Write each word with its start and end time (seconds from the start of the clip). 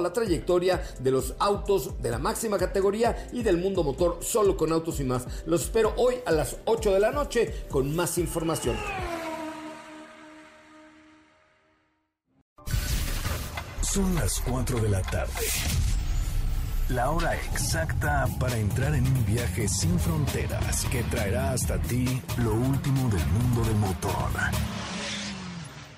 la 0.00 0.12
trayectoria 0.12 0.82
de 0.98 1.10
los 1.10 1.34
autos 1.38 2.00
de 2.02 2.10
la 2.10 2.18
máxima 2.18 2.58
categoría 2.58 3.28
y 3.32 3.42
del 3.42 3.58
mundo 3.58 3.82
motor 3.82 4.18
solo 4.22 4.56
con 4.56 4.72
autos 4.72 5.00
y 5.00 5.04
más. 5.04 5.26
Los 5.46 5.62
espero 5.62 5.92
hoy 5.96 6.16
a 6.24 6.32
las 6.32 6.56
8 6.64 6.92
de 6.92 7.00
la 7.00 7.10
noche 7.10 7.64
con 7.70 7.94
más 7.94 8.18
información. 8.18 8.76
Son 13.82 14.14
las 14.14 14.40
4 14.40 14.80
de 14.80 14.88
la 14.90 15.02
tarde. 15.02 15.46
La 16.90 17.10
hora 17.10 17.34
exacta 17.34 18.28
para 18.38 18.56
entrar 18.56 18.94
en 18.94 19.04
un 19.04 19.26
viaje 19.26 19.66
sin 19.66 19.98
fronteras 19.98 20.84
que 20.84 21.02
traerá 21.04 21.52
hasta 21.52 21.80
ti 21.82 22.22
lo 22.36 22.54
último 22.54 23.08
del 23.08 23.26
mundo 23.26 23.64
del 23.64 23.76
motor. 23.76 24.12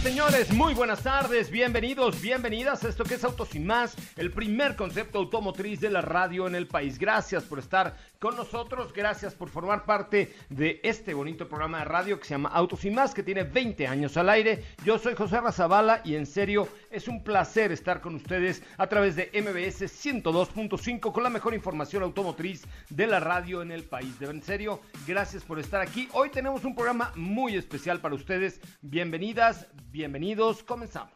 Señores, 0.00 0.52
muy 0.52 0.74
buenas 0.74 1.02
tardes, 1.02 1.50
bienvenidos, 1.50 2.20
bienvenidas 2.20 2.82
a 2.82 2.88
esto 2.88 3.04
que 3.04 3.14
es 3.14 3.24
Autos 3.24 3.54
y 3.54 3.60
Más, 3.60 3.94
el 4.16 4.32
primer 4.32 4.74
concepto 4.74 5.18
automotriz 5.18 5.80
de 5.80 5.90
la 5.90 6.00
radio 6.00 6.48
en 6.48 6.54
el 6.54 6.66
país. 6.66 6.98
Gracias 6.98 7.44
por 7.44 7.60
estar 7.60 7.96
con 8.22 8.36
nosotros, 8.36 8.92
gracias 8.92 9.34
por 9.34 9.48
formar 9.48 9.84
parte 9.84 10.32
de 10.48 10.78
este 10.84 11.12
bonito 11.12 11.48
programa 11.48 11.80
de 11.80 11.86
radio 11.86 12.20
que 12.20 12.24
se 12.24 12.34
llama 12.34 12.50
Autos 12.50 12.84
y 12.84 12.90
Más, 12.92 13.14
que 13.14 13.24
tiene 13.24 13.42
20 13.42 13.88
años 13.88 14.16
al 14.16 14.30
aire. 14.30 14.62
Yo 14.84 14.96
soy 14.96 15.16
José 15.16 15.40
Razabala 15.40 16.02
y 16.04 16.14
en 16.14 16.26
serio 16.26 16.68
es 16.92 17.08
un 17.08 17.24
placer 17.24 17.72
estar 17.72 18.00
con 18.00 18.14
ustedes 18.14 18.62
a 18.78 18.86
través 18.86 19.16
de 19.16 19.28
MBS 19.34 19.82
102.5 19.82 21.12
con 21.12 21.24
la 21.24 21.30
mejor 21.30 21.52
información 21.52 22.04
automotriz 22.04 22.62
de 22.90 23.08
la 23.08 23.18
radio 23.18 23.60
en 23.60 23.72
el 23.72 23.82
país. 23.82 24.16
De 24.20 24.26
en 24.26 24.40
serio, 24.40 24.80
gracias 25.04 25.42
por 25.42 25.58
estar 25.58 25.80
aquí. 25.80 26.08
Hoy 26.12 26.30
tenemos 26.30 26.64
un 26.64 26.76
programa 26.76 27.10
muy 27.16 27.56
especial 27.56 28.00
para 28.00 28.14
ustedes. 28.14 28.60
Bienvenidas, 28.82 29.66
bienvenidos, 29.90 30.62
comenzamos. 30.62 31.12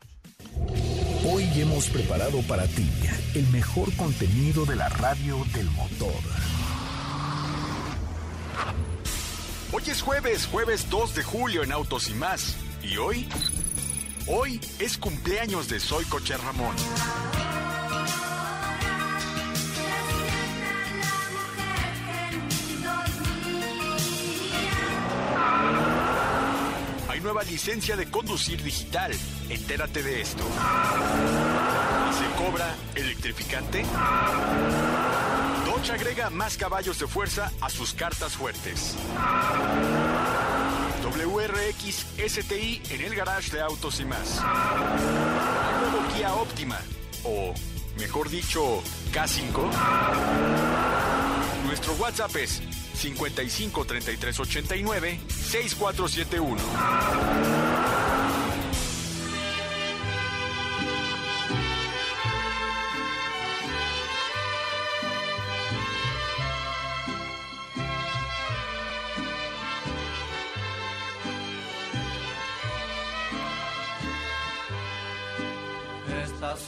Hoy 1.25 1.45
hemos 1.55 1.89
preparado 1.89 2.43
para 2.49 2.67
ti 2.67 2.91
el 3.37 3.47
mejor 3.53 3.95
contenido 3.95 4.67
de 4.67 4.75
la 4.75 4.89
radio 4.89 5.37
del 5.55 5.71
motor. 5.71 6.56
Hoy 9.73 9.83
es 9.87 10.03
jueves, 10.03 10.47
jueves 10.47 10.89
2 10.91 11.15
de 11.15 11.23
julio 11.23 11.63
en 11.63 11.73
Autos 11.73 12.09
y 12.09 12.15
más. 12.15 12.57
¿Y 12.83 12.97
hoy? 12.97 13.29
Hoy 14.27 14.61
es 14.79 14.99
cumpleaños 14.99 15.69
de 15.69 15.81
Soy 15.81 16.05
Coche 16.05 16.37
Ramón. 16.37 16.75
nueva 27.27 27.43
licencia 27.43 27.97
de 27.97 28.09
conducir 28.09 28.63
digital. 28.63 29.11
Entérate 29.49 30.01
de 30.01 30.21
esto. 30.21 30.45
¿Se 32.13 32.45
cobra 32.45 32.73
electrificante? 32.95 33.85
Agrega 35.91 36.31
más 36.31 36.57
caballos 36.57 36.99
de 36.99 37.07
fuerza 37.07 37.53
a 37.61 37.71
sus 37.71 37.95
cartas 37.95 38.33
fuertes. 38.33 38.97
WRX 41.03 42.07
STI 42.29 42.83
en 42.91 43.01
el 43.03 43.15
garage 43.15 43.53
de 43.53 43.61
autos 43.61 44.01
y 44.01 44.05
más. 44.05 44.41
Nuevo 45.81 46.07
Kia 46.15 46.33
o 47.25 47.55
mejor 47.99 48.29
dicho, 48.29 48.83
K5. 49.13 49.71
Nuestro 51.67 51.93
WhatsApp 51.95 52.35
es 52.37 52.63
55 52.95 53.85
33 53.85 54.41
89 54.41 55.21
6471. 55.29 57.96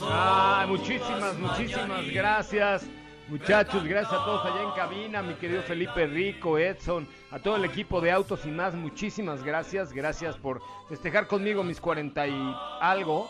Ah, 0.02 0.64
muchísimas, 0.68 1.38
muchísimas 1.38 2.10
gracias. 2.10 2.86
Muchachos, 3.28 3.84
gracias 3.84 4.12
a 4.12 4.24
todos 4.24 4.44
allá 4.46 4.62
en 4.62 4.70
cabina, 4.70 5.22
mi 5.22 5.34
querido 5.34 5.62
Felipe 5.62 6.06
Rico, 6.06 6.56
Edson, 6.56 7.06
a 7.30 7.38
todo 7.38 7.56
el 7.56 7.64
equipo 7.66 8.00
de 8.00 8.10
Autos 8.10 8.46
y 8.46 8.50
más, 8.50 8.74
muchísimas 8.74 9.42
gracias, 9.42 9.92
gracias 9.92 10.34
por 10.36 10.62
festejar 10.88 11.26
conmigo 11.26 11.62
mis 11.62 11.78
40 11.78 12.26
y 12.26 12.56
algo. 12.80 13.28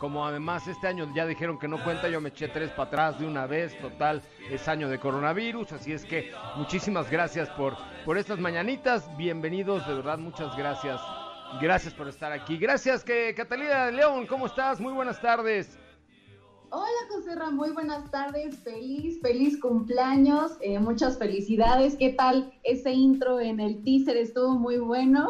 Como 0.00 0.26
además 0.26 0.66
este 0.66 0.88
año 0.88 1.08
ya 1.14 1.26
dijeron 1.26 1.60
que 1.60 1.68
no 1.68 1.82
cuenta, 1.82 2.08
yo 2.08 2.20
me 2.20 2.30
eché 2.30 2.48
tres 2.48 2.70
para 2.70 2.88
atrás 2.88 3.20
de 3.20 3.26
una 3.26 3.46
vez, 3.46 3.78
total, 3.78 4.20
es 4.50 4.66
año 4.66 4.88
de 4.88 4.98
coronavirus, 4.98 5.72
así 5.72 5.92
es 5.92 6.04
que 6.04 6.32
muchísimas 6.56 7.08
gracias 7.08 7.48
por, 7.50 7.76
por 8.04 8.18
estas 8.18 8.40
mañanitas, 8.40 9.08
bienvenidos, 9.16 9.86
de 9.86 9.94
verdad, 9.94 10.18
muchas 10.18 10.56
gracias, 10.56 11.00
gracias 11.60 11.94
por 11.94 12.08
estar 12.08 12.32
aquí. 12.32 12.58
Gracias, 12.58 13.04
que 13.04 13.32
Catalina 13.34 13.92
León, 13.92 14.26
¿cómo 14.26 14.46
estás? 14.46 14.80
Muy 14.80 14.92
buenas 14.92 15.20
tardes. 15.20 15.78
Hola 16.70 16.86
José 17.08 17.36
Ramón, 17.36 17.56
muy 17.56 17.70
buenas 17.70 18.10
tardes, 18.10 18.58
feliz, 18.58 19.20
feliz 19.22 19.60
cumpleaños, 19.60 20.52
eh, 20.60 20.78
muchas 20.80 21.16
felicidades. 21.16 21.94
¿Qué 21.96 22.10
tal 22.10 22.52
ese 22.64 22.92
intro 22.92 23.38
en 23.38 23.60
el 23.60 23.84
teaser? 23.84 24.16
Estuvo 24.16 24.58
muy 24.58 24.78
bueno. 24.78 25.28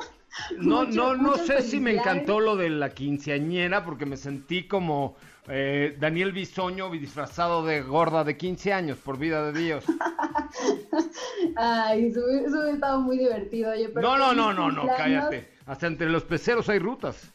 No, 0.59 0.85
no, 0.87 1.15
no 1.15 1.37
sé 1.37 1.61
si 1.61 1.79
me 1.79 1.93
encantó 1.93 2.41
lo 2.41 2.57
de 2.57 2.71
la 2.71 2.91
quinceañera 2.91 3.85
porque 3.85 4.07
me 4.07 4.17
sentí 4.17 4.67
como 4.67 5.17
eh, 5.49 5.97
Daniel 5.99 6.33
Bisoño 6.33 6.91
disfrazado 6.91 7.65
de 7.65 7.83
gorda 7.83 8.25
de 8.25 8.37
15 8.37 8.73
años, 8.73 8.99
por 8.99 9.19
vida 9.19 9.51
de 9.53 9.61
Dios. 9.61 9.85
Ay, 11.57 12.07
eso, 12.07 12.21
hubiera 12.25 12.71
estado 12.71 13.01
muy 13.01 13.19
divertido. 13.19 13.73
no, 13.95 14.19
no, 14.19 14.35
no, 14.35 14.53
no, 14.53 14.71
no, 14.71 14.87
cállate. 14.97 15.49
Hasta 15.67 15.87
entre 15.87 16.09
los 16.09 16.25
peceros 16.25 16.69
hay 16.69 16.79
rutas. 16.79 17.33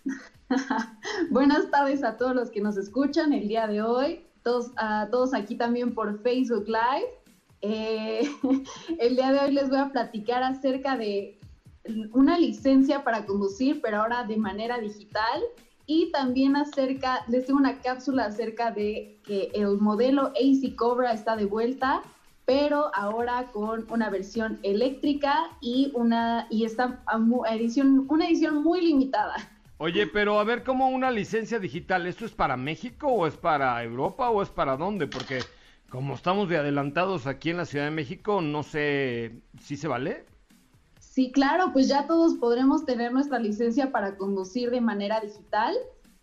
Buenas 1.30 1.70
tardes 1.70 2.04
a 2.04 2.18
todos 2.18 2.36
los 2.36 2.50
que 2.50 2.62
nos 2.62 2.78
escuchan 2.78 3.34
el 3.34 3.48
día 3.48 3.68
de 3.68 3.82
hoy, 3.82 4.26
todos, 4.44 4.72
a 4.78 5.08
todos 5.12 5.34
aquí 5.34 5.56
también 5.56 5.94
por 5.94 6.22
Facebook 6.22 6.66
Live. 6.68 7.08
Eh, 7.62 8.30
el 9.00 9.16
día 9.16 9.32
de 9.32 9.40
hoy 9.40 9.52
les 9.54 9.70
voy 9.70 9.80
a 9.80 9.90
platicar 9.90 10.44
acerca 10.44 10.98
de 10.98 11.38
una 12.14 12.38
licencia 12.38 13.04
para 13.04 13.26
conducir, 13.26 13.82
pero 13.82 14.02
ahora 14.02 14.24
de 14.24 14.38
manera 14.38 14.80
digital. 14.80 15.42
Y 15.94 16.10
también 16.14 16.56
acerca, 16.56 17.26
les 17.28 17.46
tengo 17.46 17.60
una 17.60 17.82
cápsula 17.82 18.24
acerca 18.24 18.72
de 18.72 19.20
que 19.26 19.52
el 19.54 19.78
modelo 19.78 20.28
AC 20.28 20.74
Cobra 20.78 21.12
está 21.12 21.36
de 21.36 21.44
vuelta, 21.44 22.02
pero 22.46 22.96
ahora 22.96 23.48
con 23.52 23.86
una 23.92 24.10
versión 24.10 24.58
eléctrica 24.64 25.50
y 25.60 25.92
una 25.94 26.48
y 26.50 26.64
esta 26.64 27.04
edición, 27.50 28.06
una 28.08 28.26
edición 28.30 28.64
muy 28.64 28.80
limitada. 28.80 29.36
Oye, 29.80 30.08
pero 30.08 30.40
a 30.40 30.46
ver, 30.46 30.64
¿cómo 30.64 30.88
una 30.88 31.12
licencia 31.12 31.60
digital? 31.60 32.08
¿Esto 32.08 32.24
es 32.24 32.32
para 32.32 32.56
México 32.56 33.08
o 33.08 33.28
es 33.28 33.36
para 33.36 33.84
Europa 33.84 34.30
o 34.30 34.42
es 34.42 34.50
para 34.50 34.78
dónde? 34.78 35.08
Porque 35.08 35.40
como 35.90 36.14
estamos 36.14 36.48
de 36.48 36.56
adelantados 36.56 37.28
aquí 37.28 37.50
en 37.50 37.58
la 37.58 37.66
Ciudad 37.66 37.84
de 37.84 37.92
México, 37.92 38.40
no 38.40 38.64
sé 38.64 39.42
si 39.60 39.76
se 39.76 39.90
vale. 39.90 40.31
Sí, 41.12 41.32
claro, 41.32 41.74
pues 41.74 41.90
ya 41.90 42.08
todos 42.08 42.36
podremos 42.36 42.86
tener 42.86 43.12
nuestra 43.12 43.38
licencia 43.38 43.92
para 43.92 44.16
conducir 44.16 44.72
de 44.72 44.80
manera 44.80 45.20
digital. 45.20 45.76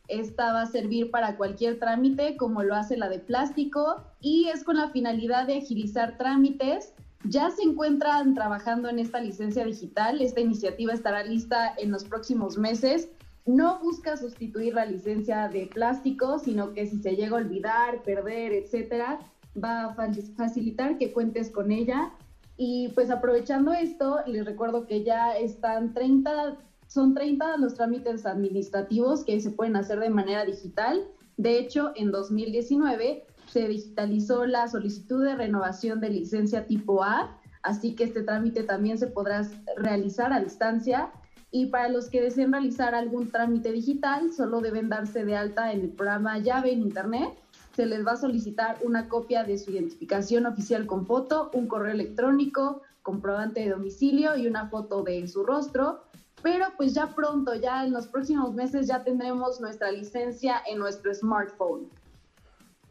Esta 0.09 0.55
va 0.55 0.63
a 0.63 0.67
servir 0.67 1.11
para 1.11 1.37
cualquier 1.37 1.79
trámite, 1.79 2.39
como 2.39 2.63
lo 2.63 2.75
hace 2.75 2.97
la 2.97 3.11
de 3.11 3.19
plástico, 3.19 4.03
y 4.21 4.49
es 4.49 4.65
con 4.65 4.79
la 4.79 4.89
finalidad 4.89 5.47
de 5.47 5.59
agilizar 5.59 6.17
trámites 6.17 6.95
ya 7.25 7.51
se 7.51 7.63
encuentran 7.63 8.35
trabajando 8.35 8.89
en 8.89 8.99
esta 8.99 9.21
licencia 9.21 9.65
digital. 9.65 10.21
Esta 10.21 10.41
iniciativa 10.41 10.93
estará 10.93 11.23
lista 11.25 11.75
en 11.77 11.91
los 11.91 12.05
próximos 12.05 12.57
meses. 12.57 13.09
No 13.45 13.81
busca 13.81 14.17
sustituir 14.17 14.75
la 14.75 14.87
licencia 14.87 15.49
de 15.49 15.67
plástico, 15.67 16.39
sino 16.39 16.73
que 16.73 16.87
si 16.87 16.99
se 16.99 17.17
llega 17.17 17.37
a 17.37 17.41
olvidar, 17.41 18.03
perder, 18.03 18.53
etcétera, 18.53 19.19
va 19.63 19.87
a 19.87 19.95
facilitar 20.37 20.99
que 20.99 21.13
cuentes 21.13 21.51
con 21.51 21.73
ella. 21.73 22.13
Y 22.61 22.89
pues 22.89 23.09
aprovechando 23.11 23.73
esto, 23.73 24.19
les 24.27 24.45
recuerdo 24.45 24.85
que 24.85 25.05
ya 25.05 25.37
están 25.39 25.95
30, 25.95 26.59
son 26.89 27.15
30 27.15 27.57
los 27.59 27.75
trámites 27.75 28.27
administrativos 28.27 29.25
que 29.25 29.41
se 29.41 29.53
pueden 29.53 29.77
hacer 29.77 30.01
de 30.01 30.11
manera 30.11 30.45
digital. 30.45 31.07
De 31.37 31.57
hecho, 31.57 31.93
en 31.95 32.11
2019 32.11 33.25
se 33.47 33.69
digitalizó 33.69 34.45
la 34.45 34.67
solicitud 34.67 35.25
de 35.25 35.37
renovación 35.37 36.01
de 36.01 36.11
licencia 36.11 36.67
tipo 36.67 37.05
A, 37.05 37.39
así 37.63 37.95
que 37.95 38.05
este 38.05 38.23
trámite 38.23 38.65
también 38.65 38.99
se 38.99 39.07
podrá 39.07 39.49
realizar 39.77 40.33
a 40.33 40.41
distancia. 40.41 41.13
Y 41.53 41.67
para 41.67 41.89
los 41.89 42.11
que 42.11 42.21
deseen 42.21 42.51
realizar 42.51 42.93
algún 42.93 43.31
trámite 43.31 43.71
digital, 43.71 44.33
solo 44.33 44.61
deben 44.61 44.89
darse 44.89 45.25
de 45.25 45.37
alta 45.37 45.73
en 45.73 45.83
el 45.83 45.91
programa 45.91 46.39
Llave 46.39 46.73
en 46.73 46.81
Internet. 46.81 47.31
Se 47.79 47.87
les 47.87 48.05
va 48.05 48.15
a 48.15 48.17
solicitar 48.17 48.79
una 48.83 49.09
copia 49.09 49.45
de 49.45 49.57
su 49.57 49.71
identificación 49.71 50.47
oficial 50.47 50.85
con 50.85 51.07
foto, 51.07 51.49
un 51.53 51.69
correo 51.69 51.93
electrónico, 51.93 52.83
comprobante 53.03 53.61
de 53.61 53.69
domicilio 53.69 54.37
y 54.37 54.49
una 54.49 54.69
foto 54.69 55.05
de 55.05 55.29
su 55.29 55.45
rostro. 55.45 56.03
Pero 56.43 56.65
pues 56.77 56.93
ya 56.93 57.15
pronto, 57.15 57.55
ya 57.55 57.85
en 57.85 57.93
los 57.93 58.09
próximos 58.09 58.53
meses 58.53 58.89
ya 58.89 59.05
tendremos 59.05 59.61
nuestra 59.61 59.93
licencia 59.93 60.61
en 60.69 60.81
nuestro 60.81 61.15
smartphone. 61.15 61.89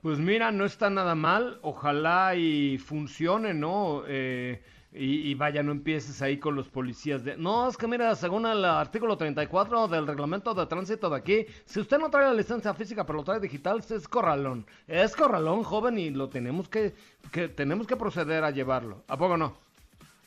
Pues 0.02 0.20
mira, 0.20 0.54
no 0.54 0.64
está 0.64 0.90
nada 0.90 1.16
mal, 1.16 1.60
ojalá 1.64 2.36
y 2.38 2.78
funcione, 2.78 3.54
¿no? 3.54 4.04
Eh, 4.08 4.64
y, 5.00 5.34
vaya, 5.36 5.64
no 5.64 5.72
empieces 5.72 6.22
ahí 6.22 6.38
con 6.38 6.56
los 6.56 6.68
policías 6.70 7.24
de... 7.24 7.38
No, 7.38 7.68
es 7.68 7.78
que 7.78 7.88
mira, 7.88 8.16
según 8.16 8.46
el 8.46 8.66
artículo 8.66 9.18
34 9.18 9.88
del 9.88 10.08
reglamento 10.08 10.54
de 10.54 10.66
tránsito 10.66 11.10
de 11.10 11.18
aquí, 11.18 11.46
si 11.66 11.80
usted 11.80 12.00
no 12.00 12.10
trae 12.10 12.26
la 12.26 12.34
licencia 12.34 12.74
física 12.74 13.06
pero 13.06 13.18
lo 13.18 13.24
trae 13.24 13.40
digital, 13.40 13.84
es 13.88 14.08
corralón. 14.08 14.66
Es 14.88 15.16
corralón, 15.16 15.64
joven, 15.64 15.98
y 15.98 16.10
lo 16.10 16.30
tenemos 16.30 16.68
que, 16.68 16.96
que, 17.32 17.48
tenemos 17.48 17.88
que 17.88 17.96
proceder 17.96 18.44
a 18.44 18.52
llevarlo. 18.52 19.04
¿A 19.08 19.18
poco 19.18 19.38
no? 19.38 19.68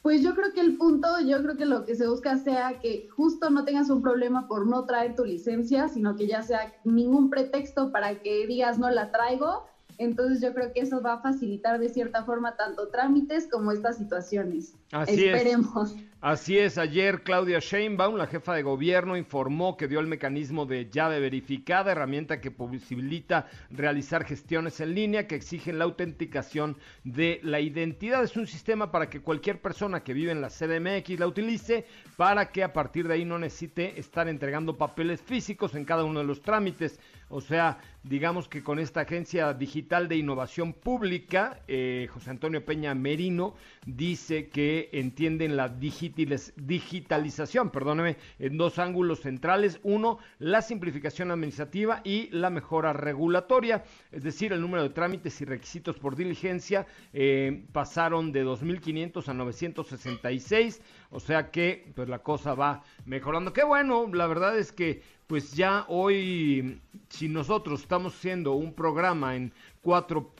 Pues 0.02 0.22
yo 0.22 0.34
creo 0.34 0.52
que 0.54 0.60
el 0.60 0.78
punto, 0.78 1.08
yo 1.20 1.42
creo 1.42 1.56
que 1.56 1.66
lo 1.66 1.84
que 1.84 1.94
se 1.94 2.08
busca 2.08 2.38
sea 2.38 2.80
que 2.80 3.08
justo 3.10 3.50
no 3.50 3.64
tengas 3.64 3.90
un 3.90 4.00
problema 4.00 4.48
por 4.48 4.66
no 4.66 4.86
traer 4.86 5.14
tu 5.14 5.26
licencia, 5.26 5.88
sino 5.88 6.16
que 6.16 6.26
ya 6.26 6.42
sea 6.42 6.74
ningún 6.84 7.28
pretexto 7.28 7.92
para 7.92 8.20
que 8.20 8.46
digas 8.46 8.78
no 8.78 8.88
la 8.88 9.10
traigo. 9.10 9.66
Entonces 10.00 10.40
yo 10.40 10.54
creo 10.54 10.72
que 10.72 10.80
eso 10.80 11.02
va 11.02 11.12
a 11.12 11.20
facilitar 11.20 11.78
de 11.78 11.90
cierta 11.90 12.24
forma 12.24 12.56
tanto 12.56 12.88
trámites 12.88 13.46
como 13.52 13.70
estas 13.70 13.98
situaciones. 13.98 14.74
Así 14.92 15.26
Esperemos. 15.26 15.94
Así 16.22 16.58
es, 16.58 16.76
ayer 16.76 17.22
Claudia 17.22 17.60
Sheinbaum, 17.60 18.16
la 18.16 18.26
jefa 18.26 18.54
de 18.54 18.62
gobierno, 18.62 19.16
informó 19.16 19.78
que 19.78 19.88
dio 19.88 20.00
el 20.00 20.06
mecanismo 20.06 20.66
de 20.66 20.90
llave 20.90 21.18
verificada, 21.18 21.92
herramienta 21.92 22.42
que 22.42 22.50
posibilita 22.50 23.46
realizar 23.70 24.24
gestiones 24.24 24.80
en 24.80 24.94
línea 24.94 25.26
que 25.26 25.34
exigen 25.34 25.78
la 25.78 25.84
autenticación 25.84 26.76
de 27.04 27.40
la 27.42 27.60
identidad. 27.60 28.22
Es 28.22 28.36
un 28.36 28.46
sistema 28.46 28.90
para 28.90 29.08
que 29.08 29.22
cualquier 29.22 29.62
persona 29.62 30.02
que 30.02 30.12
vive 30.12 30.32
en 30.32 30.42
la 30.42 30.48
CDMX 30.48 31.18
la 31.18 31.26
utilice 31.26 31.86
para 32.16 32.50
que 32.50 32.64
a 32.64 32.74
partir 32.74 33.08
de 33.08 33.14
ahí 33.14 33.24
no 33.24 33.38
necesite 33.38 33.98
estar 33.98 34.28
entregando 34.28 34.76
papeles 34.76 35.22
físicos 35.22 35.74
en 35.74 35.86
cada 35.86 36.04
uno 36.04 36.20
de 36.20 36.26
los 36.26 36.42
trámites. 36.42 36.98
O 37.32 37.40
sea, 37.40 37.78
digamos 38.02 38.48
que 38.48 38.62
con 38.62 38.80
esta 38.80 39.02
agencia 39.02 39.54
digital 39.54 40.08
de 40.08 40.16
innovación 40.16 40.72
pública, 40.72 41.60
eh, 41.68 42.08
José 42.10 42.30
Antonio 42.30 42.64
Peña 42.64 42.92
Merino 42.92 43.54
dice 43.86 44.48
que 44.48 44.88
entienden 44.92 45.56
la 45.56 45.68
digital 45.68 46.40
digitalización, 46.56 47.70
perdóneme, 47.70 48.16
en 48.40 48.56
dos 48.56 48.80
ángulos 48.80 49.20
centrales. 49.20 49.78
Uno, 49.84 50.18
la 50.40 50.60
simplificación 50.60 51.30
administrativa 51.30 52.00
y 52.02 52.28
la 52.30 52.50
mejora 52.50 52.92
regulatoria, 52.92 53.84
es 54.10 54.24
decir, 54.24 54.52
el 54.52 54.60
número 54.60 54.82
de 54.82 54.90
trámites 54.90 55.40
y 55.40 55.44
requisitos 55.44 55.98
por 55.98 56.16
diligencia 56.16 56.86
eh, 57.12 57.64
pasaron 57.72 58.32
de 58.32 58.44
2.500 58.44 59.28
a 59.28 59.34
966, 59.34 60.82
o 61.10 61.20
sea 61.20 61.50
que 61.50 61.92
pues 61.94 62.08
la 62.08 62.20
cosa 62.20 62.54
va 62.54 62.82
mejorando. 63.04 63.52
Qué 63.52 63.64
bueno, 63.64 64.08
la 64.12 64.26
verdad 64.26 64.58
es 64.58 64.72
que 64.72 65.02
pues 65.26 65.52
ya 65.52 65.84
hoy, 65.88 66.80
si 67.08 67.28
nosotros 67.28 67.82
estamos 67.82 68.14
haciendo 68.16 68.52
un 68.54 68.74
programa 68.74 69.36
en 69.36 69.52
cuatro 69.80 70.32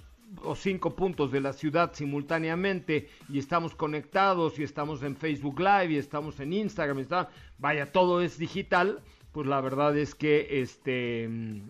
o 0.42 0.54
cinco 0.54 0.94
puntos 0.94 1.32
de 1.32 1.40
la 1.40 1.52
ciudad 1.52 1.92
simultáneamente 1.92 3.08
y 3.28 3.38
estamos 3.38 3.74
conectados 3.74 4.58
y 4.58 4.62
estamos 4.62 5.02
en 5.02 5.16
Facebook 5.16 5.58
Live 5.60 5.92
y 5.92 5.96
estamos 5.96 6.38
en 6.40 6.52
Instagram, 6.52 6.98
está, 7.00 7.30
vaya, 7.58 7.90
todo 7.90 8.20
es 8.20 8.38
digital, 8.38 9.00
pues 9.32 9.46
la 9.46 9.60
verdad 9.60 9.96
es 9.96 10.14
que 10.14 10.60
este 10.60 11.28
mm, 11.28 11.60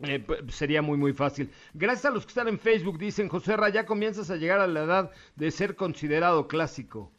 eh, 0.00 0.24
sería 0.48 0.82
muy 0.82 0.96
muy 0.96 1.12
fácil. 1.12 1.50
Gracias 1.72 2.06
a 2.06 2.10
los 2.10 2.24
que 2.24 2.30
están 2.30 2.48
en 2.48 2.58
Facebook, 2.58 2.98
dicen 2.98 3.28
José 3.28 3.56
Ra, 3.56 3.68
ya 3.68 3.86
comienzas 3.86 4.30
a 4.30 4.36
llegar 4.36 4.60
a 4.60 4.66
la 4.66 4.84
edad 4.84 5.10
de 5.36 5.50
ser 5.50 5.76
considerado 5.76 6.48
clásico. 6.48 7.12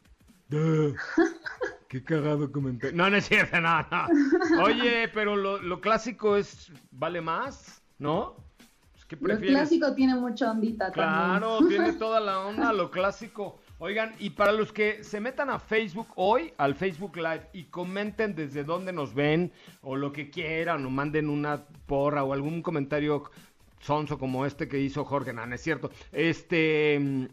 Qué 1.88 2.02
cagado 2.02 2.50
comentario. 2.50 2.96
No, 2.96 3.08
no 3.08 3.16
es 3.16 3.26
cierto, 3.26 3.60
no, 3.60 3.86
no. 3.90 4.62
Oye, 4.64 5.08
pero 5.14 5.36
lo, 5.36 5.60
lo 5.62 5.80
clásico 5.80 6.36
es, 6.36 6.72
vale 6.90 7.20
más, 7.20 7.82
¿no? 7.98 8.36
Lo 9.20 9.38
clásico 9.38 9.94
tiene 9.94 10.16
mucha 10.16 10.50
ondita 10.50 10.90
claro, 10.90 11.58
tiene 11.68 11.92
toda 11.98 12.18
la 12.18 12.40
onda, 12.40 12.72
lo 12.72 12.90
clásico. 12.90 13.60
Oigan, 13.78 14.14
y 14.18 14.30
para 14.30 14.52
los 14.52 14.72
que 14.72 15.04
se 15.04 15.20
metan 15.20 15.48
a 15.50 15.60
Facebook 15.60 16.08
hoy, 16.16 16.52
al 16.56 16.74
Facebook 16.74 17.16
Live, 17.16 17.50
y 17.52 17.64
comenten 17.64 18.34
desde 18.34 18.64
dónde 18.64 18.92
nos 18.92 19.14
ven, 19.14 19.52
o 19.82 19.94
lo 19.94 20.12
que 20.12 20.30
quieran, 20.30 20.84
o 20.84 20.90
manden 20.90 21.28
una 21.28 21.66
porra 21.86 22.24
o 22.24 22.32
algún 22.32 22.62
comentario 22.62 23.30
sonso 23.80 24.18
como 24.18 24.44
este 24.44 24.66
que 24.66 24.80
hizo 24.80 25.04
Jorge, 25.04 25.32
no, 25.32 25.46
no 25.46 25.54
es 25.54 25.60
cierto. 25.60 25.90
Este, 26.10 26.98
mm, 26.98 27.24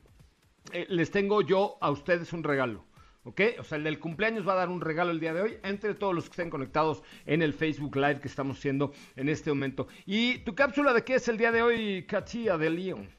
eh, 0.74 0.86
les 0.90 1.10
tengo 1.10 1.42
yo 1.42 1.78
a 1.82 1.90
ustedes 1.90 2.34
un 2.34 2.44
regalo. 2.44 2.86
¿Ok? 3.24 3.42
O 3.60 3.64
sea, 3.64 3.78
el 3.78 3.86
del 3.86 4.00
cumpleaños 4.00 4.48
va 4.48 4.54
a 4.54 4.58
dar 4.58 4.70
un 4.70 4.82
regalo 4.82 5.12
el 5.12 5.20
día 5.20 5.34
de 5.34 5.42
hoy 5.42 5.58
entre 5.64 5.94
todos 5.94 6.14
los 6.14 6.26
que 6.26 6.32
estén 6.32 6.50
conectados 6.50 7.04
en 7.26 7.42
el 7.42 7.54
Facebook 7.54 7.96
Live 7.96 8.20
que 8.20 8.28
estamos 8.28 8.58
haciendo 8.58 8.92
en 9.16 9.30
este 9.30 9.50
momento. 9.50 9.88
¿Y 10.06 10.40
tu 10.40 10.56
cápsula 10.56 10.94
de 10.94 11.04
qué 11.04 11.16
es 11.16 11.28
el 11.28 11.38
día 11.38 11.52
de 11.52 11.62
hoy, 11.62 12.06
Katia 12.06 12.58
de 12.58 12.70
León? 12.70 13.10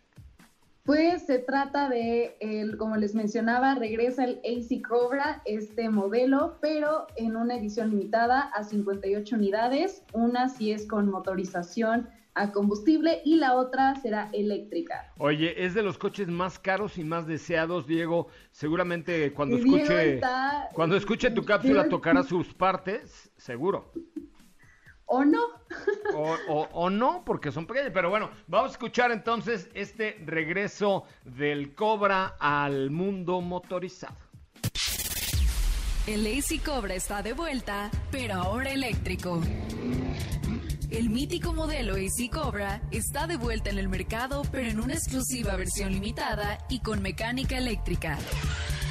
Pues 0.85 1.25
se 1.25 1.39
trata 1.39 1.89
de, 1.89 2.37
el, 2.41 2.77
como 2.77 2.97
les 2.97 3.15
mencionaba, 3.15 3.75
regresa 3.75 4.25
el 4.25 4.43
AC 4.45 4.87
Cobra, 4.87 5.41
este 5.47 5.89
modelo, 5.89 6.59
pero 6.61 7.07
en 7.17 7.37
una 7.37 7.57
edición 7.57 7.89
limitada 7.89 8.51
a 8.55 8.65
58 8.65 9.35
unidades. 9.35 10.03
Una 10.13 10.51
si 10.51 10.73
es 10.73 10.87
con 10.87 11.11
motorización 11.11 12.11
a 12.35 12.51
combustible 12.53 13.23
y 13.25 13.37
la 13.37 13.55
otra 13.55 13.95
será 13.97 14.29
eléctrica. 14.33 15.13
Oye, 15.19 15.65
es 15.65 15.75
de 15.75 15.83
los 15.83 15.99
coches 15.99 16.29
más 16.29 16.59
caros 16.59 16.99
y 16.99 17.05
más 17.05 17.27
deseados, 17.27 17.87
Diego. 17.87 18.29
Seguramente 18.51 19.33
cuando 19.33 19.57
escuche 19.57 20.21
cuando 20.73 20.97
escuche 20.97 21.31
tu 21.31 21.45
cápsula 21.45 21.89
tocará 21.89 22.23
sus 22.25 22.53
partes, 22.55 23.31
seguro. 23.37 23.93
O 25.07 25.25
no. 25.25 25.43
O, 26.15 26.69
o, 26.73 26.91
no, 26.91 27.25
porque 27.25 27.53
son 27.53 27.67
pequeños. 27.67 27.91
Pero 27.93 28.09
bueno, 28.09 28.31
vamos 28.47 28.71
a 28.71 28.73
escuchar 28.73 29.13
entonces 29.13 29.69
este 29.75 30.19
regreso 30.25 31.05
del 31.25 31.75
Cobra 31.75 32.37
al 32.41 32.91
mundo 32.91 33.41
motorizado. 33.41 34.17
El 36.07 36.27
AC 36.27 36.63
Cobra 36.65 36.95
está 36.95 37.23
de 37.23 37.33
vuelta, 37.33 37.91
pero 38.11 38.35
ahora 38.35 38.71
eléctrico. 38.71 39.41
El 40.91 41.11
mítico 41.11 41.53
modelo 41.53 41.95
AC 41.95 42.31
Cobra 42.31 42.81
está 42.91 43.27
de 43.27 43.37
vuelta 43.37 43.71
en 43.71 43.79
el 43.79 43.89
mercado, 43.89 44.43
pero 44.53 44.69
en 44.69 44.81
una 44.81 44.95
exclusiva 44.95 45.57
versión 45.57 45.93
limitada 45.93 46.59
y 46.69 46.81
con 46.81 47.03
mecánica 47.03 47.59
eléctrica. 47.59 48.19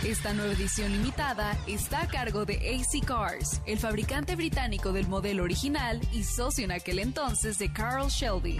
Esta 0.03 0.33
nueva 0.33 0.53
edición 0.53 0.91
limitada 0.91 1.57
está 1.65 2.01
a 2.01 2.07
cargo 2.07 2.45
de 2.45 2.55
AC 2.55 3.05
Cars, 3.05 3.61
el 3.65 3.79
fabricante 3.79 4.35
británico 4.35 4.91
del 4.91 5.07
modelo 5.07 5.43
original 5.43 6.01
y 6.11 6.23
socio 6.23 6.65
en 6.65 6.71
aquel 6.71 6.99
entonces 6.99 7.57
de 7.57 7.71
Carl 7.71 8.09
Shelby. 8.09 8.59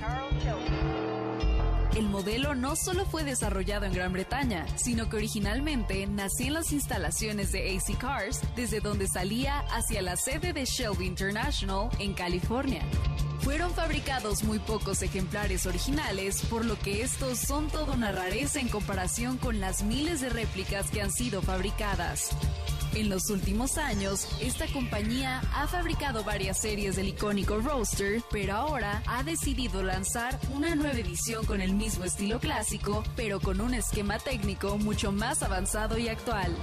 El 1.95 2.09
modelo 2.09 2.55
no 2.55 2.75
solo 2.75 3.05
fue 3.05 3.23
desarrollado 3.23 3.85
en 3.85 3.93
Gran 3.93 4.13
Bretaña, 4.13 4.65
sino 4.77 5.09
que 5.09 5.17
originalmente 5.17 6.07
nació 6.07 6.47
en 6.47 6.53
las 6.53 6.71
instalaciones 6.71 7.51
de 7.51 7.77
AC 7.77 7.97
Cars, 7.99 8.41
desde 8.55 8.79
donde 8.79 9.07
salía 9.07 9.59
hacia 9.69 10.01
la 10.01 10.15
sede 10.15 10.53
de 10.53 10.65
Shelby 10.65 11.05
International 11.05 11.89
en 11.99 12.13
California. 12.13 12.81
Fueron 13.43 13.73
fabricados 13.73 14.43
muy 14.43 14.59
pocos 14.59 15.01
ejemplares 15.01 15.65
originales, 15.65 16.41
por 16.49 16.63
lo 16.63 16.79
que 16.79 17.01
estos 17.01 17.39
son 17.39 17.67
toda 17.67 17.93
una 17.93 18.13
rareza 18.13 18.61
en 18.61 18.69
comparación 18.69 19.37
con 19.37 19.59
las 19.59 19.83
miles 19.83 20.21
de 20.21 20.29
réplicas 20.29 20.89
que 20.89 21.01
han 21.01 21.11
sido 21.11 21.41
fabricadas. 21.41 22.29
En 22.95 23.09
los 23.09 23.29
últimos 23.29 23.77
años, 23.77 24.27
esta 24.39 24.65
compañía 24.67 25.41
ha 25.55 25.67
fabricado 25.67 26.23
varias 26.23 26.61
series 26.61 26.95
del 26.95 27.09
icónico 27.09 27.57
Roadster, 27.57 28.21
pero 28.31 28.53
ahora 28.53 29.03
ha 29.07 29.23
decidido 29.23 29.83
lanzar 29.83 30.39
una 30.53 30.73
nueva 30.75 30.99
edición 30.99 31.45
con 31.45 31.59
el 31.59 31.73
mismo 31.73 32.05
estilo 32.05 32.39
clásico, 32.39 33.03
pero 33.17 33.41
con 33.41 33.59
un 33.59 33.73
esquema 33.73 34.19
técnico 34.19 34.77
mucho 34.77 35.11
más 35.11 35.43
avanzado 35.43 35.97
y 35.97 36.07
actual. 36.07 36.55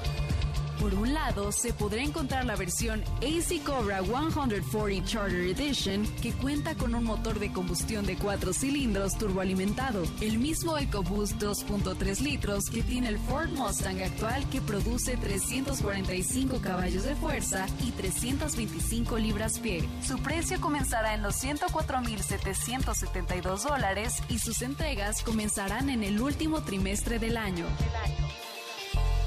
Por 0.81 0.95
un 0.95 1.13
lado, 1.13 1.53
se 1.53 1.75
podrá 1.75 2.03
encontrar 2.03 2.47
la 2.47 2.57
versión 2.57 3.05
AC 3.19 3.63
Cobra 3.63 4.03
140 4.03 5.05
Charter 5.05 5.41
Edition, 5.41 6.07
que 6.23 6.33
cuenta 6.33 6.75
con 6.75 6.95
un 6.95 7.05
motor 7.05 7.39
de 7.39 7.53
combustión 7.53 8.07
de 8.07 8.17
4 8.17 8.55
cilindros 8.55 9.19
turboalimentado, 9.19 10.05
el 10.23 10.39
mismo 10.39 10.79
EcoBoost 10.79 11.35
2.3 11.35 12.21
litros 12.21 12.71
que 12.71 12.83
tiene 12.83 13.09
el 13.09 13.19
Ford 13.19 13.51
Mustang 13.51 14.03
actual 14.03 14.49
que 14.49 14.63
produce 14.63 15.19
345 15.19 16.63
caballos 16.63 17.05
de 17.05 17.15
fuerza 17.15 17.67
y 17.85 17.91
325 17.91 19.19
libras-pie. 19.19 19.87
Su 20.03 20.17
precio 20.21 20.63
comenzará 20.63 21.13
en 21.13 21.21
los 21.21 21.45
104.772 21.45 23.69
dólares 23.69 24.23
y 24.31 24.39
sus 24.39 24.63
entregas 24.63 25.23
comenzarán 25.23 25.91
en 25.91 26.05
el 26.05 26.23
último 26.23 26.63
trimestre 26.63 27.19
del 27.19 27.37
año. 27.37 27.67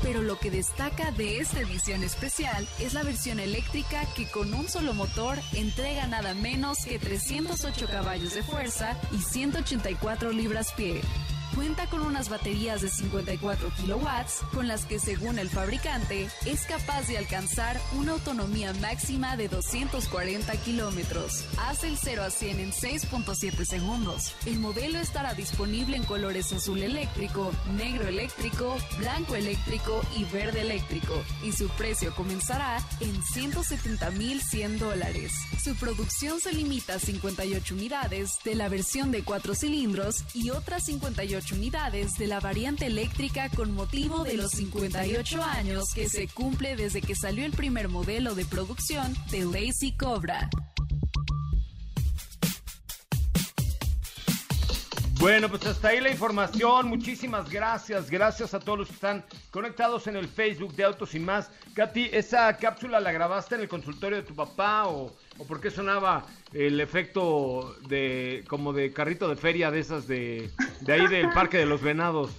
Pero 0.03 0.21
lo 0.21 0.37
que 0.37 0.51
destaca 0.51 1.11
de 1.11 1.37
esta 1.37 1.61
edición 1.61 2.03
especial 2.03 2.67
es 2.79 2.93
la 2.93 3.03
versión 3.03 3.39
eléctrica 3.39 4.05
que 4.15 4.29
con 4.29 4.53
un 4.53 4.67
solo 4.67 4.93
motor 4.93 5.37
entrega 5.53 6.05
nada 6.07 6.33
menos 6.33 6.85
que 6.85 6.99
308 6.99 7.87
caballos 7.87 8.35
de 8.35 8.43
fuerza 8.43 8.97
y 9.13 9.19
184 9.19 10.31
libras-pie. 10.31 11.01
Cuenta 11.55 11.85
con 11.87 12.01
unas 12.01 12.29
baterías 12.29 12.81
de 12.81 12.89
54 12.89 13.69
kilowatts 13.77 14.41
con 14.53 14.67
las 14.67 14.85
que 14.85 14.97
según 14.97 15.37
el 15.37 15.49
fabricante 15.49 16.27
es 16.45 16.61
capaz 16.65 17.07
de 17.07 17.19
alcanzar 17.19 17.79
una 17.93 18.13
autonomía 18.13 18.73
máxima 18.81 19.37
de 19.37 19.49
240 19.49 20.51
kilómetros. 20.57 21.45
Hace 21.59 21.89
el 21.89 21.97
0 21.97 22.23
a 22.23 22.31
100 22.31 22.59
en 22.59 22.71
6.7 22.71 23.65
segundos. 23.65 24.33
El 24.47 24.59
modelo 24.59 24.97
estará 24.97 25.35
disponible 25.35 25.95
en 25.95 26.03
colores 26.03 26.51
azul 26.51 26.81
eléctrico, 26.81 27.51
negro 27.75 28.07
eléctrico, 28.07 28.75
blanco 28.97 29.35
eléctrico 29.35 30.01
y 30.17 30.23
verde 30.25 30.61
eléctrico 30.61 31.23
y 31.43 31.51
su 31.51 31.67
precio 31.69 32.15
comenzará 32.15 32.79
en 32.99 33.21
170.100 33.21 34.79
dólares. 34.79 35.33
Su 35.63 35.75
producción 35.75 36.39
se 36.39 36.51
limita 36.51 36.95
a 36.95 36.99
58 36.99 37.75
unidades 37.75 38.39
de 38.43 38.55
la 38.55 38.69
versión 38.69 39.11
de 39.11 39.23
4 39.23 39.53
cilindros 39.53 40.23
y 40.33 40.49
otras 40.49 40.85
58 40.85 41.42
unidades 41.51 42.13
de 42.17 42.27
la 42.27 42.39
variante 42.39 42.85
eléctrica 42.85 43.49
con 43.49 43.73
motivo 43.73 44.23
de 44.23 44.35
los 44.35 44.51
58 44.51 45.43
años 45.43 45.85
que 45.93 46.09
se 46.09 46.27
cumple 46.27 46.75
desde 46.75 47.01
que 47.01 47.15
salió 47.15 47.45
el 47.45 47.51
primer 47.51 47.89
modelo 47.89 48.35
de 48.35 48.45
producción 48.45 49.13
de 49.31 49.45
Lazy 49.45 49.91
Cobra. 49.93 50.49
Bueno, 55.23 55.47
pues 55.47 55.65
hasta 55.65 55.87
ahí 55.87 56.01
la 56.01 56.09
información. 56.09 56.89
Muchísimas 56.89 57.49
gracias. 57.49 58.09
Gracias 58.09 58.53
a 58.53 58.59
todos 58.59 58.79
los 58.79 58.87
que 58.89 58.95
están 58.95 59.23
conectados 59.51 60.07
en 60.07 60.17
el 60.17 60.27
Facebook 60.27 60.75
de 60.75 60.83
Autos 60.83 61.15
y 61.15 61.19
más. 61.21 61.49
Katy, 61.75 62.09
¿esa 62.11 62.57
cápsula 62.57 62.99
la 62.99 63.13
grabaste 63.13 63.55
en 63.55 63.61
el 63.61 63.69
consultorio 63.69 64.17
de 64.17 64.23
tu 64.23 64.35
papá 64.35 64.85
o, 64.89 65.15
o 65.37 65.47
por 65.47 65.61
qué 65.61 65.71
sonaba 65.71 66.25
el 66.51 66.81
efecto 66.81 67.73
de 67.87 68.43
como 68.49 68.73
de 68.73 68.91
carrito 68.91 69.29
de 69.29 69.37
feria 69.37 69.71
de 69.71 69.79
esas 69.79 70.07
de, 70.09 70.51
de 70.81 70.91
ahí 70.91 71.07
del 71.07 71.29
Parque 71.29 71.57
de 71.57 71.67
los 71.67 71.81
Venados? 71.81 72.29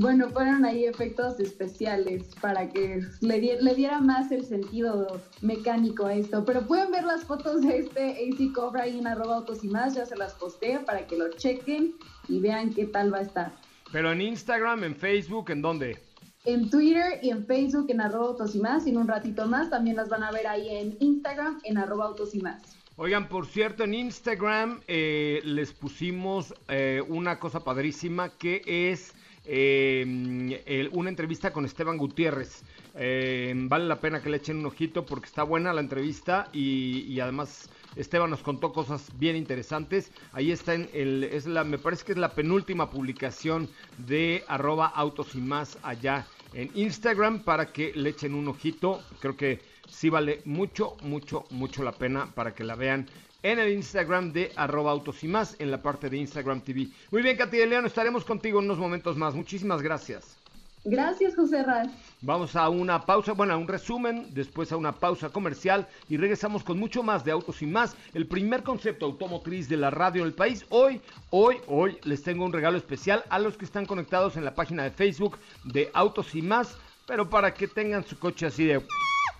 Bueno, 0.00 0.30
fueron 0.30 0.64
ahí 0.64 0.84
efectos 0.84 1.40
especiales 1.40 2.22
para 2.40 2.68
que 2.68 3.00
le, 3.20 3.60
le, 3.60 3.74
diera 3.74 4.00
más 4.00 4.30
el 4.30 4.44
sentido 4.44 5.20
mecánico 5.40 6.06
a 6.06 6.14
esto. 6.14 6.44
Pero 6.44 6.64
pueden 6.68 6.92
ver 6.92 7.02
las 7.02 7.24
fotos 7.24 7.62
de 7.62 7.78
este 7.78 8.10
AC 8.10 8.52
Cobra 8.54 8.84
ahí 8.84 8.96
en 8.96 9.08
arroba 9.08 9.38
autos 9.38 9.64
y 9.64 9.68
más, 9.68 9.96
ya 9.96 10.06
se 10.06 10.14
las 10.14 10.34
posteo 10.34 10.84
para 10.84 11.04
que 11.04 11.18
lo 11.18 11.30
chequen 11.30 11.94
y 12.28 12.38
vean 12.38 12.72
qué 12.72 12.86
tal 12.86 13.12
va 13.12 13.18
a 13.18 13.22
estar. 13.22 13.52
Pero 13.90 14.12
en 14.12 14.20
Instagram, 14.20 14.84
en 14.84 14.94
Facebook, 14.94 15.50
¿en 15.50 15.62
dónde? 15.62 15.98
En 16.44 16.70
Twitter 16.70 17.18
y 17.20 17.30
en 17.30 17.44
Facebook 17.44 17.86
en 17.88 18.00
arroba 18.00 18.28
autos 18.28 18.54
y 18.54 18.60
más. 18.60 18.86
Y 18.86 18.90
en 18.90 18.98
un 18.98 19.08
ratito 19.08 19.46
más 19.46 19.68
también 19.68 19.96
las 19.96 20.08
van 20.08 20.22
a 20.22 20.30
ver 20.30 20.46
ahí 20.46 20.76
en 20.76 20.96
Instagram 21.00 21.58
en 21.64 21.76
arroba 21.76 22.04
autos 22.04 22.36
y 22.36 22.38
más. 22.38 22.62
Oigan, 22.94 23.28
por 23.28 23.46
cierto, 23.46 23.82
en 23.82 23.94
Instagram 23.94 24.80
eh, 24.86 25.40
les 25.42 25.72
pusimos 25.72 26.54
eh, 26.68 27.02
una 27.08 27.40
cosa 27.40 27.64
padrísima 27.64 28.28
que 28.28 28.62
es 28.64 29.12
eh, 29.50 30.88
una 30.92 31.08
entrevista 31.08 31.52
con 31.52 31.64
Esteban 31.64 31.96
Gutiérrez. 31.96 32.62
Eh, 32.94 33.52
vale 33.56 33.86
la 33.86 34.00
pena 34.00 34.20
que 34.20 34.28
le 34.28 34.36
echen 34.36 34.58
un 34.58 34.66
ojito 34.66 35.06
porque 35.06 35.26
está 35.26 35.42
buena 35.42 35.72
la 35.72 35.80
entrevista 35.80 36.48
y, 36.52 37.18
además 37.20 37.70
Esteban 37.96 38.28
nos 38.28 38.42
contó 38.42 38.72
cosas 38.72 39.10
bien 39.18 39.36
interesantes. 39.36 40.12
Ahí 40.32 40.52
está 40.52 40.74
es 40.74 41.46
la, 41.46 41.64
me 41.64 41.78
parece 41.78 42.04
que 42.04 42.12
es 42.12 42.18
la 42.18 42.34
penúltima 42.34 42.90
publicación 42.90 43.68
de 43.96 44.44
arroba 44.48 44.86
autos 44.86 45.34
y 45.34 45.38
más 45.38 45.78
allá 45.82 46.26
en 46.52 46.70
Instagram 46.74 47.42
para 47.42 47.72
que 47.72 47.92
le 47.94 48.10
echen 48.10 48.34
un 48.34 48.48
ojito. 48.48 49.00
Creo 49.20 49.36
que 49.36 49.60
sí 49.88 50.10
vale 50.10 50.42
mucho, 50.44 50.96
mucho, 51.02 51.44
mucho 51.50 51.82
la 51.82 51.92
pena 51.92 52.26
para 52.34 52.54
que 52.54 52.64
la 52.64 52.74
vean 52.74 53.06
en 53.42 53.58
el 53.58 53.72
Instagram 53.72 54.32
de 54.32 54.50
arroba 54.56 54.90
autos 54.90 55.22
y 55.22 55.28
más, 55.28 55.54
en 55.60 55.70
la 55.70 55.80
parte 55.80 56.10
de 56.10 56.16
Instagram 56.16 56.60
TV. 56.60 56.88
Muy 57.10 57.22
bien, 57.22 57.36
Katy 57.36 57.56
de 57.56 57.66
León, 57.66 57.86
estaremos 57.86 58.24
contigo 58.24 58.58
en 58.58 58.64
unos 58.64 58.78
momentos 58.78 59.16
más. 59.16 59.34
Muchísimas 59.34 59.80
gracias. 59.80 60.36
Gracias, 60.84 61.36
José 61.36 61.62
Raz. 61.62 61.88
Vamos 62.20 62.56
a 62.56 62.68
una 62.68 63.04
pausa, 63.04 63.32
bueno, 63.32 63.52
a 63.52 63.56
un 63.56 63.68
resumen, 63.68 64.26
después 64.30 64.72
a 64.72 64.76
una 64.76 64.92
pausa 64.92 65.28
comercial 65.28 65.86
y 66.08 66.16
regresamos 66.16 66.64
con 66.64 66.78
mucho 66.78 67.02
más 67.02 67.24
de 67.24 67.30
Autos 67.30 67.62
y 67.62 67.66
más, 67.66 67.96
el 68.14 68.26
primer 68.26 68.62
concepto 68.62 69.06
automotriz 69.06 69.68
de 69.68 69.76
la 69.76 69.90
radio 69.90 70.22
en 70.22 70.28
el 70.28 70.34
país. 70.34 70.64
Hoy, 70.70 71.00
hoy, 71.30 71.58
hoy 71.66 71.98
les 72.04 72.22
tengo 72.22 72.44
un 72.44 72.52
regalo 72.52 72.76
especial 72.76 73.24
a 73.28 73.38
los 73.38 73.56
que 73.56 73.66
están 73.66 73.86
conectados 73.86 74.36
en 74.36 74.44
la 74.44 74.54
página 74.54 74.84
de 74.84 74.90
Facebook 74.90 75.38
de 75.64 75.90
Autos 75.94 76.34
y 76.34 76.42
más, 76.42 76.76
pero 77.06 77.28
para 77.28 77.54
que 77.54 77.68
tengan 77.68 78.04
su 78.04 78.18
coche 78.18 78.46
así 78.46 78.64
de 78.64 78.82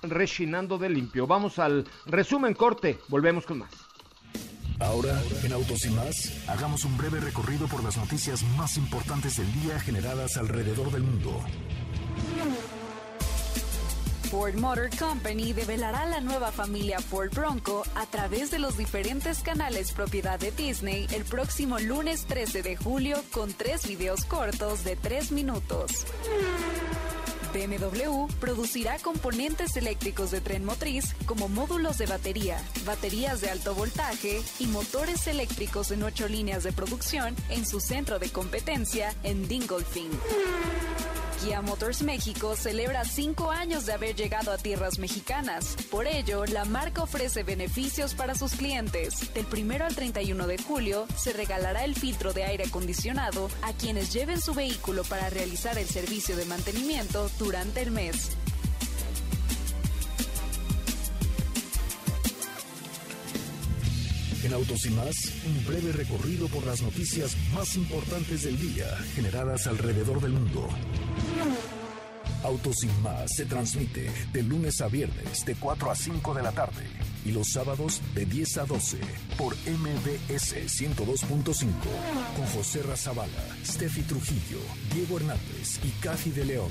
rechinando 0.03 0.79
de 0.79 0.91
limpio. 0.91 1.27
Vamos 1.27 1.59
al 1.59 1.85
resumen 2.07 2.55
corte, 2.55 2.99
volvemos 3.09 3.47
con 3.47 3.59
más. 3.59 3.88
Ahora, 4.81 5.21
en 5.43 5.53
Autos 5.53 5.85
y 5.87 5.91
más, 5.91 6.33
hagamos 6.47 6.85
un 6.85 6.97
breve 6.97 7.19
recorrido 7.21 7.67
por 7.67 7.83
las 7.83 7.97
noticias 7.97 8.43
más 8.57 8.77
importantes 8.77 9.37
del 9.37 9.53
día 9.61 9.81
generadas 9.81 10.37
alrededor 10.37 10.91
del 10.93 11.03
mundo. 11.03 11.43
Ford 14.31 14.55
Motor 14.57 14.91
Company 14.99 15.53
develará 15.53 16.05
la 16.07 16.21
nueva 16.21 16.53
familia 16.53 17.01
Ford 17.01 17.31
Bronco 17.35 17.83
a 17.95 18.05
través 18.07 18.51
de 18.51 18.59
los 18.59 18.77
diferentes 18.77 19.39
canales 19.41 19.93
propiedad 19.93 20.39
de 20.39 20.53
Disney 20.53 21.07
el 21.13 21.25
próximo 21.25 21.79
lunes 21.79 22.27
13 22.27 22.63
de 22.63 22.77
julio 22.77 23.17
con 23.33 23.53
tres 23.55 23.89
videos 23.89 24.27
cortos 24.27 24.85
de 24.85 24.97
tres 24.97 25.33
minutos. 25.33 26.05
BMW 27.53 28.27
producirá 28.41 28.99
componentes 28.99 29.77
eléctricos 29.77 30.31
de 30.31 30.41
tren 30.41 30.65
motriz 30.65 31.15
como 31.27 31.49
módulos 31.49 31.99
de 31.99 32.07
batería, 32.07 32.63
baterías 32.85 33.41
de 33.41 33.51
alto 33.51 33.75
voltaje 33.75 34.43
y 34.59 34.67
motores 34.67 35.27
eléctricos 35.27 35.91
en 35.91 36.03
ocho 36.03 36.29
líneas 36.29 36.63
de 36.63 36.73
producción 36.73 37.35
en 37.49 37.67
su 37.67 37.81
centro 37.81 38.19
de 38.19 38.31
competencia 38.31 39.15
en 39.23 39.49
Dingolfing. 39.49 40.11
Kia 41.41 41.63
Motors 41.63 42.03
México 42.03 42.57
celebra 42.57 43.05
cinco 43.05 43.53
años 43.53 43.87
de 43.87 43.93
haber 43.93 44.17
llegado 44.17 44.51
a 44.51 44.59
tierras 44.59 44.99
mexicanas. 44.99 45.77
Por 45.89 46.09
ello, 46.09 46.45
la 46.47 46.65
marca 46.65 47.05
ofrece 47.05 47.45
beneficios 47.45 48.15
para 48.15 48.35
sus 48.35 48.53
clientes. 48.53 49.33
Del 49.35 49.47
1 49.47 49.85
al 49.85 49.95
31 49.95 50.47
de 50.49 50.59
julio 50.59 51.07
se 51.17 51.33
regalará 51.33 51.85
el 51.85 51.95
filtro 51.95 52.33
de 52.33 52.43
aire 52.43 52.65
acondicionado 52.65 53.49
a 53.63 53.73
quienes 53.73 54.13
lleven 54.13 54.41
su 54.41 54.53
vehículo 54.53 55.05
para 55.05 55.31
realizar 55.31 55.79
el 55.79 55.87
servicio 55.87 56.37
de 56.37 56.45
mantenimiento 56.45 57.31
durante 57.39 57.83
el 57.83 57.91
mes. 57.91 58.37
En 64.45 64.53
Autos 64.53 64.87
y 64.87 64.91
más, 64.91 65.15
un 65.47 65.67
breve 65.67 65.93
recorrido 65.93 66.49
por 66.49 66.65
las 66.65 66.81
noticias 66.81 67.37
más 67.55 67.77
importantes 67.77 68.45
del 68.45 68.59
día 68.59 68.87
generadas 69.15 69.67
alrededor 69.67 70.21
del 70.21 70.33
mundo. 70.33 70.69
Autos 72.45 72.85
y 72.85 73.03
más 73.03 73.35
se 73.35 73.47
transmite 73.47 74.11
de 74.33 74.43
lunes 74.43 74.81
a 74.81 74.89
viernes 74.89 75.45
de 75.45 75.57
4 75.57 75.91
a 75.91 75.95
5 75.95 76.35
de 76.35 76.43
la 76.43 76.53
tarde 76.53 76.87
y 77.25 77.33
los 77.33 77.49
sábados 77.53 78.01
de 78.15 78.27
10 78.27 78.59
a 78.59 78.65
12 78.65 78.99
por 79.37 79.55
MBS 79.57 80.55
102.5 80.55 81.67
con 82.37 82.47
José 82.55 82.83
Razabala, 82.85 83.57
Steffi 83.67 84.03
Trujillo, 84.03 84.61
Diego 84.95 85.17
Hernández 85.19 85.81
y 85.85 85.91
Cathy 86.01 86.31
de 86.31 86.45
León. 86.45 86.71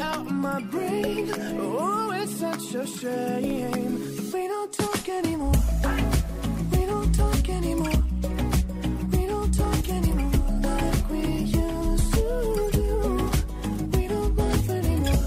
Out 0.00 0.30
my 0.30 0.60
brain. 0.62 1.30
Oh, 1.60 2.10
it's 2.12 2.36
such 2.40 2.74
a 2.74 2.86
shame. 2.86 4.00
We 4.32 4.48
don't 4.48 4.72
talk 4.72 5.08
anymore. 5.08 5.52
We 6.72 6.86
don't 6.86 7.14
talk 7.14 7.48
anymore. 7.48 8.02
We 9.12 9.26
don't 9.26 9.52
talk 9.54 9.88
anymore 9.88 10.32
like 10.62 11.10
we 11.10 11.20
used 11.20 12.14
to 12.14 12.70
do. 12.72 13.30
We 13.94 14.08
don't 14.08 14.36
laugh 14.36 14.68
anymore. 14.70 15.22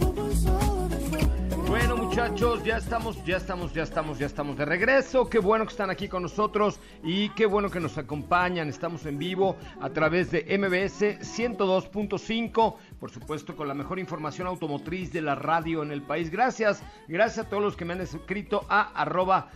What 0.00 0.14
was 0.16 0.46
all 0.46 0.84
of 0.84 0.92
it 0.92 1.02
for? 1.10 1.66
Bueno, 1.66 1.96
muchachos, 1.96 2.64
ya 2.64 2.80
estamos, 2.88 3.22
ya 3.22 3.36
estamos, 3.36 3.74
ya 3.74 3.82
estamos, 3.82 4.18
ya 4.18 4.24
estamos 4.24 4.56
de 4.56 4.64
regreso. 4.64 5.28
Qué 5.28 5.38
bueno 5.38 5.66
que 5.66 5.72
están 5.72 5.90
aquí 5.90 6.08
con 6.08 6.22
nosotros 6.22 6.80
y 7.04 7.28
qué 7.30 7.44
bueno 7.44 7.70
que 7.70 7.80
nos 7.80 7.98
acompañan. 7.98 8.70
Estamos 8.70 9.04
en 9.04 9.18
vivo 9.18 9.58
a 9.82 9.90
través 9.90 10.30
de 10.30 10.40
MBS 10.56 11.20
102.5, 11.20 12.76
por 12.98 13.10
supuesto, 13.10 13.54
con 13.54 13.68
la 13.68 13.74
mejor 13.74 13.98
información 13.98 14.46
automotriz 14.46 15.12
de 15.12 15.20
la 15.20 15.34
radio 15.34 15.82
en 15.82 15.90
el 15.90 16.00
país. 16.00 16.30
Gracias, 16.30 16.82
gracias 17.08 17.44
a 17.44 17.50
todos 17.50 17.62
los 17.62 17.76
que 17.76 17.84
me 17.84 17.92
han 17.92 18.00
escrito 18.00 18.64
a 18.70 18.90
arroba 18.98 19.50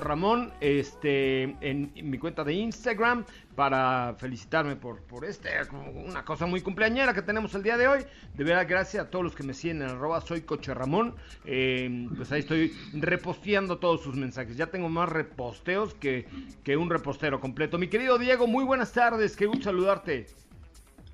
Ramón, 0.00 0.52
este, 0.60 1.56
en, 1.60 1.92
mi 1.94 2.18
cuenta 2.18 2.42
de 2.42 2.52
Instagram 2.54 3.24
para 3.54 4.14
felicitarme 4.18 4.74
por, 4.76 5.02
por 5.02 5.24
este, 5.24 5.50
una 5.94 6.24
cosa 6.24 6.46
muy 6.46 6.62
cumpleañera 6.62 7.14
que 7.14 7.22
tenemos 7.22 7.54
el 7.54 7.62
día 7.62 7.76
de 7.76 7.86
hoy. 7.86 8.06
De 8.34 8.44
verdad, 8.44 8.66
gracias 8.68 9.04
a 9.04 9.10
todos 9.10 9.24
los 9.24 9.34
que 9.34 9.42
me 9.42 9.54
siguen 9.54 9.82
en 9.82 9.90
arroba 9.90 10.20
soy 10.20 10.44
Ramón. 10.66 11.14
Eh, 11.44 12.08
pues 12.16 12.32
ahí 12.32 12.39
estoy 12.40 12.76
reposteando 12.92 13.78
todos 13.78 14.02
sus 14.02 14.16
mensajes. 14.16 14.56
Ya 14.56 14.66
tengo 14.66 14.88
más 14.88 15.08
reposteos 15.08 15.94
que, 15.94 16.26
que 16.64 16.76
un 16.76 16.90
repostero 16.90 17.40
completo. 17.40 17.78
Mi 17.78 17.88
querido 17.88 18.18
Diego, 18.18 18.46
muy 18.46 18.64
buenas 18.64 18.92
tardes, 18.92 19.36
qué 19.36 19.46
gusto 19.46 19.64
saludarte. 19.64 20.26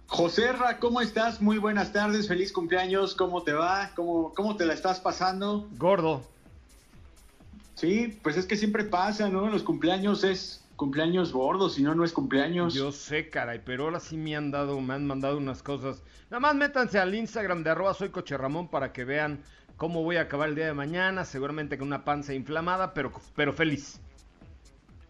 José 0.09 0.53
Ra, 0.53 0.79
¿cómo 0.79 1.01
estás? 1.01 1.43
Muy 1.43 1.59
buenas 1.59 1.93
tardes, 1.93 2.29
feliz 2.29 2.53
cumpleaños, 2.53 3.15
¿cómo 3.15 3.43
te 3.43 3.53
va? 3.53 3.91
¿Cómo, 3.97 4.33
cómo 4.35 4.57
te 4.57 4.65
la 4.65 4.75
estás 4.75 5.01
pasando? 5.01 5.69
Gordo. 5.77 6.23
Sí, 7.75 8.19
pues 8.23 8.37
es 8.37 8.47
que 8.47 8.57
siempre 8.57 8.85
pasa, 8.85 9.29
¿no? 9.29 9.49
Los 9.49 9.63
cumpleaños 9.63 10.25
es 10.25 10.65
cumpleaños 10.77 11.33
gordos, 11.33 11.75
si 11.75 11.83
no, 11.83 11.95
no 11.95 12.05
es 12.05 12.13
cumpleaños. 12.13 12.73
Yo 12.75 12.93
sé, 12.93 13.29
caray, 13.29 13.61
pero 13.65 13.85
ahora 13.85 14.01
sí 14.01 14.17
me 14.17 14.37
han 14.37 14.51
dado, 14.51 14.81
me 14.81 14.95
han 14.95 15.07
mandado 15.07 15.39
unas 15.39 15.63
cosas. 15.63 16.03
Nada 16.31 16.41
más 16.41 16.55
métanse 16.55 16.99
al 16.99 17.15
Instagram 17.15 17.65
de 17.65 17.71
arroba 17.71 17.95
soy 17.95 18.11
coche 18.11 18.37
Ramón 18.37 18.69
para 18.69 18.93
que 18.93 19.05
vean 19.05 19.43
cómo 19.77 20.03
voy 20.03 20.17
a 20.17 20.23
acabar 20.23 20.49
el 20.49 20.55
día 20.55 20.67
de 20.67 20.75
mañana, 20.75 21.25
seguramente 21.25 21.79
con 21.79 21.89
una 21.89 22.05
panza 22.05 22.35
inflamada, 22.35 22.95
pero, 22.95 23.13
pero 23.35 23.53
feliz. 23.53 24.01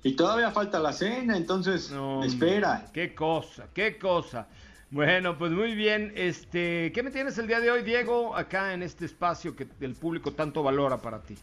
Y 0.02 0.14
todavía 0.14 0.50
falta 0.50 0.78
la 0.78 0.92
cena, 0.92 1.36
entonces 1.36 1.90
No, 1.90 2.22
espera. 2.22 2.86
Qué 2.92 3.14
cosa, 3.14 3.66
qué 3.74 3.98
cosa. 3.98 4.46
Bueno, 4.90 5.36
pues 5.36 5.50
muy 5.50 5.74
bien. 5.74 6.12
Este, 6.14 6.92
¿qué 6.92 7.02
me 7.02 7.10
tienes 7.10 7.36
el 7.38 7.48
día 7.48 7.60
de 7.60 7.70
hoy, 7.70 7.82
Diego, 7.82 8.36
acá 8.36 8.72
en 8.72 8.82
este 8.82 9.04
espacio 9.04 9.56
que 9.56 9.66
el 9.80 9.94
público 9.94 10.32
tanto 10.32 10.62
valora 10.62 10.98
para 10.98 11.20
ti? 11.20 11.36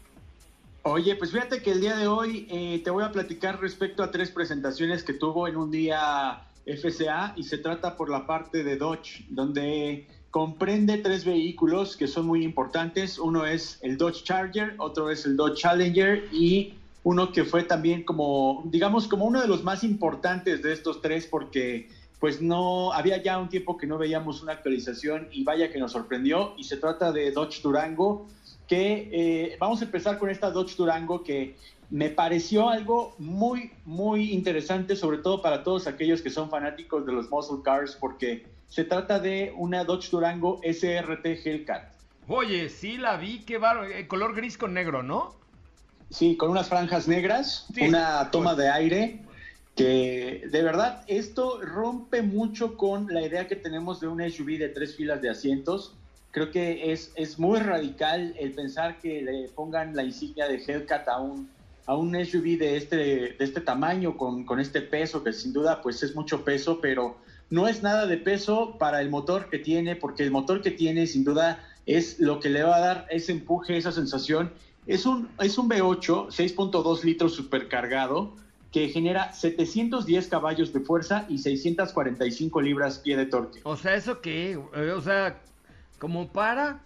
Oye, 0.84 1.16
pues 1.16 1.32
fíjate 1.32 1.62
que 1.62 1.72
el 1.72 1.82
día 1.82 1.96
de 1.96 2.08
hoy 2.08 2.48
eh, 2.50 2.82
te 2.84 2.90
voy 2.90 3.04
a 3.04 3.12
platicar 3.12 3.60
respecto 3.60 4.04
a 4.04 4.12
tres 4.12 4.32
presentaciones 4.32 5.04
que 5.04 5.14
tuvo 5.14 5.48
en 5.48 5.56
un 5.56 5.72
día 5.72 6.42
FCA 6.66 7.34
y 7.36 7.44
se 7.44 7.58
trata 7.58 7.96
por 7.96 8.10
la 8.10 8.26
parte 8.26 8.64
de 8.64 8.78
Dodge, 8.78 9.26
donde 9.30 10.08
comprende 10.34 10.98
tres 10.98 11.26
vehículos 11.26 11.96
que 11.96 12.08
son 12.08 12.26
muy 12.26 12.44
importantes. 12.44 13.20
Uno 13.20 13.46
es 13.46 13.78
el 13.84 14.00
Dodge 14.00 14.24
Charger, 14.24 14.74
otro 14.80 15.12
es 15.12 15.28
el 15.28 15.38
Dodge 15.38 15.58
Challenger 15.58 16.24
y 16.34 16.74
uno 17.04 17.32
que 17.32 17.44
fue 17.46 17.62
también 17.62 18.04
como, 18.04 18.64
digamos, 18.66 19.08
como 19.08 19.26
uno 19.26 19.40
de 19.40 19.48
los 19.48 19.64
más 19.64 19.84
importantes 19.84 20.64
de 20.64 20.74
estos 20.74 21.04
tres 21.04 21.28
porque 21.28 21.88
pues 22.20 22.42
no, 22.42 22.92
había 22.94 23.22
ya 23.22 23.38
un 23.38 23.48
tiempo 23.48 23.78
que 23.78 23.86
no 23.86 24.00
veíamos 24.00 24.42
una 24.42 24.54
actualización 24.54 25.28
y 25.32 25.44
vaya 25.44 25.72
que 25.72 25.78
nos 25.78 25.92
sorprendió 25.92 26.56
y 26.58 26.64
se 26.64 26.78
trata 26.78 27.12
de 27.12 27.30
Dodge 27.30 27.62
Durango 27.62 28.26
que 28.68 29.10
eh, 29.12 29.58
vamos 29.60 29.82
a 29.82 29.86
empezar 29.86 30.18
con 30.18 30.32
esta 30.32 30.50
Dodge 30.50 30.76
Durango 30.76 31.22
que 31.22 31.56
me 31.92 32.10
pareció 32.10 32.70
algo 32.70 33.14
muy, 33.20 33.70
muy 33.86 34.32
interesante, 34.32 34.96
sobre 34.96 35.20
todo 35.20 35.44
para 35.44 35.64
todos 35.64 35.86
aquellos 35.86 36.24
que 36.24 36.32
son 36.32 36.50
fanáticos 36.50 37.06
de 37.06 37.12
los 37.12 37.30
muscle 37.30 37.60
cars, 37.64 37.96
porque 38.02 38.52
se 38.74 38.84
trata 38.84 39.20
de 39.20 39.54
una 39.56 39.84
Dodge 39.84 40.10
Durango 40.10 40.60
SRT 40.64 41.26
Hellcat. 41.46 41.94
Oye, 42.28 42.70
sí 42.70 42.98
la 42.98 43.18
vi, 43.18 43.42
qué 43.46 43.60
bárbaro, 43.60 43.88
eh, 43.92 44.08
color 44.08 44.34
gris 44.36 44.58
con 44.58 44.74
negro, 44.74 45.04
¿no? 45.04 45.36
Sí, 46.10 46.38
con 46.38 46.50
unas 46.50 46.70
franjas 46.70 47.08
negras, 47.08 47.68
Sí. 47.72 47.82
una 47.88 48.32
toma 48.32 48.56
de 48.56 48.70
aire, 48.70 49.20
que 49.76 50.48
de 50.50 50.64
verdad 50.64 51.04
esto 51.06 51.62
rompe 51.62 52.24
mucho 52.24 52.76
con 52.76 53.14
la 53.14 53.22
idea 53.22 53.48
que 53.48 53.56
tenemos 53.56 54.00
de 54.00 54.08
un 54.08 54.20
SUV 54.22 54.58
de 54.58 54.70
tres 54.70 54.96
filas 54.96 55.22
de 55.22 55.30
asientos. 55.30 55.94
Creo 56.32 56.50
que 56.50 56.92
es, 56.92 57.12
es 57.16 57.38
muy 57.38 57.60
radical 57.60 58.34
el 58.40 58.54
pensar 58.54 58.98
que 58.98 59.22
le 59.22 59.50
pongan 59.50 59.96
la 59.96 60.04
insignia 60.04 60.48
de 60.48 60.56
Hellcat 60.66 61.08
a 61.10 61.20
un, 61.20 61.48
a 61.86 61.96
un 61.96 62.16
SUV 62.26 62.58
de 62.58 62.78
este, 62.78 62.96
de 62.98 63.36
este 63.40 63.62
tamaño, 63.62 64.18
con, 64.18 64.46
con 64.46 64.60
este 64.60 64.82
peso, 64.82 65.24
que 65.24 65.32
sin 65.32 65.54
duda 65.54 65.80
pues 65.84 66.02
es 66.02 66.16
mucho 66.16 66.44
peso, 66.44 66.80
pero 66.82 67.18
no 67.50 67.68
es 67.68 67.84
nada 67.84 68.08
de 68.08 68.18
peso 68.18 68.78
para 68.80 69.02
el 69.02 69.10
motor 69.10 69.50
que 69.50 69.60
tiene, 69.60 69.96
porque 69.96 70.24
el 70.24 70.32
motor 70.32 70.62
que 70.62 70.72
tiene 70.72 71.08
sin 71.08 71.24
duda 71.24 71.64
es 71.86 72.20
lo 72.20 72.40
que 72.40 72.50
le 72.50 72.64
va 72.64 72.78
a 72.78 72.80
dar 72.80 73.08
ese 73.10 73.32
empuje, 73.32 73.78
esa 73.78 73.92
sensación. 73.92 74.52
Es 74.88 75.06
un, 75.06 75.30
es 75.40 75.58
un 75.58 75.70
V8 75.70 76.28
6.2 76.28 77.04
litros 77.04 77.34
supercargado 77.36 78.34
que 78.72 78.90
genera 78.90 79.32
710 79.32 80.28
caballos 80.28 80.74
de 80.74 80.80
fuerza 80.80 81.26
y 81.30 81.38
645 81.38 82.62
libras 82.62 82.98
pie 82.98 83.16
de 83.16 83.28
torque. 83.28 83.60
O 83.64 83.78
sea, 83.78 83.94
¿eso 83.94 84.20
qué? 84.20 84.60
Eh, 84.76 84.92
O 84.92 85.02
sea, 85.02 85.40
como 86.00 86.28
para... 86.28 86.82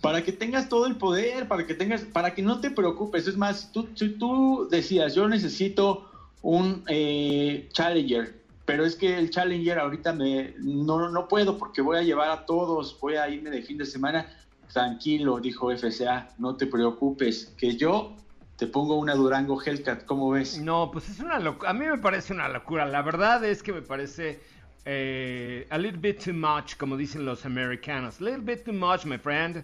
Para 0.00 0.22
que 0.22 0.32
tengas 0.32 0.68
todo 0.68 0.86
el 0.86 0.96
poder, 0.96 1.48
para 1.48 1.66
que 1.66 1.74
tengas, 1.74 2.02
para 2.02 2.34
que 2.34 2.42
no 2.42 2.60
te 2.60 2.70
preocupes. 2.70 3.26
Es 3.26 3.36
más, 3.36 3.72
tú, 3.72 3.88
tú 4.18 4.68
decías, 4.70 5.14
yo 5.14 5.26
necesito 5.26 6.10
un 6.42 6.84
eh, 6.86 7.68
Challenger, 7.72 8.34
pero 8.66 8.84
es 8.84 8.96
que 8.96 9.16
el 9.16 9.30
Challenger 9.30 9.78
ahorita 9.78 10.12
me, 10.12 10.54
no, 10.58 11.08
no 11.08 11.28
puedo 11.28 11.56
porque 11.56 11.80
voy 11.80 11.98
a 11.98 12.02
llevar 12.02 12.30
a 12.30 12.44
todos, 12.44 12.98
voy 13.00 13.14
a 13.14 13.28
irme 13.28 13.48
de 13.50 13.62
fin 13.62 13.78
de 13.78 13.86
semana. 13.86 14.26
Tranquilo, 14.72 15.38
dijo 15.38 15.70
FCA, 15.70 16.28
no 16.38 16.56
te 16.56 16.66
preocupes, 16.66 17.54
que 17.56 17.76
yo 17.76 18.16
te 18.56 18.66
pongo 18.66 18.96
una 18.96 19.14
Durango 19.14 19.62
Hellcat, 19.62 20.04
¿cómo 20.04 20.30
ves? 20.30 20.58
No, 20.58 20.90
pues 20.90 21.08
es 21.08 21.20
una 21.20 21.38
locura. 21.38 21.70
A 21.70 21.72
mí 21.72 21.86
me 21.86 21.98
parece 21.98 22.32
una 22.32 22.48
locura. 22.48 22.84
La 22.84 23.02
verdad 23.02 23.44
es 23.44 23.62
que 23.62 23.72
me 23.72 23.82
parece 23.82 24.40
eh, 24.84 25.66
a 25.70 25.78
little 25.78 26.00
bit 26.00 26.24
too 26.24 26.32
much, 26.32 26.76
como 26.76 26.96
dicen 26.96 27.24
los 27.24 27.46
americanos. 27.46 28.20
Little 28.20 28.40
bit 28.40 28.64
too 28.64 28.72
much, 28.72 29.04
my 29.04 29.18
friend. 29.18 29.62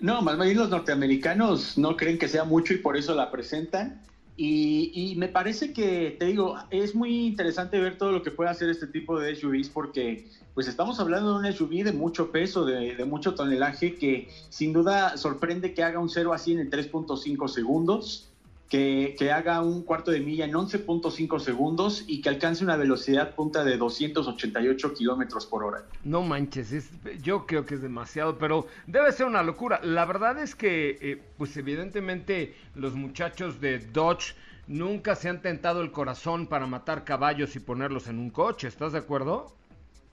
No, 0.00 0.22
más 0.22 0.38
bien 0.38 0.56
los 0.56 0.68
norteamericanos 0.68 1.76
no 1.76 1.96
creen 1.96 2.18
que 2.18 2.28
sea 2.28 2.44
mucho 2.44 2.74
y 2.74 2.76
por 2.76 2.96
eso 2.96 3.14
la 3.14 3.32
presentan. 3.32 4.00
Y, 4.40 4.92
y 4.94 5.16
me 5.16 5.28
parece 5.28 5.72
que, 5.72 6.14
te 6.16 6.26
digo, 6.26 6.54
es 6.70 6.94
muy 6.94 7.26
interesante 7.26 7.80
ver 7.80 7.98
todo 7.98 8.12
lo 8.12 8.22
que 8.22 8.30
puede 8.30 8.48
hacer 8.48 8.70
este 8.70 8.86
tipo 8.86 9.18
de 9.18 9.34
SUVs 9.34 9.68
porque 9.68 10.22
pues 10.54 10.68
estamos 10.68 11.00
hablando 11.00 11.32
de 11.32 11.48
un 11.48 11.52
SUV 11.52 11.82
de 11.82 11.92
mucho 11.92 12.30
peso, 12.30 12.64
de, 12.64 12.94
de 12.94 13.04
mucho 13.04 13.34
tonelaje 13.34 13.96
que 13.96 14.28
sin 14.48 14.72
duda 14.72 15.16
sorprende 15.16 15.74
que 15.74 15.82
haga 15.82 15.98
un 15.98 16.08
0 16.08 16.32
a 16.32 16.38
100 16.38 16.60
en 16.60 16.70
3.5 16.70 17.48
segundos. 17.48 18.27
Que, 18.68 19.16
que, 19.18 19.32
haga 19.32 19.62
un 19.62 19.82
cuarto 19.82 20.10
de 20.10 20.20
milla 20.20 20.44
en 20.44 20.52
11.5 20.52 21.40
segundos 21.40 22.04
y 22.06 22.20
que 22.20 22.28
alcance 22.28 22.62
una 22.62 22.76
velocidad 22.76 23.34
punta 23.34 23.64
de 23.64 23.76
288 23.78 24.94
kilómetros 24.94 25.46
por 25.46 25.64
hora. 25.64 25.84
No 26.04 26.22
manches, 26.22 26.72
es, 26.72 26.90
yo 27.22 27.46
creo 27.46 27.64
que 27.64 27.76
es 27.76 27.82
demasiado, 27.82 28.36
pero 28.38 28.66
debe 28.86 29.12
ser 29.12 29.26
una 29.26 29.42
locura. 29.42 29.80
La 29.82 30.04
verdad 30.04 30.38
es 30.38 30.54
que, 30.54 30.98
eh, 31.00 31.22
pues 31.38 31.56
evidentemente, 31.56 32.54
los 32.74 32.94
muchachos 32.94 33.60
de 33.60 33.78
Dodge 33.78 34.34
nunca 34.66 35.16
se 35.16 35.30
han 35.30 35.40
tentado 35.40 35.80
el 35.80 35.90
corazón 35.90 36.46
para 36.46 36.66
matar 36.66 37.04
caballos 37.04 37.56
y 37.56 37.60
ponerlos 37.60 38.06
en 38.08 38.18
un 38.18 38.30
coche, 38.30 38.68
¿estás 38.68 38.92
de 38.92 38.98
acuerdo? 38.98 39.54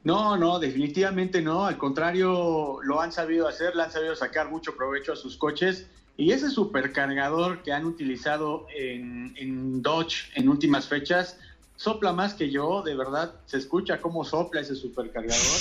No, 0.06 0.38
no, 0.38 0.60
definitivamente 0.60 1.41
no. 1.41 1.65
Al 1.65 1.78
contrario, 1.78 2.78
lo 2.84 3.02
han 3.02 3.12
sabido 3.12 3.48
hacer, 3.48 3.76
le 3.76 3.84
han 3.84 3.91
sabido 3.91 4.15
sacar 4.15 4.50
mucho 4.50 4.78
provecho 4.78 5.13
a 5.13 5.15
sus 5.15 5.36
coches 5.36 5.88
y 6.17 6.32
ese 6.32 6.49
supercargador 6.49 7.62
que 7.62 7.73
han 7.73 7.86
utilizado 7.86 8.67
en, 8.75 9.82
Dodge 9.82 10.32
en 10.36 10.47
últimas 10.47 10.88
fechas, 10.88 11.38
sopla 11.75 12.13
más 12.13 12.34
que 12.34 12.49
yo, 12.49 12.82
de 12.84 12.95
verdad, 12.95 13.36
se 13.45 13.58
escucha 13.58 13.99
cómo 13.99 14.23
sopla 14.23 14.62
ese 14.62 14.75
supercargador. 14.75 15.60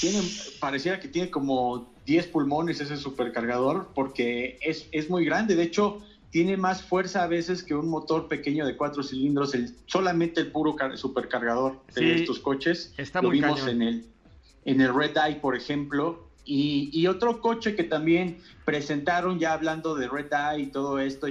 Tiene, 0.00 0.20
pareciera 0.60 1.00
que 1.00 1.08
tiene 1.08 1.30
como 1.30 1.90
10 2.04 2.26
pulmones 2.26 2.80
ese 2.80 2.98
supercargador 2.98 3.88
porque 3.94 4.58
es, 4.60 4.86
es 4.92 5.08
muy 5.08 5.24
grande. 5.24 5.56
De 5.56 5.62
hecho, 5.62 6.02
tiene 6.34 6.58
más 6.58 6.82
fuerza 6.82 7.22
a 7.22 7.26
veces 7.26 7.62
que 7.62 7.74
un 7.74 7.88
motor 7.88 8.28
pequeño 8.28 8.66
de 8.66 8.76
cuatro 8.76 9.02
cilindros, 9.02 9.54
el, 9.54 9.74
solamente 9.86 10.40
el 10.40 10.48
puro 10.48 10.76
supercargador 10.96 11.80
de 11.94 12.16
estos 12.16 12.38
coches. 12.40 12.92
Está 12.98 13.22
Lo 13.22 13.28
muy 13.28 13.40
vimos 13.40 13.66
en 13.66 13.80
el, 13.80 14.04
en 14.64 14.80
el 14.82 14.92
Red 14.92 15.16
Eye, 15.16 15.36
por 15.36 15.56
ejemplo, 15.56 16.28
y, 16.44 17.06
otro 17.06 17.40
coche 17.40 17.74
que 17.74 17.84
también 17.84 18.38
presentaron, 18.64 19.38
ya 19.38 19.52
hablando 19.52 19.94
de 19.94 20.08
Red 20.08 20.32
Eye 20.32 20.64
y 20.64 20.66
todo 20.66 20.98
esto, 20.98 21.26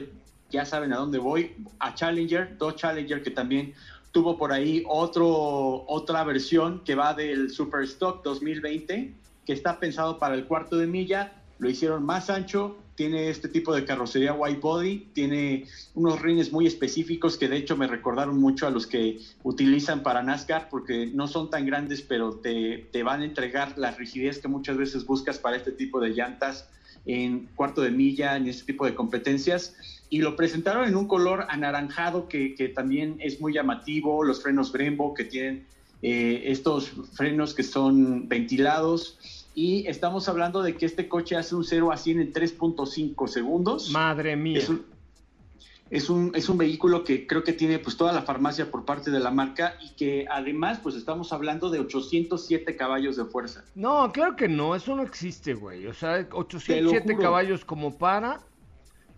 ya 0.50 0.66
saben 0.66 0.94
a 0.94 0.98
dónde 0.98 1.20
voy, 1.20 1.56
a 1.80 1.94
Challenger, 1.94 2.58
dos 2.58 2.76
Challenger 2.76 3.22
que 3.22 3.32
también 3.32 3.74
tuvo 4.12 4.38
por 4.38 4.52
ahí 4.52 4.84
otro, 4.88 5.86
otra 5.88 6.24
versión 6.24 6.84
que 6.84 6.96
va 6.96 7.14
del 7.14 7.50
Super 7.50 7.84
Stock 7.84 8.24
2020, 8.24 9.14
que 9.46 9.54
está 9.54 9.80
pensado 9.80 10.20
para 10.20 10.36
el 10.36 10.46
cuarto 10.46 10.78
de 10.78 10.88
milla, 10.88 11.43
lo 11.60 11.70
hicieron 11.70 12.06
más 12.06 12.30
ancho, 12.30 12.78
tiene 12.96 13.30
este 13.30 13.48
tipo 13.48 13.74
de 13.74 13.86
carrocería 13.86 14.34
white 14.34 14.60
body, 14.60 15.08
tiene 15.14 15.66
unos 15.96 16.22
rines 16.22 16.52
muy 16.52 16.68
específicos 16.68 17.38
que 17.38 17.48
de 17.48 17.58
hecho 17.58 17.76
me 17.76 17.88
recordaron 17.88 18.40
mucho 18.40 18.68
a 18.68 18.70
los 18.70 18.86
que 18.86 19.20
utilizan 19.44 20.04
para 20.04 20.22
NASCAR 20.22 20.70
porque 20.70 21.08
no 21.08 21.28
son 21.28 21.50
tan 21.50 21.66
grandes 21.66 22.02
pero 22.02 22.36
te, 22.36 22.90
te 22.92 23.02
van 23.02 23.22
a 23.22 23.26
entregar 23.26 23.78
la 23.78 23.92
rigidez 23.92 24.40
que 24.40 24.48
muchas 24.48 24.78
veces 24.78 25.06
buscas 25.06 25.40
para 25.40 25.58
este 25.58 25.72
tipo 25.72 26.00
de 26.00 26.10
llantas 26.10 26.70
en 27.06 27.50
cuarto 27.56 27.82
de 27.82 27.92
milla, 27.92 28.38
en 28.38 28.48
este 28.48 28.66
tipo 28.66 28.86
de 28.86 28.96
competencias. 28.96 29.76
Y 30.10 30.20
lo 30.20 30.36
presentaron 30.36 30.88
en 30.88 30.96
un 30.96 31.08
color 31.08 31.46
anaranjado 31.50 32.28
que, 32.30 32.56
que 32.56 32.70
también 32.70 33.18
es 33.20 33.42
muy 33.42 33.54
llamativo, 33.54 34.24
los 34.24 34.42
frenos 34.42 34.72
Brembo 34.72 35.14
que 35.14 35.26
tienen 35.26 35.66
eh, 36.02 36.52
estos 36.52 36.92
frenos 37.14 37.54
que 37.54 37.64
son 37.64 38.28
ventilados 38.28 39.18
y 39.56 39.88
estamos 39.88 40.28
hablando 40.30 40.64
de 40.64 40.76
que 40.76 40.86
este 40.86 41.08
coche 41.08 41.36
hace 41.36 41.56
un 41.56 41.64
0 41.64 41.92
a 41.92 41.98
100 41.98 42.20
en 42.20 42.34
3.5 42.34 43.28
segundos. 43.28 43.90
Madre 43.92 44.36
mía. 44.36 44.60
Es 44.60 46.10
un, 46.10 46.32
es 46.34 46.50
un, 46.50 46.58
vehículo 46.58 47.04
que 47.04 47.28
creo 47.28 47.44
que 47.44 47.54
tiene 47.54 47.78
pues 47.78 47.98
toda 47.98 48.12
la 48.14 48.24
farmacia 48.24 48.72
por 48.72 48.84
parte 48.84 49.12
de 49.12 49.20
la 49.20 49.30
marca 49.30 49.76
y 49.80 49.92
que 49.92 50.26
además 50.28 50.80
pues 50.82 50.96
estamos 50.96 51.32
hablando 51.32 51.70
de 51.70 51.80
807 51.82 52.76
caballos 52.76 53.16
de 53.16 53.26
fuerza. 53.26 53.64
No, 53.76 54.12
claro 54.12 54.36
que 54.36 54.48
no, 54.48 54.74
eso 54.76 54.96
no 54.96 55.04
existe, 55.04 55.54
güey. 55.54 55.86
O 55.86 55.94
sea, 55.94 56.28
807 56.32 57.16
caballos 57.18 57.64
como 57.64 57.96
para... 57.96 58.40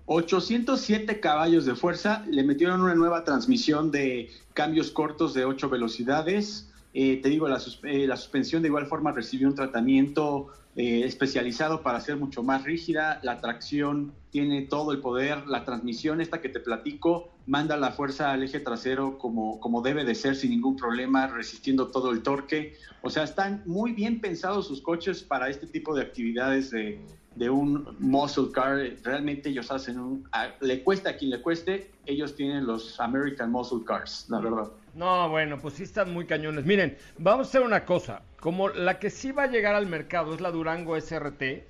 807 0.08 1.20
caballos 1.20 1.66
de 1.66 1.76
fuerza, 1.76 2.26
le 2.30 2.44
metieron 2.44 2.82
una 2.82 2.94
nueva 2.94 3.24
transmisión 3.24 3.90
de 3.90 4.30
cambios 4.54 4.92
cortos 4.92 5.34
de 5.34 5.46
8 5.46 5.70
velocidades, 5.70 6.70
eh, 6.98 7.20
te 7.22 7.28
digo, 7.28 7.50
eh, 7.50 8.08
la, 8.08 8.16
suspensión 8.16 8.62
de 8.62 8.70
igual 8.70 8.86
forma 8.86 9.12
recibió 9.12 9.50
un 9.50 9.54
tratamiento 9.54 10.48
eh, 10.78 11.02
especializado 11.04 11.84
para 11.84 12.00
ser 12.00 12.16
mucho 12.16 12.42
más 12.42 12.64
rígida, 12.64 13.20
la 13.22 13.42
tracción 13.42 14.14
tiene 14.30 14.62
todo 14.62 14.94
el 14.94 15.02
poder, 15.02 15.46
la 15.46 15.66
transmisión 15.66 16.22
esta 16.22 16.40
que 16.40 16.48
te 16.48 16.62
platico 16.62 17.34
manda 17.48 17.76
la 17.76 17.92
fuerza 17.92 18.32
al 18.32 18.44
eje 18.44 18.62
trasero 18.62 19.18
como, 19.18 19.60
como 19.60 19.82
debe 19.82 20.06
de 20.06 20.16
ser 20.16 20.38
sin 20.38 20.52
ningún 20.52 20.78
problema, 20.78 21.28
resistiendo 21.28 21.90
todo 21.90 22.12
el 22.12 22.24
torque. 22.24 22.76
O 23.02 23.10
sea, 23.10 23.24
están 23.24 23.64
muy 23.66 23.92
bien 23.92 24.22
pensados 24.22 24.68
sus 24.68 24.82
coches 24.82 25.22
para 25.22 25.50
este 25.50 25.68
tipo 25.68 25.94
de 25.96 26.02
actividades 26.02 26.72
de, 26.72 27.02
de 27.36 27.50
un 27.50 27.96
muscle 28.00 28.52
car. 28.52 28.80
Realmente 29.04 29.50
ellos 29.50 29.72
hacen 29.72 30.00
un... 30.00 30.30
le 30.62 30.84
cuesta 30.84 31.12
a 31.12 31.18
quien 31.18 31.32
le 31.32 31.42
cueste, 31.42 31.92
ellos 32.06 32.36
tienen 32.36 32.66
los 32.66 33.00
American 33.00 33.52
Muscle 33.52 33.84
Cars, 33.86 34.26
la 34.30 34.40
verdad. 34.40 34.72
No, 34.94 35.30
bueno, 35.30 35.60
pues 35.60 35.76
sí 35.76 35.84
están 35.84 36.14
muy 36.14 36.26
cañones. 36.26 36.66
Miren, 36.66 36.98
vamos 37.18 37.48
a 37.48 37.50
hacer 37.50 37.62
una 37.62 37.86
cosa. 37.86 38.22
Como 38.40 38.70
la 38.70 39.00
que 39.00 39.10
sí 39.10 39.32
va 39.32 39.44
a 39.44 39.48
llegar 39.48 39.76
al 39.76 39.88
mercado 39.88 40.34
es 40.34 40.42
la 40.42 40.52
Durango 40.52 41.00
SRT, 41.00 41.66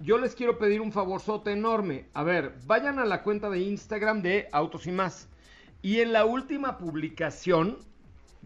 yo 0.00 0.18
les 0.18 0.34
quiero 0.34 0.58
pedir 0.58 0.80
un 0.80 0.92
favorzote 0.92 1.52
enorme. 1.52 2.06
A 2.12 2.22
ver, 2.24 2.54
vayan 2.66 2.98
a 2.98 3.04
la 3.04 3.22
cuenta 3.22 3.48
de 3.48 3.60
Instagram 3.60 4.20
de 4.20 4.48
Autos 4.52 4.86
y 4.86 4.92
más. 4.92 5.28
Y 5.80 6.00
en 6.00 6.12
la 6.12 6.24
última 6.24 6.78
publicación, 6.78 7.78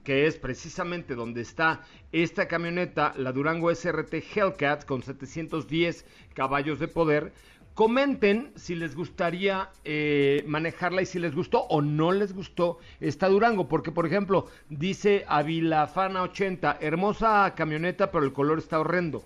que 0.06 0.28
es 0.28 0.38
precisamente 0.38 1.16
donde 1.16 1.40
está 1.40 1.80
esta 2.12 2.46
camioneta, 2.46 3.12
la 3.16 3.32
Durango 3.32 3.74
SRT 3.74 4.14
Hellcat 4.14 4.84
con 4.84 5.02
710 5.02 6.06
caballos 6.32 6.78
de 6.78 6.86
poder, 6.86 7.32
Comenten 7.74 8.52
si 8.54 8.74
les 8.74 8.94
gustaría 8.94 9.68
eh, 9.84 10.44
manejarla 10.46 11.02
y 11.02 11.06
si 11.06 11.18
les 11.18 11.34
gustó 11.34 11.64
o 11.64 11.82
no 11.82 12.10
les 12.12 12.32
gustó 12.32 12.78
esta 13.00 13.28
Durango, 13.28 13.68
porque 13.68 13.92
por 13.92 14.06
ejemplo 14.06 14.46
dice 14.70 15.26
Avilafana 15.28 16.22
80, 16.22 16.78
hermosa 16.80 17.52
camioneta, 17.54 18.10
pero 18.10 18.24
el 18.24 18.32
color 18.32 18.60
está 18.60 18.80
horrendo. 18.80 19.24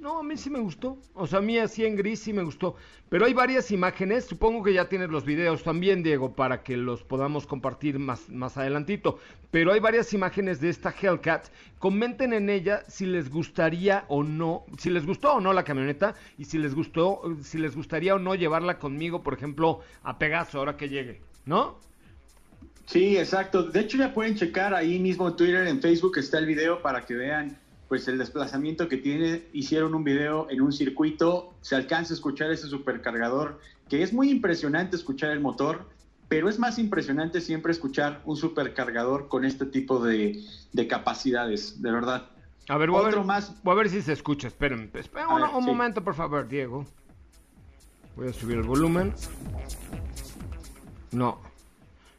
No, 0.00 0.20
a 0.20 0.22
mí 0.22 0.38
sí 0.38 0.48
me 0.48 0.60
gustó. 0.60 0.96
O 1.12 1.26
sea, 1.26 1.40
a 1.40 1.42
mí 1.42 1.58
así 1.58 1.84
en 1.84 1.94
gris 1.94 2.20
sí 2.20 2.32
me 2.32 2.42
gustó. 2.42 2.74
Pero 3.10 3.26
hay 3.26 3.34
varias 3.34 3.70
imágenes. 3.70 4.24
Supongo 4.24 4.62
que 4.62 4.72
ya 4.72 4.88
tienes 4.88 5.10
los 5.10 5.26
videos 5.26 5.62
también, 5.62 6.02
Diego, 6.02 6.34
para 6.34 6.62
que 6.62 6.78
los 6.78 7.02
podamos 7.02 7.46
compartir 7.46 7.98
más, 7.98 8.30
más 8.30 8.56
adelantito. 8.56 9.18
Pero 9.50 9.72
hay 9.72 9.80
varias 9.80 10.14
imágenes 10.14 10.58
de 10.58 10.70
esta 10.70 10.90
Hellcat. 10.90 11.48
Comenten 11.78 12.32
en 12.32 12.48
ella 12.48 12.82
si 12.88 13.04
les 13.04 13.28
gustaría 13.28 14.06
o 14.08 14.22
no, 14.22 14.64
si 14.78 14.88
les 14.88 15.04
gustó 15.04 15.34
o 15.34 15.40
no 15.40 15.52
la 15.52 15.64
camioneta 15.64 16.14
y 16.38 16.46
si 16.46 16.56
les 16.56 16.74
gustó, 16.74 17.20
si 17.42 17.58
les 17.58 17.76
gustaría 17.76 18.14
o 18.14 18.18
no 18.18 18.34
llevarla 18.34 18.78
conmigo, 18.78 19.22
por 19.22 19.34
ejemplo, 19.34 19.80
a 20.02 20.18
Pegaso 20.18 20.58
ahora 20.58 20.78
que 20.78 20.88
llegue, 20.88 21.20
¿no? 21.44 21.78
Sí, 22.86 23.18
exacto. 23.18 23.64
De 23.64 23.80
hecho, 23.80 23.98
ya 23.98 24.14
pueden 24.14 24.34
checar 24.34 24.72
ahí 24.72 24.98
mismo 24.98 25.28
en 25.28 25.36
Twitter, 25.36 25.66
en 25.66 25.82
Facebook 25.82 26.16
está 26.16 26.38
el 26.38 26.46
video 26.46 26.80
para 26.80 27.04
que 27.04 27.14
vean 27.14 27.59
pues 27.90 28.06
el 28.06 28.18
desplazamiento 28.18 28.88
que 28.88 28.98
tiene, 28.98 29.48
hicieron 29.52 29.96
un 29.96 30.04
video 30.04 30.48
en 30.48 30.60
un 30.60 30.72
circuito, 30.72 31.54
se 31.60 31.74
alcanza 31.74 32.12
a 32.12 32.14
escuchar 32.14 32.52
ese 32.52 32.68
supercargador, 32.68 33.58
que 33.88 34.04
es 34.04 34.12
muy 34.12 34.30
impresionante 34.30 34.94
escuchar 34.94 35.32
el 35.32 35.40
motor, 35.40 35.88
pero 36.28 36.48
es 36.48 36.60
más 36.60 36.78
impresionante 36.78 37.40
siempre 37.40 37.72
escuchar 37.72 38.22
un 38.26 38.36
supercargador 38.36 39.26
con 39.26 39.44
este 39.44 39.66
tipo 39.66 39.98
de, 39.98 40.40
capacidades, 40.88 41.82
de 41.82 41.90
verdad. 41.90 42.30
A 42.68 42.76
ver, 42.76 42.90
voy, 42.90 43.02
a 43.02 43.08
ver, 43.08 43.24
más... 43.24 43.60
voy 43.64 43.72
a 43.72 43.78
ver 43.78 43.90
si 43.90 44.02
se 44.02 44.12
escucha, 44.12 44.46
espérenme, 44.46 44.88
un, 45.52 45.64
momento 45.64 46.04
por 46.04 46.14
favor, 46.14 46.46
Diego. 46.46 46.86
Voy 48.14 48.28
a 48.28 48.32
subir 48.32 48.58
el 48.58 48.62
volumen. 48.62 49.12
No. 51.10 51.40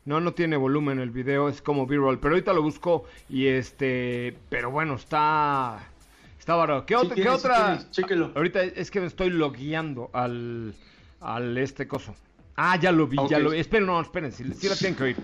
No, 0.05 0.19
no 0.19 0.33
tiene 0.33 0.57
volumen 0.57 0.99
el 0.99 1.11
video, 1.11 1.47
es 1.47 1.61
como 1.61 1.85
B-roll. 1.85 2.19
Pero 2.19 2.33
ahorita 2.33 2.53
lo 2.53 2.63
busco 2.63 3.05
y 3.29 3.47
este. 3.47 4.35
Pero 4.49 4.71
bueno, 4.71 4.95
está. 4.95 5.79
Está 6.39 6.55
barato. 6.55 6.85
¿Qué, 6.87 6.95
otra? 6.95 7.15
¿qué 7.15 7.29
otra? 7.29 7.79
Ahorita 8.35 8.63
es 8.63 8.89
que 8.89 8.99
me 8.99 9.07
estoy 9.07 9.29
logueando 9.29 10.09
al. 10.13 10.73
Al 11.19 11.55
este 11.57 11.87
coso. 11.87 12.15
Ah, 12.55 12.79
ya 12.79 12.91
lo 12.91 13.07
vi, 13.07 13.17
ya 13.29 13.37
lo 13.37 13.51
vi. 13.51 13.59
Esperen, 13.59 13.85
no, 13.85 14.01
esperen, 14.01 14.31
si, 14.31 14.43
si 14.53 14.67
la 14.67 14.75
tienen 14.75 14.95
que 14.95 15.03
oír. 15.03 15.17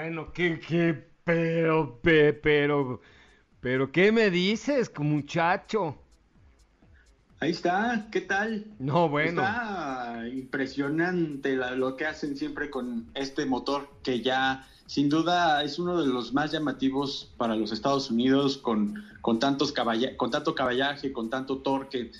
Bueno, 0.00 0.32
que, 0.32 0.60
que, 0.60 0.94
pero, 1.24 1.98
pero, 2.02 3.00
pero, 3.60 3.90
¿qué 3.90 4.12
me 4.12 4.30
dices, 4.30 4.92
muchacho? 4.96 5.98
Ahí 7.40 7.50
está, 7.50 8.06
¿qué 8.12 8.20
tal? 8.20 8.64
No, 8.78 9.08
bueno. 9.08 9.42
Está 9.42 10.22
impresionante 10.32 11.56
lo 11.56 11.96
que 11.96 12.06
hacen 12.06 12.36
siempre 12.36 12.70
con 12.70 13.10
este 13.14 13.44
motor 13.44 13.88
que 14.02 14.20
ya 14.20 14.68
sin 14.86 15.08
duda 15.08 15.62
es 15.64 15.78
uno 15.78 16.00
de 16.00 16.06
los 16.06 16.32
más 16.32 16.52
llamativos 16.52 17.34
para 17.36 17.56
los 17.56 17.72
Estados 17.72 18.10
Unidos 18.10 18.56
con, 18.56 19.04
con, 19.20 19.38
tantos 19.40 19.74
con 20.16 20.30
tanto 20.30 20.54
caballaje, 20.54 21.12
con 21.12 21.28
tanto 21.28 21.58
torque. 21.58 22.12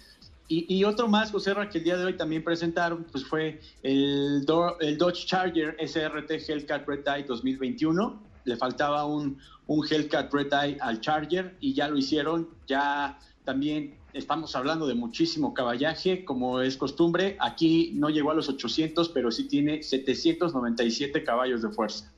Y, 0.50 0.82
otro 0.84 1.08
más, 1.08 1.30
José 1.30 1.54
que 1.70 1.76
el 1.76 1.84
día 1.84 1.98
de 1.98 2.06
hoy 2.06 2.16
también 2.16 2.42
presentaron, 2.42 3.04
pues 3.12 3.22
fue 3.22 3.61
el, 3.82 4.46
el 4.80 4.98
Dodge 4.98 5.26
Charger 5.26 5.76
SRT 5.78 6.30
Hellcat 6.48 6.88
Red 6.88 7.06
Eye 7.06 7.24
2021. 7.24 8.22
Le 8.44 8.56
faltaba 8.56 9.04
un, 9.04 9.38
un 9.66 9.87
Hellcat 9.87 10.32
Red 10.32 10.52
Eye 10.52 10.78
al 10.80 11.02
Charger 11.02 11.54
y 11.61 11.74
ya 11.74 11.88
lo 11.88 11.98
hicieron. 11.98 12.48
Ya 12.66 13.18
también 13.44 13.98
estamos 14.14 14.56
hablando 14.56 14.87
de 14.87 14.94
muchísimo 14.94 15.52
caballaje, 15.52 16.24
como 16.24 16.62
es 16.62 16.78
costumbre. 16.78 17.37
Aquí 17.40 17.92
no 17.94 18.08
llegó 18.08 18.30
a 18.30 18.34
los 18.34 18.48
800, 18.48 19.11
pero 19.11 19.30
sí 19.30 19.48
tiene 19.48 19.82
797 19.82 21.24
caballos 21.24 21.61
de 21.61 21.68
fuerza. 21.68 22.11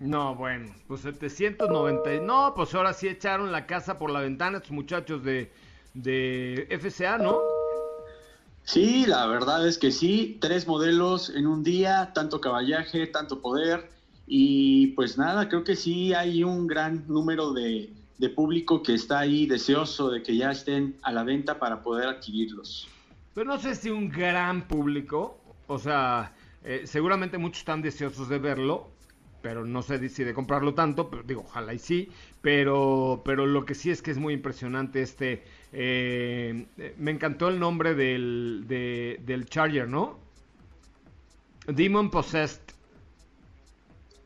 No, 0.00 0.34
bueno, 0.34 0.74
pues 0.88 1.02
790. 1.02 2.24
No, 2.24 2.52
pues 2.56 2.74
ahora 2.74 2.92
sí 2.92 3.06
echaron 3.06 3.52
la 3.52 3.66
casa 3.66 3.96
por 3.96 4.10
la 4.10 4.20
ventana 4.20 4.58
estos 4.58 4.72
muchachos 4.72 5.22
de, 5.22 5.52
de 5.94 6.66
FCA, 6.70 7.18
¿no? 7.18 7.38
Sí, 8.64 9.04
la 9.06 9.26
verdad 9.26 9.66
es 9.66 9.78
que 9.78 9.90
sí. 9.90 10.38
Tres 10.40 10.66
modelos 10.66 11.30
en 11.30 11.46
un 11.46 11.62
día, 11.62 12.12
tanto 12.14 12.40
caballaje, 12.40 13.06
tanto 13.06 13.40
poder. 13.40 13.90
Y 14.26 14.88
pues 14.88 15.18
nada, 15.18 15.48
creo 15.48 15.64
que 15.64 15.76
sí 15.76 16.14
hay 16.14 16.44
un 16.44 16.66
gran 16.66 17.04
número 17.08 17.52
de, 17.52 17.90
de 18.18 18.28
público 18.30 18.82
que 18.82 18.94
está 18.94 19.20
ahí 19.20 19.46
deseoso 19.46 20.10
de 20.10 20.22
que 20.22 20.36
ya 20.36 20.50
estén 20.50 20.96
a 21.02 21.12
la 21.12 21.24
venta 21.24 21.58
para 21.58 21.82
poder 21.82 22.08
adquirirlos. 22.08 22.88
Pero 23.34 23.46
no 23.46 23.58
sé 23.58 23.74
si 23.74 23.90
un 23.90 24.08
gran 24.08 24.66
público, 24.68 25.38
o 25.66 25.78
sea, 25.78 26.32
eh, 26.62 26.82
seguramente 26.86 27.36
muchos 27.36 27.58
están 27.58 27.82
deseosos 27.82 28.28
de 28.28 28.38
verlo, 28.38 28.88
pero 29.44 29.66
no 29.66 29.82
sé 29.82 30.08
si 30.08 30.24
de 30.24 30.32
comprarlo 30.32 30.72
tanto, 30.72 31.10
pero 31.10 31.22
digo, 31.22 31.42
ojalá 31.46 31.74
y 31.74 31.78
sí, 31.78 32.10
pero, 32.40 33.20
pero 33.26 33.44
lo 33.44 33.66
que 33.66 33.74
sí 33.74 33.90
es 33.90 34.00
que 34.00 34.10
es 34.10 34.16
muy 34.16 34.32
impresionante 34.32 35.02
este, 35.02 35.44
eh, 35.70 36.64
me 36.96 37.10
encantó 37.10 37.48
el 37.48 37.60
nombre 37.60 37.94
del, 37.94 38.64
del 38.66 39.44
Charger, 39.44 39.86
¿no? 39.86 40.18
Demon 41.66 42.10
Possessed 42.10 42.62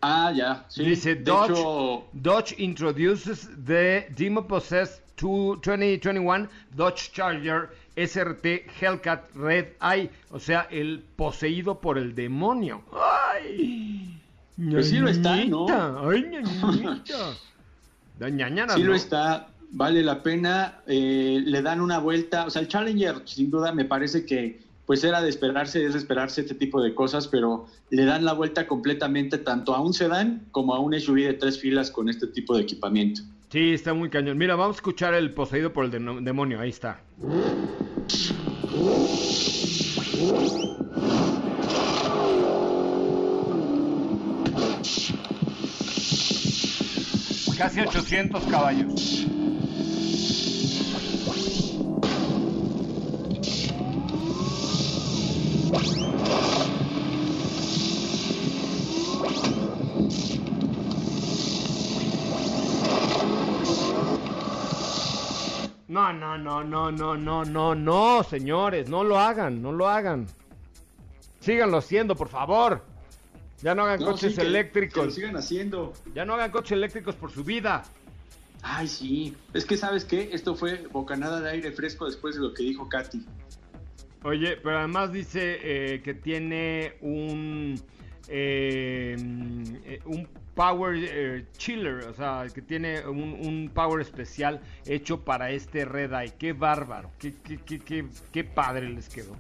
Ah, 0.01 0.33
ya. 0.33 0.65
Sí. 0.69 0.85
Dice 0.85 1.17
Dodge, 1.17 2.05
Dodge 2.13 2.55
introduces 2.59 3.49
the 3.67 4.07
Demon 4.15 4.45
Possessed 4.47 5.03
2021 5.17 6.49
Dodge 6.77 7.11
Charger 7.13 7.71
SRT 7.97 8.71
Hellcat 8.81 9.35
Red 9.35 9.73
Eye, 9.83 10.09
o 10.31 10.39
sea, 10.39 10.69
el 10.71 11.03
poseído 11.17 11.81
por 11.81 11.99
el 11.99 12.15
demonio. 12.15 12.83
¡Ay! 12.93 14.18
Pues 14.71 14.89
sí 14.89 14.99
lo 14.99 15.09
está, 15.09 15.45
¿no? 15.45 15.67
¡Ay, 16.11 16.25
ñañita! 16.29 17.35
sí 18.75 18.83
lo 18.83 18.95
está, 18.95 19.49
vale 19.71 20.03
la 20.03 20.23
pena. 20.23 20.81
Eh, 20.87 21.41
le 21.45 21.63
dan 21.63 21.81
una 21.81 21.99
vuelta. 21.99 22.47
O 22.47 22.51
sea, 22.51 22.63
el 22.63 22.69
Challenger, 22.69 23.23
sin 23.25 23.51
duda, 23.51 23.73
me 23.73 23.85
parece 23.85 24.27
que 24.27 24.61
pues 24.85 25.05
era 25.05 25.21
de 25.21 25.29
esperarse, 25.29 25.85
es 25.85 25.93
de 25.93 25.99
esperarse 25.99 26.41
este 26.41 26.55
tipo 26.55 26.81
de 26.81 26.95
cosas, 26.95 27.29
pero 27.29 27.67
le 27.91 28.07
dan 28.07 28.25
la 28.25 28.33
vuelta 28.33 28.67
completamente 28.67 29.37
tanto 29.37 29.75
a 29.75 29.83
un 29.83 29.93
sedán 29.93 30.47
como 30.51 30.75
a 30.75 30.81
un 30.81 30.99
SUV 30.99 31.27
de 31.27 31.35
tres 31.35 31.61
filas 31.61 31.91
con 31.91 32.09
este 32.09 32.27
tipo 32.27 32.57
de 32.57 32.63
equipamiento. 32.63 33.21
Sí, 33.51 33.75
está 33.75 33.93
muy 33.93 34.09
cañón. 34.09 34.39
Mira, 34.39 34.57
vamos 34.57 34.77
a 34.77 34.79
escuchar 34.79 35.13
el 35.13 35.35
poseído 35.35 35.75
por 35.75 35.85
el 35.85 35.91
demonio, 36.25 36.59
ahí 36.59 36.71
está. 36.71 37.03
Casi 47.57 47.81
800 47.81 48.45
caballos. 48.45 49.27
No, 65.89 66.13
no, 66.13 66.39
no, 66.39 66.63
no, 66.63 66.93
no, 66.93 67.17
no, 67.17 67.45
no, 67.45 67.75
no, 67.75 68.23
señores, 68.23 68.89
no 68.89 69.03
lo 69.03 69.19
hagan, 69.19 69.61
no 69.61 69.73
lo 69.73 69.89
hagan. 69.89 70.27
Síganlo 71.41 71.79
haciendo, 71.79 72.15
por 72.15 72.29
favor. 72.29 72.85
Ya 73.63 73.75
no 73.75 73.83
hagan 73.83 74.03
coches 74.03 74.39
eléctricos. 74.39 75.07
lo 75.07 75.11
sigan 75.11 75.37
haciendo. 75.37 75.93
Ya 76.15 76.25
no 76.25 76.35
hagan 76.35 76.51
coches 76.51 76.73
eléctricos 76.73 77.15
por 77.17 77.31
su 77.31 77.43
vida. 77.43 77.83
Ay, 78.63 78.89
sí. 78.89 79.37
Es 79.55 79.65
que, 79.65 79.77
¿sabes 79.77 80.05
qué? 80.05 80.31
Esto 80.33 80.55
fue 80.55 80.87
bocanada 80.93 81.41
de 81.41 81.51
aire 81.51 81.73
fresco 81.73 82.07
después 82.07 82.35
de 82.37 82.43
lo 82.43 82.55
que 82.55 82.63
dijo 82.63 82.89
Katy. 82.89 83.25
Oye, 84.25 84.57
pero 84.57 84.79
además 84.79 85.13
dice 85.13 85.59
eh, 85.63 86.03
que 86.03 86.15
tiene 86.15 86.95
un, 87.01 87.81
eh, 88.29 89.17
un 90.07 90.29
power 90.55 91.47
chiller, 91.57 92.05
o 92.09 92.15
sea, 92.15 92.47
que 92.53 92.61
tiene 92.61 93.07
un, 93.07 93.71
power 93.73 94.01
especial 94.01 94.61
hecho 94.87 95.21
para 95.21 95.53
este 95.53 95.85
Red 95.85 96.13
Eye. 96.13 96.35
Qué 96.37 96.53
bárbaro, 96.53 97.13
qué, 97.19 97.33
qué, 97.33 97.59
qué, 97.79 98.07
qué, 98.33 98.45
padre 98.45 98.89
les 98.89 99.09
quedó. 99.09 99.37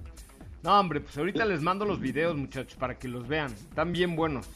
No, 0.63 0.79
hombre, 0.79 1.01
pues 1.01 1.17
ahorita 1.17 1.45
les 1.45 1.63
mando 1.63 1.85
los 1.85 2.01
videos, 2.01 2.37
muchachos, 2.37 2.77
para 2.77 2.99
que 2.99 3.09
los 3.09 3.29
vean. 3.29 3.53
Están 3.53 3.93
bien 3.93 4.17
buenos. 4.17 4.47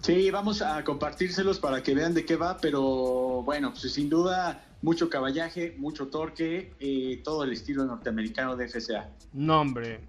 Sí, 0.00 0.30
vamos 0.30 0.62
a 0.62 0.82
compartírselos 0.84 1.58
para 1.58 1.82
que 1.82 1.94
vean 1.94 2.14
de 2.14 2.24
qué 2.24 2.36
va, 2.36 2.56
pero 2.58 3.42
bueno, 3.42 3.70
pues 3.70 3.92
sin 3.92 4.08
duda 4.08 4.64
mucho 4.82 5.10
caballaje, 5.10 5.74
mucho 5.78 6.08
torque, 6.08 6.72
eh, 6.78 7.20
todo 7.24 7.44
el 7.44 7.52
estilo 7.52 7.84
norteamericano 7.84 8.56
de 8.56 8.68
FCA. 8.68 9.10
Nombre. 9.32 10.00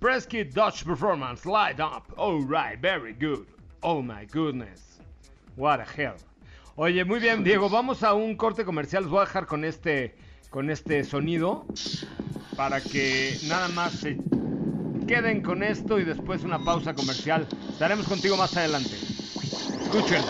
Presky 0.00 0.44
Dodge 0.44 0.84
Performance, 0.84 1.44
light 1.44 1.80
up. 1.80 2.04
All 2.16 2.42
right, 2.42 2.80
very 2.80 3.14
good. 3.14 3.46
Oh 3.82 4.02
my 4.02 4.26
goodness. 4.26 5.00
What 5.56 5.80
a 5.80 5.84
hell. 5.84 6.16
Oye, 6.76 7.04
muy 7.04 7.18
bien, 7.18 7.42
Diego, 7.42 7.68
vamos 7.68 8.04
a 8.04 8.14
un 8.14 8.36
corte 8.36 8.64
comercial. 8.64 9.02
Los 9.02 9.10
voy 9.10 9.22
a 9.22 9.24
dejar 9.24 9.46
con 9.46 9.64
este, 9.64 10.14
con 10.50 10.70
este 10.70 11.02
sonido 11.02 11.66
para 12.58 12.80
que 12.80 13.38
nada 13.44 13.68
más 13.68 13.92
se 13.92 14.18
queden 15.06 15.42
con 15.42 15.62
esto 15.62 16.00
y 16.00 16.04
después 16.04 16.42
una 16.42 16.58
pausa 16.58 16.92
comercial. 16.92 17.46
Estaremos 17.70 18.08
contigo 18.08 18.36
más 18.36 18.56
adelante. 18.56 18.96
Escuchen. 19.80 20.24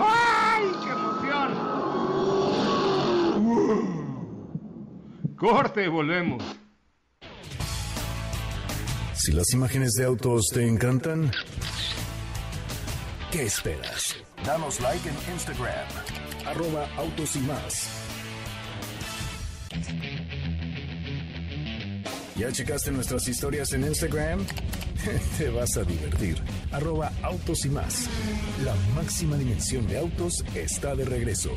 ¡Ay, 0.00 0.27
Volvemos. 5.48 6.42
Si 9.14 9.32
las 9.32 9.50
imágenes 9.54 9.92
de 9.94 10.04
autos 10.04 10.48
te 10.52 10.66
encantan, 10.66 11.30
¿qué 13.32 13.44
esperas? 13.44 14.16
Danos 14.44 14.78
like 14.80 15.08
en 15.08 15.32
Instagram, 15.32 15.88
arroba 16.46 16.86
autos 16.96 17.34
y 17.36 17.40
más. 17.40 17.88
¿Ya 22.36 22.52
checaste 22.52 22.92
nuestras 22.92 23.26
historias 23.26 23.72
en 23.72 23.84
Instagram? 23.84 24.44
Te 25.38 25.48
vas 25.48 25.76
a 25.78 25.82
divertir. 25.82 26.42
Arroba 26.72 27.10
autos 27.22 27.64
y 27.64 27.70
más. 27.70 28.06
La 28.64 28.74
máxima 28.94 29.36
dimensión 29.36 29.86
de 29.86 29.98
autos 29.98 30.44
está 30.54 30.94
de 30.94 31.06
regreso. 31.06 31.56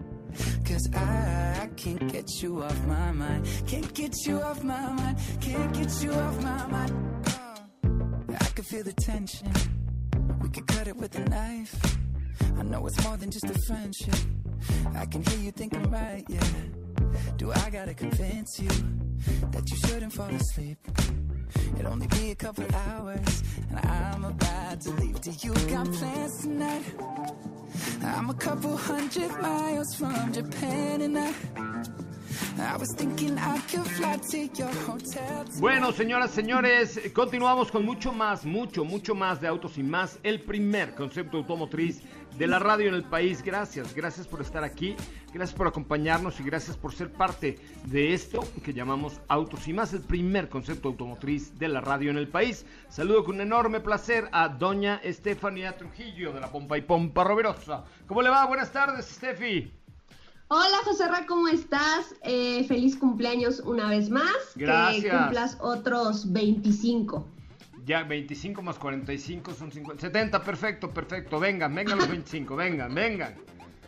Cause 0.71 0.89
I 0.95 1.69
can't 1.75 2.09
get 2.13 2.41
you 2.41 2.63
off 2.63 2.87
my 2.87 3.11
mind. 3.11 3.45
Can't 3.67 3.93
get 3.93 4.25
you 4.25 4.39
off 4.39 4.63
my 4.63 4.89
mind. 4.93 5.17
Can't 5.41 5.73
get 5.73 6.01
you 6.01 6.13
off 6.13 6.41
my 6.41 6.65
mind. 6.67 7.27
Uh, 7.27 8.33
I 8.39 8.45
can 8.55 8.63
feel 8.63 8.83
the 8.85 8.93
tension. 8.93 9.51
We 10.41 10.47
could 10.47 10.65
cut 10.67 10.87
it 10.87 10.95
with 10.95 11.13
a 11.19 11.29
knife. 11.29 11.75
I 12.57 12.63
know 12.63 12.87
it's 12.87 13.03
more 13.03 13.17
than 13.17 13.31
just 13.31 13.49
a 13.49 13.59
friendship. 13.67 14.15
I 14.95 15.05
can 15.07 15.21
hear 15.23 15.39
you 15.39 15.51
thinking 15.51 15.91
right, 15.91 16.23
yeah. 16.29 16.39
Do 17.35 17.51
I 17.51 17.69
gotta 17.69 17.93
convince 17.93 18.57
you 18.57 18.69
that 19.51 19.69
you 19.69 19.75
shouldn't 19.75 20.13
fall 20.13 20.29
asleep? 20.29 20.77
It'll 21.79 21.91
only 21.91 22.07
be 22.07 22.31
a 22.31 22.35
couple 22.35 22.65
hours, 22.73 23.43
and 23.69 23.79
I'm 23.79 24.25
about 24.25 24.81
to 24.81 24.91
leave. 24.91 25.19
Do 25.21 25.31
you 25.31 25.53
got 25.69 25.91
plans 25.91 26.41
tonight? 26.41 26.83
I'm 28.03 28.29
a 28.29 28.33
couple 28.33 28.75
hundred 28.77 29.31
miles 29.41 29.95
from 29.95 30.33
Japan, 30.33 31.01
and 31.01 31.17
I. 31.17 31.33
Bueno, 35.59 35.91
señoras, 35.91 36.31
señores, 36.31 36.99
continuamos 37.13 37.71
con 37.71 37.85
mucho 37.85 38.11
más, 38.11 38.45
mucho, 38.45 38.83
mucho 38.83 39.15
más 39.15 39.39
de 39.41 39.47
Autos 39.47 39.77
y 39.77 39.83
Más, 39.83 40.19
el 40.23 40.41
primer 40.41 40.93
concepto 40.95 41.37
automotriz 41.37 42.01
de 42.37 42.47
la 42.47 42.59
radio 42.59 42.89
en 42.89 42.95
el 42.95 43.03
país. 43.03 43.41
Gracias, 43.41 43.93
gracias 43.95 44.27
por 44.27 44.41
estar 44.41 44.63
aquí, 44.63 44.95
gracias 45.33 45.57
por 45.57 45.67
acompañarnos 45.67 46.39
y 46.39 46.43
gracias 46.43 46.77
por 46.77 46.93
ser 46.93 47.11
parte 47.11 47.57
de 47.85 48.13
esto 48.13 48.43
que 48.63 48.73
llamamos 48.73 49.19
Autos 49.27 49.67
y 49.67 49.73
Más, 49.73 49.93
el 49.93 50.01
primer 50.01 50.49
concepto 50.49 50.89
automotriz 50.89 51.57
de 51.57 51.67
la 51.67 51.81
radio 51.81 52.11
en 52.11 52.17
el 52.17 52.27
país. 52.27 52.65
Saludo 52.89 53.23
con 53.23 53.35
un 53.35 53.41
enorme 53.41 53.79
placer 53.79 54.29
a 54.31 54.49
doña 54.49 54.99
Estefanía 55.03 55.77
Trujillo 55.77 56.33
de 56.33 56.39
la 56.39 56.51
Pompa 56.51 56.77
y 56.77 56.81
Pompa 56.81 57.23
Roverosa. 57.23 57.83
¿Cómo 58.07 58.21
le 58.21 58.29
va? 58.29 58.45
Buenas 58.45 58.71
tardes, 58.71 59.05
Steffi. 59.05 59.71
Hola 60.49 60.77
José 60.83 61.07
Ra, 61.07 61.25
¿cómo 61.25 61.47
estás? 61.47 62.13
Eh, 62.23 62.65
feliz 62.65 62.97
cumpleaños 62.97 63.61
una 63.61 63.87
vez 63.87 64.09
más. 64.09 64.35
Gracias. 64.55 65.03
Que 65.03 65.17
cumplas 65.17 65.57
otros 65.61 66.33
25. 66.33 67.25
Ya, 67.85 68.03
25 68.03 68.61
más 68.61 68.77
45 68.77 69.53
son 69.53 69.71
50. 69.71 70.01
70, 70.01 70.43
perfecto, 70.43 70.91
perfecto. 70.91 71.39
Vengan, 71.39 71.73
vengan 71.73 71.97
los 71.97 72.09
25, 72.09 72.55
vengan, 72.55 72.93
vengan. 72.93 73.35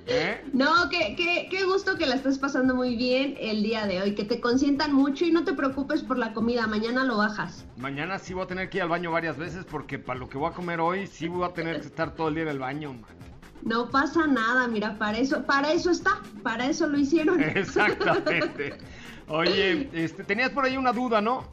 ¿Eh? 0.05 0.43
No, 0.51 0.89
qué, 0.89 1.15
qué, 1.15 1.47
qué 1.49 1.63
gusto 1.63 1.97
que 1.97 2.05
la 2.05 2.15
estés 2.15 2.37
pasando 2.37 2.75
muy 2.75 2.95
bien 2.95 3.35
el 3.39 3.63
día 3.63 3.87
de 3.87 4.01
hoy. 4.01 4.15
Que 4.15 4.25
te 4.25 4.41
consientan 4.41 4.93
mucho 4.93 5.25
y 5.25 5.31
no 5.31 5.43
te 5.43 5.53
preocupes 5.53 6.01
por 6.01 6.17
la 6.17 6.33
comida. 6.33 6.67
Mañana 6.67 7.03
lo 7.05 7.17
bajas. 7.17 7.65
Mañana 7.77 8.19
sí 8.19 8.33
voy 8.33 8.43
a 8.43 8.47
tener 8.47 8.69
que 8.69 8.77
ir 8.77 8.83
al 8.83 8.89
baño 8.89 9.11
varias 9.11 9.37
veces 9.37 9.65
porque 9.65 9.99
para 9.99 10.19
lo 10.19 10.27
que 10.27 10.37
voy 10.37 10.49
a 10.49 10.53
comer 10.53 10.81
hoy 10.81 11.07
sí 11.07 11.27
voy 11.27 11.47
a 11.47 11.53
tener 11.53 11.79
que 11.79 11.87
estar 11.87 12.15
todo 12.15 12.27
el 12.27 12.35
día 12.35 12.43
en 12.43 12.49
el 12.49 12.59
baño, 12.59 12.93
man. 12.93 13.23
No 13.61 13.89
pasa 13.89 14.27
nada, 14.27 14.67
mira, 14.67 14.97
para 14.97 15.17
eso, 15.17 15.43
para 15.45 15.71
eso 15.71 15.89
está, 15.89 16.21
para 16.41 16.65
eso 16.65 16.85
lo 16.87 16.99
hicieron. 16.99 17.41
Exactamente. 17.55 18.77
Oye, 19.29 19.89
este, 19.93 20.25
tenías 20.25 20.49
por 20.49 20.65
ahí 20.65 20.75
una 20.75 20.91
duda, 20.91 21.21
¿no? 21.21 21.47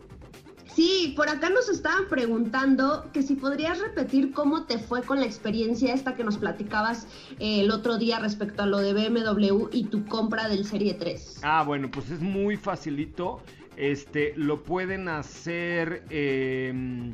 Sí, 0.80 1.12
por 1.14 1.28
acá 1.28 1.50
nos 1.50 1.68
estaban 1.68 2.08
preguntando 2.08 3.10
que 3.12 3.22
si 3.22 3.34
podrías 3.34 3.78
repetir 3.80 4.32
cómo 4.32 4.64
te 4.64 4.78
fue 4.78 5.02
con 5.02 5.20
la 5.20 5.26
experiencia 5.26 5.92
esta 5.92 6.14
que 6.14 6.24
nos 6.24 6.38
platicabas 6.38 7.06
eh, 7.38 7.60
el 7.60 7.70
otro 7.70 7.98
día 7.98 8.18
respecto 8.18 8.62
a 8.62 8.66
lo 8.66 8.78
de 8.78 8.94
BMW 8.94 9.68
y 9.72 9.84
tu 9.84 10.06
compra 10.06 10.48
del 10.48 10.64
Serie 10.64 10.94
3. 10.94 11.40
Ah, 11.42 11.64
bueno, 11.64 11.90
pues 11.90 12.10
es 12.10 12.20
muy 12.20 12.56
facilito. 12.56 13.42
Este, 13.76 14.32
lo 14.36 14.62
pueden 14.62 15.08
hacer 15.08 16.02
eh, 16.08 17.12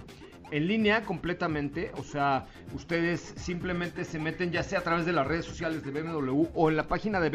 en 0.51 0.67
línea 0.69 1.03
completamente. 1.05 1.91
O 1.97 2.03
sea, 2.03 2.47
ustedes 2.75 3.35
simplemente 3.37 4.05
se 4.05 4.19
meten 4.19 4.51
ya 4.53 4.63
sea 4.63 4.79
a 4.81 4.83
través 4.83 5.07
de 5.07 5.13
las 5.13 5.27
redes 5.27 5.45
sociales 5.45 5.83
de 5.85 5.91
BMW 5.91 6.47
o 6.55 6.71
en 6.71 6.77
la 6.77 6.87
página 6.87 7.21
de 7.21 7.31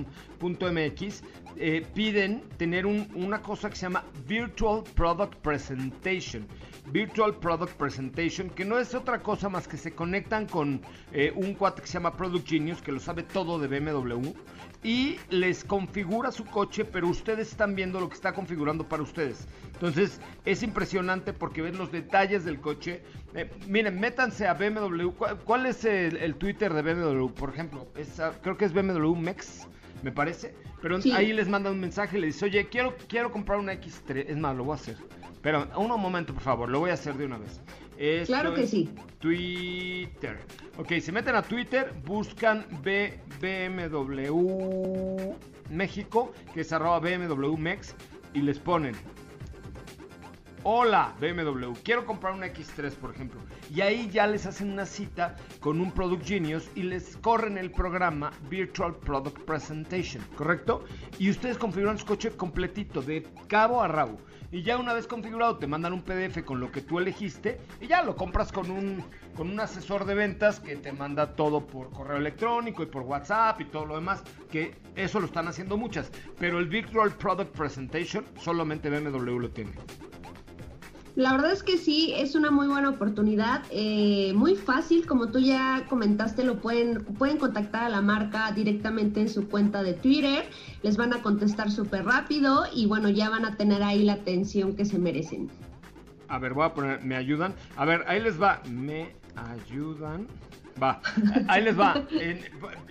bmw.com.mx. 0.00 1.22
Eh, 1.56 1.86
piden 1.94 2.42
tener 2.56 2.86
un- 2.86 3.08
una 3.14 3.40
cosa 3.42 3.68
que 3.70 3.76
se 3.76 3.82
llama 3.82 4.04
Virtual 4.26 4.82
Product 4.94 5.34
Presentation. 5.36 6.46
Virtual 6.92 7.34
Product 7.36 7.72
Presentation, 7.74 8.50
que 8.50 8.64
no 8.64 8.78
es 8.78 8.94
otra 8.94 9.20
cosa 9.22 9.48
más 9.48 9.68
que 9.68 9.76
se 9.76 9.92
conectan 9.92 10.46
con 10.46 10.80
eh, 11.12 11.32
un 11.34 11.54
cuate 11.54 11.82
que 11.82 11.86
se 11.88 11.94
llama 11.94 12.16
Product 12.16 12.48
Genius, 12.48 12.80
que 12.82 12.90
lo 12.92 12.98
sabe 13.00 13.22
todo 13.22 13.58
de 13.58 13.68
BMW, 13.68 14.32
y 14.82 15.18
les 15.28 15.64
configura 15.64 16.32
su 16.32 16.44
coche, 16.46 16.84
pero 16.84 17.08
ustedes 17.08 17.50
están 17.50 17.74
viendo 17.74 18.00
lo 18.00 18.08
que 18.08 18.14
está 18.14 18.32
configurando 18.32 18.88
para 18.88 19.02
ustedes. 19.02 19.46
Entonces 19.74 20.20
es 20.44 20.62
impresionante 20.62 21.32
porque 21.32 21.60
ven 21.62 21.76
los 21.76 21.92
detalles 21.92 22.44
del 22.44 22.60
coche. 22.60 23.02
Eh, 23.34 23.50
miren, 23.68 24.00
métanse 24.00 24.46
a 24.46 24.54
BMW. 24.54 25.10
¿Cuál, 25.10 25.38
cuál 25.40 25.66
es 25.66 25.84
el, 25.84 26.16
el 26.16 26.34
Twitter 26.36 26.72
de 26.72 26.82
BMW? 26.82 27.28
Por 27.28 27.50
ejemplo, 27.50 27.86
es, 27.96 28.18
ah, 28.20 28.32
creo 28.42 28.56
que 28.56 28.64
es 28.64 28.72
BMW 28.72 29.14
Mex, 29.14 29.68
me 30.02 30.12
parece. 30.12 30.54
Pero 30.80 31.00
Sí. 31.02 31.12
ahí 31.12 31.32
les 31.34 31.46
mandan 31.48 31.74
un 31.74 31.80
mensaje 31.80 32.16
y 32.16 32.22
les 32.22 32.34
dice, 32.34 32.46
oye, 32.46 32.66
quiero, 32.68 32.96
quiero 33.06 33.30
comprar 33.30 33.58
una 33.58 33.74
X3. 33.74 34.24
Es 34.28 34.36
más, 34.38 34.56
lo 34.56 34.64
voy 34.64 34.72
a 34.72 34.76
hacer. 34.76 34.96
Pero 35.42 35.68
un 35.76 35.88
momento, 36.00 36.32
por 36.32 36.42
favor, 36.42 36.68
lo 36.70 36.80
voy 36.80 36.90
a 36.90 36.94
hacer 36.94 37.14
de 37.14 37.26
una 37.26 37.36
vez. 37.38 37.60
Esto 37.98 38.32
Claro 38.32 38.54
que 38.54 38.62
es 38.62 38.70
sí. 38.70 38.88
Twitter. 39.18 40.38
Ok, 40.80 40.92
se 41.02 41.12
meten 41.12 41.34
a 41.34 41.42
Twitter, 41.42 41.92
buscan 42.06 42.64
BMW 42.82 44.32
México, 45.68 46.32
que 46.54 46.62
es 46.62 46.72
arroba 46.72 47.00
BMW 47.00 47.54
Mex, 47.58 47.94
y 48.32 48.40
les 48.40 48.58
ponen. 48.58 48.94
Hola 50.62 51.14
BMW, 51.20 51.74
quiero 51.84 52.06
comprar 52.06 52.32
una 52.32 52.46
X3 52.46 52.94
por 52.94 53.14
ejemplo. 53.14 53.42
Y 53.68 53.82
ahí 53.82 54.08
ya 54.08 54.26
les 54.26 54.46
hacen 54.46 54.72
una 54.72 54.86
cita 54.86 55.36
con 55.60 55.82
un 55.82 55.92
Product 55.92 56.26
Genius 56.26 56.70
y 56.74 56.84
les 56.84 57.14
corren 57.18 57.58
el 57.58 57.70
programa 57.70 58.30
Virtual 58.48 58.96
Product 58.96 59.38
Presentation, 59.40 60.24
¿correcto? 60.34 60.84
Y 61.18 61.28
ustedes 61.28 61.58
configuran 61.58 61.98
su 61.98 62.06
coche 62.06 62.30
completito, 62.30 63.02
de 63.02 63.26
cabo 63.48 63.82
a 63.82 63.88
rabo. 63.88 64.16
Y 64.52 64.62
ya 64.62 64.78
una 64.78 64.94
vez 64.94 65.06
configurado 65.06 65.58
te 65.58 65.68
mandan 65.68 65.92
un 65.92 66.02
PDF 66.02 66.42
con 66.44 66.58
lo 66.58 66.72
que 66.72 66.80
tú 66.80 66.98
elegiste 66.98 67.60
y 67.80 67.86
ya 67.86 68.02
lo 68.02 68.16
compras 68.16 68.50
con 68.50 68.70
un, 68.70 69.04
con 69.36 69.48
un 69.48 69.60
asesor 69.60 70.04
de 70.04 70.14
ventas 70.14 70.58
que 70.58 70.74
te 70.76 70.92
manda 70.92 71.36
todo 71.36 71.66
por 71.66 71.90
correo 71.90 72.16
electrónico 72.16 72.82
y 72.82 72.86
por 72.86 73.02
WhatsApp 73.02 73.60
y 73.60 73.66
todo 73.66 73.86
lo 73.86 73.94
demás, 73.94 74.24
que 74.50 74.74
eso 74.96 75.20
lo 75.20 75.26
están 75.26 75.46
haciendo 75.46 75.76
muchas. 75.76 76.10
Pero 76.38 76.58
el 76.58 76.66
Virtual 76.66 77.12
Product 77.12 77.56
Presentation 77.56 78.24
solamente 78.40 78.90
BMW 78.90 79.38
lo 79.38 79.50
tiene. 79.50 79.72
La 81.16 81.32
verdad 81.32 81.52
es 81.52 81.62
que 81.62 81.76
sí, 81.76 82.12
es 82.16 82.34
una 82.34 82.50
muy 82.50 82.68
buena 82.68 82.88
oportunidad, 82.88 83.62
eh, 83.70 84.32
muy 84.34 84.54
fácil, 84.54 85.06
como 85.06 85.28
tú 85.28 85.40
ya 85.40 85.84
comentaste, 85.88 86.44
lo 86.44 86.60
pueden, 86.60 87.04
pueden 87.04 87.36
contactar 87.36 87.84
a 87.84 87.88
la 87.88 88.00
marca 88.00 88.52
directamente 88.52 89.20
en 89.20 89.28
su 89.28 89.48
cuenta 89.48 89.82
de 89.82 89.94
Twitter, 89.94 90.44
les 90.82 90.96
van 90.96 91.12
a 91.12 91.20
contestar 91.20 91.70
súper 91.70 92.04
rápido 92.04 92.64
y 92.72 92.86
bueno, 92.86 93.08
ya 93.08 93.28
van 93.28 93.44
a 93.44 93.56
tener 93.56 93.82
ahí 93.82 94.04
la 94.04 94.14
atención 94.14 94.76
que 94.76 94.84
se 94.84 94.98
merecen. 94.98 95.50
A 96.28 96.38
ver, 96.38 96.54
voy 96.54 96.64
a 96.64 96.72
poner, 96.72 97.02
me 97.02 97.16
ayudan. 97.16 97.54
A 97.76 97.84
ver, 97.84 98.04
ahí 98.06 98.22
les 98.22 98.40
va. 98.40 98.62
Me 98.70 99.08
ayudan. 99.34 100.28
Va, 100.82 101.00
ahí 101.48 101.62
les 101.62 101.78
va. 101.78 102.02
En- 102.12 102.40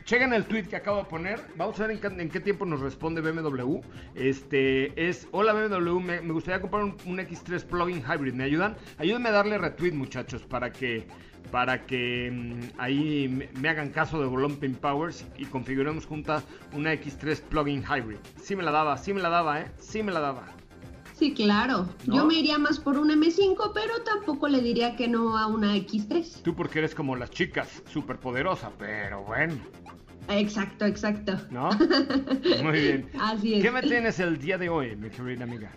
chequen 0.06 0.34
el 0.34 0.45
tweet 0.45 0.63
que 0.67 0.75
acabo 0.75 0.97
de 0.99 1.06
poner. 1.06 1.39
Vamos 1.56 1.80
a 1.80 1.88
ver 1.88 1.91
en, 1.95 1.99
qué- 2.02 2.21
en 2.21 2.30
qué 2.30 2.39
tiempo 2.39 2.65
nos 2.65 2.82
responde 2.82 3.21
BMW. 3.21 3.80
Este 4.15 5.10
es: 5.10 5.28
Hola 5.32 5.54
BMW, 5.54 5.99
me, 5.99 6.21
me 6.21 6.34
gustaría 6.34 6.62
comprar 6.62 6.84
un, 6.84 6.95
un 7.06 7.17
X3 7.19 7.63
plug-in 7.65 8.04
hybrid. 8.04 8.34
¿Me 8.34 8.43
ayudan? 8.43 8.75
Ayúdenme 8.97 9.30
a 9.30 9.34
darle 9.34 9.58
retweet, 9.58 9.93
muchachos, 9.93 10.43
para 10.43 10.71
que 10.71 11.08
para 11.52 11.86
que 11.88 12.30
mm, 12.32 12.80
ahí 12.80 13.28
me, 13.28 13.49
me 13.60 13.69
hagan 13.69 13.89
caso 13.89 14.19
de 14.21 14.28
Volumping 14.28 14.75
Powers 14.75 15.25
y 15.38 15.45
configuremos 15.45 16.06
juntas 16.06 16.43
una 16.73 16.93
X3 16.93 17.41
plug-in 17.41 17.84
hybrid. 17.84 18.17
Sí 18.41 18.56
me 18.56 18.63
la 18.63 18.71
daba, 18.71 18.97
sí 18.97 19.13
me 19.13 19.21
la 19.21 19.30
daba, 19.30 19.62
¿eh? 19.62 19.65
Sí 19.80 20.04
me 20.04 20.12
la 20.12 20.19
daba. 20.19 20.43
Sí, 21.20 21.34
claro, 21.34 21.90
¿No? 22.06 22.16
yo 22.16 22.26
me 22.26 22.36
iría 22.36 22.58
más 22.58 22.80
por 22.80 22.98
un 22.98 23.10
M5, 23.10 23.72
pero 23.74 24.02
tampoco 24.06 24.48
le 24.48 24.62
diría 24.62 24.96
que 24.96 25.10
no 25.10 25.38
a 25.38 25.48
una 25.48 25.76
X3. 25.76 26.44
Tú 26.44 26.56
porque 26.56 26.80
eres 26.80 26.96
como 26.96 27.18
las 27.18 27.30
chicas, 27.30 27.84
súper 27.92 28.20
poderosa, 28.20 28.72
pero 28.80 29.24
bueno, 29.26 29.56
Exacto, 30.30 30.86
exacto. 30.86 31.38
¿no? 31.50 31.72
Muy 32.64 32.80
bien. 32.80 33.10
Así 33.20 33.56
es. 33.56 33.64
¿Qué 33.64 33.72
me 33.72 33.82
tienes 33.82 34.20
el 34.20 34.38
día 34.38 34.58
de 34.58 34.70
hoy, 34.70 34.96
mi 34.96 35.10
querida 35.10 35.44
amiga? 35.44 35.72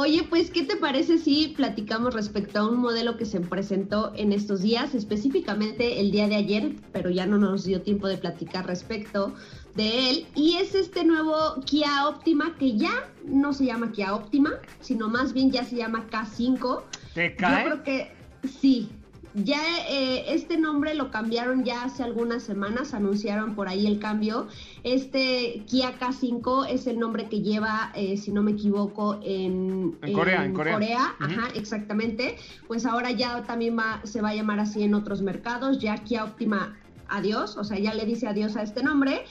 Oye, 0.00 0.22
pues, 0.30 0.50
¿qué 0.50 0.62
te 0.62 0.76
parece 0.76 1.18
si 1.18 1.48
platicamos 1.48 2.14
respecto 2.14 2.60
a 2.60 2.66
un 2.70 2.78
modelo 2.78 3.18
que 3.18 3.26
se 3.26 3.38
presentó 3.38 4.14
en 4.16 4.32
estos 4.32 4.62
días, 4.62 4.94
específicamente 4.94 6.00
el 6.00 6.10
día 6.10 6.26
de 6.26 6.36
ayer, 6.36 6.76
pero 6.90 7.10
ya 7.10 7.26
no 7.26 7.36
nos 7.36 7.64
dio 7.64 7.82
tiempo 7.82 8.08
de 8.08 8.16
platicar 8.16 8.66
respecto 8.66 9.34
de 9.74 10.08
él? 10.08 10.26
Y 10.34 10.56
es 10.56 10.74
este 10.74 11.04
nuevo 11.04 11.36
Kia 11.66 12.08
Optima 12.08 12.56
que 12.58 12.78
ya 12.78 13.10
no 13.26 13.52
se 13.52 13.66
llama 13.66 13.92
Kia 13.92 14.14
Optima, 14.14 14.52
sino 14.80 15.06
más 15.10 15.34
bien 15.34 15.50
ya 15.50 15.64
se 15.64 15.76
llama 15.76 16.06
K5. 16.10 16.80
¿Te 17.12 17.28
Yo 17.28 17.36
cae? 17.36 17.64
creo 17.66 17.82
que 17.82 18.12
sí. 18.58 18.88
Ya 19.34 19.60
eh, 19.88 20.24
este 20.34 20.58
nombre 20.58 20.94
lo 20.94 21.10
cambiaron 21.10 21.64
ya 21.64 21.84
hace 21.84 22.02
algunas 22.02 22.42
semanas, 22.42 22.94
anunciaron 22.94 23.54
por 23.54 23.68
ahí 23.68 23.86
el 23.86 23.98
cambio. 23.98 24.48
Este 24.82 25.62
Kia 25.66 25.98
K5 25.98 26.66
es 26.68 26.86
el 26.86 26.98
nombre 26.98 27.28
que 27.28 27.40
lleva, 27.40 27.92
eh, 27.94 28.16
si 28.16 28.32
no 28.32 28.42
me 28.42 28.52
equivoco, 28.52 29.20
en, 29.22 29.96
En 30.02 30.12
Corea, 30.12 30.44
en 30.44 30.52
Corea. 30.52 31.14
Ajá, 31.20 31.48
exactamente. 31.54 32.36
Pues 32.66 32.84
ahora 32.86 33.12
ya 33.12 33.42
también 33.44 33.78
va, 33.78 34.00
se 34.04 34.20
va 34.20 34.30
a 34.30 34.34
llamar 34.34 34.58
así 34.58 34.82
en 34.82 34.94
otros 34.94 35.22
mercados. 35.22 35.78
Ya 35.78 35.96
Kia 35.98 36.24
Optima, 36.24 36.76
adiós, 37.08 37.56
o 37.56 37.64
sea, 37.64 37.78
ya 37.78 37.94
le 37.94 38.06
dice 38.06 38.26
adiós 38.26 38.56
a 38.56 38.62
este 38.62 38.82
nombre. 38.82 39.24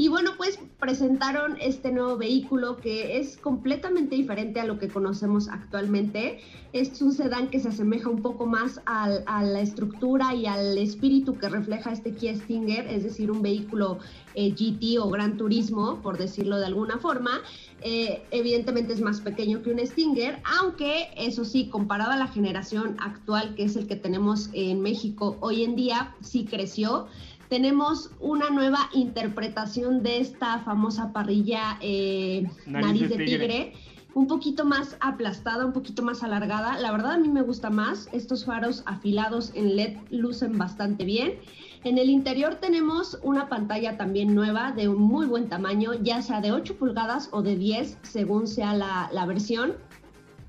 Y 0.00 0.08
bueno, 0.08 0.30
pues 0.38 0.58
presentaron 0.78 1.58
este 1.60 1.92
nuevo 1.92 2.16
vehículo 2.16 2.78
que 2.78 3.18
es 3.18 3.36
completamente 3.36 4.16
diferente 4.16 4.58
a 4.58 4.64
lo 4.64 4.78
que 4.78 4.88
conocemos 4.88 5.46
actualmente. 5.50 6.40
Es 6.72 7.02
un 7.02 7.12
sedán 7.12 7.50
que 7.50 7.60
se 7.60 7.68
asemeja 7.68 8.08
un 8.08 8.22
poco 8.22 8.46
más 8.46 8.80
a 8.86 9.42
la 9.42 9.60
estructura 9.60 10.34
y 10.34 10.46
al 10.46 10.78
espíritu 10.78 11.36
que 11.36 11.50
refleja 11.50 11.92
este 11.92 12.14
Kia 12.14 12.34
Stinger, 12.34 12.86
es 12.86 13.02
decir, 13.02 13.30
un 13.30 13.42
vehículo 13.42 13.98
eh, 14.34 14.52
GT 14.52 14.98
o 14.98 15.10
Gran 15.10 15.36
Turismo, 15.36 16.00
por 16.00 16.16
decirlo 16.16 16.56
de 16.58 16.64
alguna 16.64 16.96
forma. 16.96 17.42
Eh, 17.82 18.22
evidentemente 18.30 18.94
es 18.94 19.02
más 19.02 19.20
pequeño 19.20 19.60
que 19.62 19.70
un 19.70 19.86
Stinger, 19.86 20.40
aunque 20.60 21.08
eso 21.14 21.44
sí, 21.44 21.68
comparado 21.68 22.12
a 22.12 22.16
la 22.16 22.28
generación 22.28 22.96
actual, 23.00 23.54
que 23.54 23.64
es 23.64 23.76
el 23.76 23.86
que 23.86 23.96
tenemos 23.96 24.48
en 24.54 24.80
México 24.80 25.36
hoy 25.40 25.62
en 25.62 25.76
día, 25.76 26.14
sí 26.22 26.46
creció 26.46 27.06
tenemos 27.50 28.10
una 28.20 28.48
nueva 28.48 28.88
interpretación 28.94 30.04
de 30.04 30.20
esta 30.20 30.60
famosa 30.60 31.12
parrilla 31.12 31.76
eh, 31.80 32.48
nariz, 32.64 33.08
de 33.10 33.24
tigre. 33.24 33.72
un 34.14 34.28
poquito 34.28 34.64
más 34.64 34.96
aplastada, 35.00 35.66
un 35.66 35.72
poquito 35.72 36.02
más 36.02 36.22
alargada. 36.22 36.78
La 36.78 36.92
verdad 36.92 37.14
a 37.14 37.18
mí 37.18 37.28
me 37.28 37.42
gusta 37.42 37.68
más. 37.68 38.08
Estos 38.12 38.44
faros 38.44 38.84
afilados 38.86 39.50
en 39.54 39.74
LED 39.74 39.96
lucen 40.10 40.58
bastante 40.58 41.04
bien. 41.04 41.40
En 41.82 41.98
el 41.98 42.08
interior 42.08 42.54
tenemos 42.54 43.18
una 43.22 43.48
pantalla 43.48 43.96
también 43.96 44.32
nueva 44.32 44.70
de 44.70 44.88
un 44.88 45.02
muy 45.02 45.26
buen 45.26 45.48
tamaño, 45.48 45.94
ya 45.94 46.22
sea 46.22 46.40
de 46.40 46.52
8 46.52 46.76
pulgadas 46.76 47.30
o 47.32 47.42
de 47.42 47.56
10, 47.56 47.98
según 48.02 48.46
sea 48.46 48.74
la, 48.74 49.10
la 49.12 49.26
versión. 49.26 49.74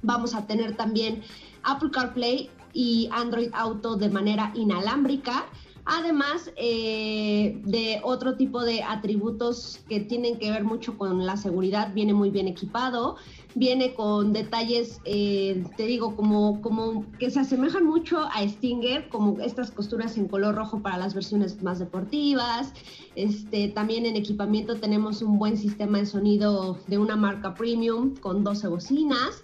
Vamos 0.04 0.36
a 0.36 0.46
tener 0.46 0.78
también 0.78 1.24
Apple 1.64 1.90
CarPlay 1.92 2.52
y 2.74 3.10
Android 3.12 3.50
Auto 3.54 3.96
de 3.96 4.10
manera 4.10 4.52
inalámbrica 4.54 5.46
además 5.86 6.52
eh, 6.56 7.60
de 7.66 8.00
otro 8.04 8.36
tipo 8.36 8.64
de 8.64 8.84
atributos 8.84 9.80
que 9.90 10.00
tienen 10.00 10.38
que 10.38 10.52
ver 10.52 10.64
mucho 10.64 10.98
con 10.98 11.26
la 11.26 11.38
seguridad, 11.38 11.94
viene 11.94 12.14
muy 12.14 12.30
bien 12.30 12.48
equipado, 12.48 13.18
viene 13.56 13.94
con 13.94 14.34
detalles, 14.34 15.02
eh, 15.06 15.64
te 15.78 15.86
digo, 15.86 16.16
como, 16.16 16.62
como 16.62 17.06
que 17.20 17.30
se 17.30 17.40
asemejan 17.40 17.86
mucho 17.86 18.20
a 18.34 18.48
Stinger, 18.48 19.10
como 19.10 19.40
estas 19.40 19.72
costuras 19.72 20.18
en 20.18 20.28
color 20.28 20.56
rojo 20.56 20.82
para 20.82 20.98
las 20.98 21.14
versiones 21.14 21.62
más 21.62 21.80
deportivas. 21.80 22.74
Este, 23.16 23.68
también 23.70 24.06
en 24.06 24.16
equipamiento 24.16 24.76
tenemos 24.76 25.22
un 25.22 25.38
buen 25.38 25.58
sistema 25.58 25.98
de 25.98 26.06
sonido 26.06 26.80
de 26.88 26.98
una 26.98 27.16
marca 27.16 27.54
premium 27.54 28.16
con 28.16 28.44
12 28.44 28.68
bocinas. 28.68 29.42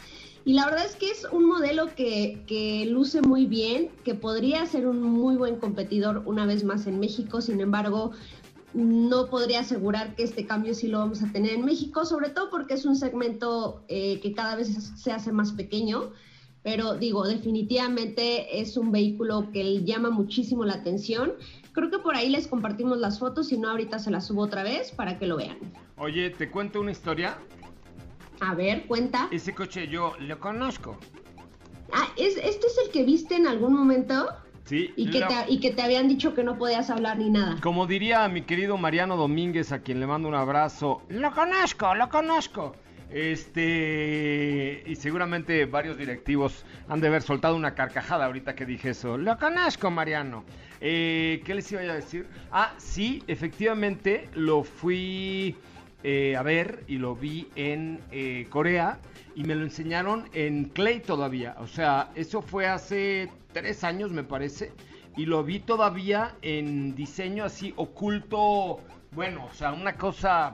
Y 0.48 0.54
la 0.54 0.64
verdad 0.64 0.86
es 0.86 0.96
que 0.96 1.12
es 1.12 1.28
un 1.30 1.44
modelo 1.44 1.94
que, 1.94 2.88
luce 2.90 3.22
muy 3.22 3.46
bien, 3.46 3.90
que 4.06 4.16
podría 4.16 4.66
ser 4.66 4.88
un 4.88 5.02
muy 5.02 5.36
buen 5.36 5.58
competidor 5.58 6.24
una 6.26 6.46
vez 6.46 6.64
más 6.64 6.88
en 6.88 7.02
México, 7.02 7.42
sin 7.42 7.60
embargo, 7.60 8.12
no 8.74 9.28
podría 9.28 9.60
asegurar 9.60 10.16
que 10.16 10.24
este 10.24 10.46
cambio 10.46 10.74
sí 10.74 10.88
lo 10.88 11.00
vamos 11.00 11.22
a 11.22 11.30
tener 11.34 11.52
en 11.52 11.66
México, 11.66 12.06
sobre 12.06 12.30
todo 12.30 12.50
porque 12.50 12.76
es 12.76 12.86
un 12.86 12.96
segmento 12.96 13.84
eh, 13.90 14.22
que 14.22 14.32
cada 14.32 14.56
vez 14.56 14.70
se 14.96 15.12
hace 15.12 15.34
más 15.34 15.52
pequeño, 15.52 16.14
pero 16.64 16.96
digo, 16.96 17.28
definitivamente 17.28 18.62
es 18.62 18.78
un 18.78 18.94
vehículo 18.94 19.52
que 19.52 19.84
llama 19.84 20.12
muchísimo 20.12 20.64
la 20.64 20.76
atención. 20.76 21.34
Creo 21.74 21.92
que 21.92 22.00
por 22.00 22.16
ahí 22.16 22.30
les 22.30 22.48
compartimos 22.48 23.00
las 23.00 23.20
fotos, 23.20 23.48
si 23.48 23.58
no 23.58 23.70
ahorita 23.70 24.00
se 24.00 24.12
las 24.12 24.28
subo 24.28 24.44
otra 24.44 24.64
vez 24.64 24.94
para 24.94 25.20
que 25.20 25.28
lo 25.28 25.36
vean. 25.36 25.58
Oye, 25.98 26.30
te 26.30 26.50
cuento 26.50 26.80
una 26.80 26.92
historia. 26.92 27.38
A 28.40 28.54
ver, 28.54 28.86
cuenta. 28.86 29.28
Ese 29.32 29.54
coche 29.54 29.88
yo 29.88 30.16
lo 30.20 30.40
conozco. 30.40 30.98
Ah, 31.92 32.08
¿es, 32.18 32.38
¿este 32.38 32.68
es 32.68 32.78
el 32.86 32.92
que 32.92 33.04
viste 33.04 33.36
en 33.36 33.48
algún 33.48 33.74
momento? 33.74 34.28
Sí. 34.66 34.92
Y 34.98 35.10
que, 35.10 35.22
te, 35.22 35.34
y 35.48 35.60
que 35.60 35.72
te 35.72 35.82
habían 35.82 36.10
dicho 36.10 36.34
que 36.34 36.44
no 36.44 36.58
podías 36.58 36.90
hablar 36.90 37.18
ni 37.18 37.30
nada. 37.30 37.56
Como 37.62 37.88
diría 37.88 38.28
mi 38.28 38.42
querido 38.42 38.78
Mariano 38.78 39.16
Domínguez, 39.16 39.72
a 39.72 39.80
quien 39.80 40.00
le 40.02 40.08
mando 40.08 40.28
un 40.28 40.36
abrazo, 40.36 41.02
lo 41.08 41.34
conozco, 41.34 41.96
lo 41.96 42.10
conozco. 42.10 42.76
Este, 43.10 44.84
y 44.86 44.96
seguramente 44.96 45.66
varios 45.66 45.98
directivos 45.98 46.66
han 46.90 47.00
de 47.00 47.08
haber 47.08 47.22
soltado 47.22 47.56
una 47.56 47.74
carcajada 47.74 48.26
ahorita 48.26 48.56
que 48.56 48.66
dije 48.66 48.90
eso. 48.90 49.18
Lo 49.18 49.38
conozco, 49.38 49.90
Mariano. 49.90 50.44
Eh, 50.82 51.42
¿Qué 51.46 51.56
les 51.56 51.72
iba 51.72 51.82
a 51.82 51.94
decir? 51.94 52.28
Ah, 52.52 52.74
sí, 52.78 53.24
efectivamente 53.28 54.30
lo 54.36 54.64
fui 54.64 55.56
eh, 56.04 56.36
a 56.36 56.44
ver 56.44 56.84
y 56.88 56.98
lo 56.98 57.16
vi 57.16 57.50
en 57.56 58.00
eh, 58.12 58.48
Corea 58.50 59.00
y 59.36 59.44
me 59.44 59.56
lo 59.56 59.64
enseñaron 59.64 60.30
en 60.34 60.66
Clay 60.66 61.00
todavía. 61.00 61.56
O 61.60 61.68
sea, 61.68 62.12
eso 62.16 62.42
fue 62.42 62.68
hace 62.68 63.30
tres 63.54 63.84
años 63.84 64.12
me 64.12 64.24
parece 64.24 64.72
y 65.16 65.26
lo 65.26 65.44
vi 65.44 65.60
todavía 65.60 66.36
en 66.44 66.96
diseño 66.96 67.44
así 67.44 67.74
oculto. 67.76 68.80
Bueno, 69.12 69.46
o 69.52 69.54
sea, 69.54 69.74
una 69.74 69.96
cosa... 69.96 70.54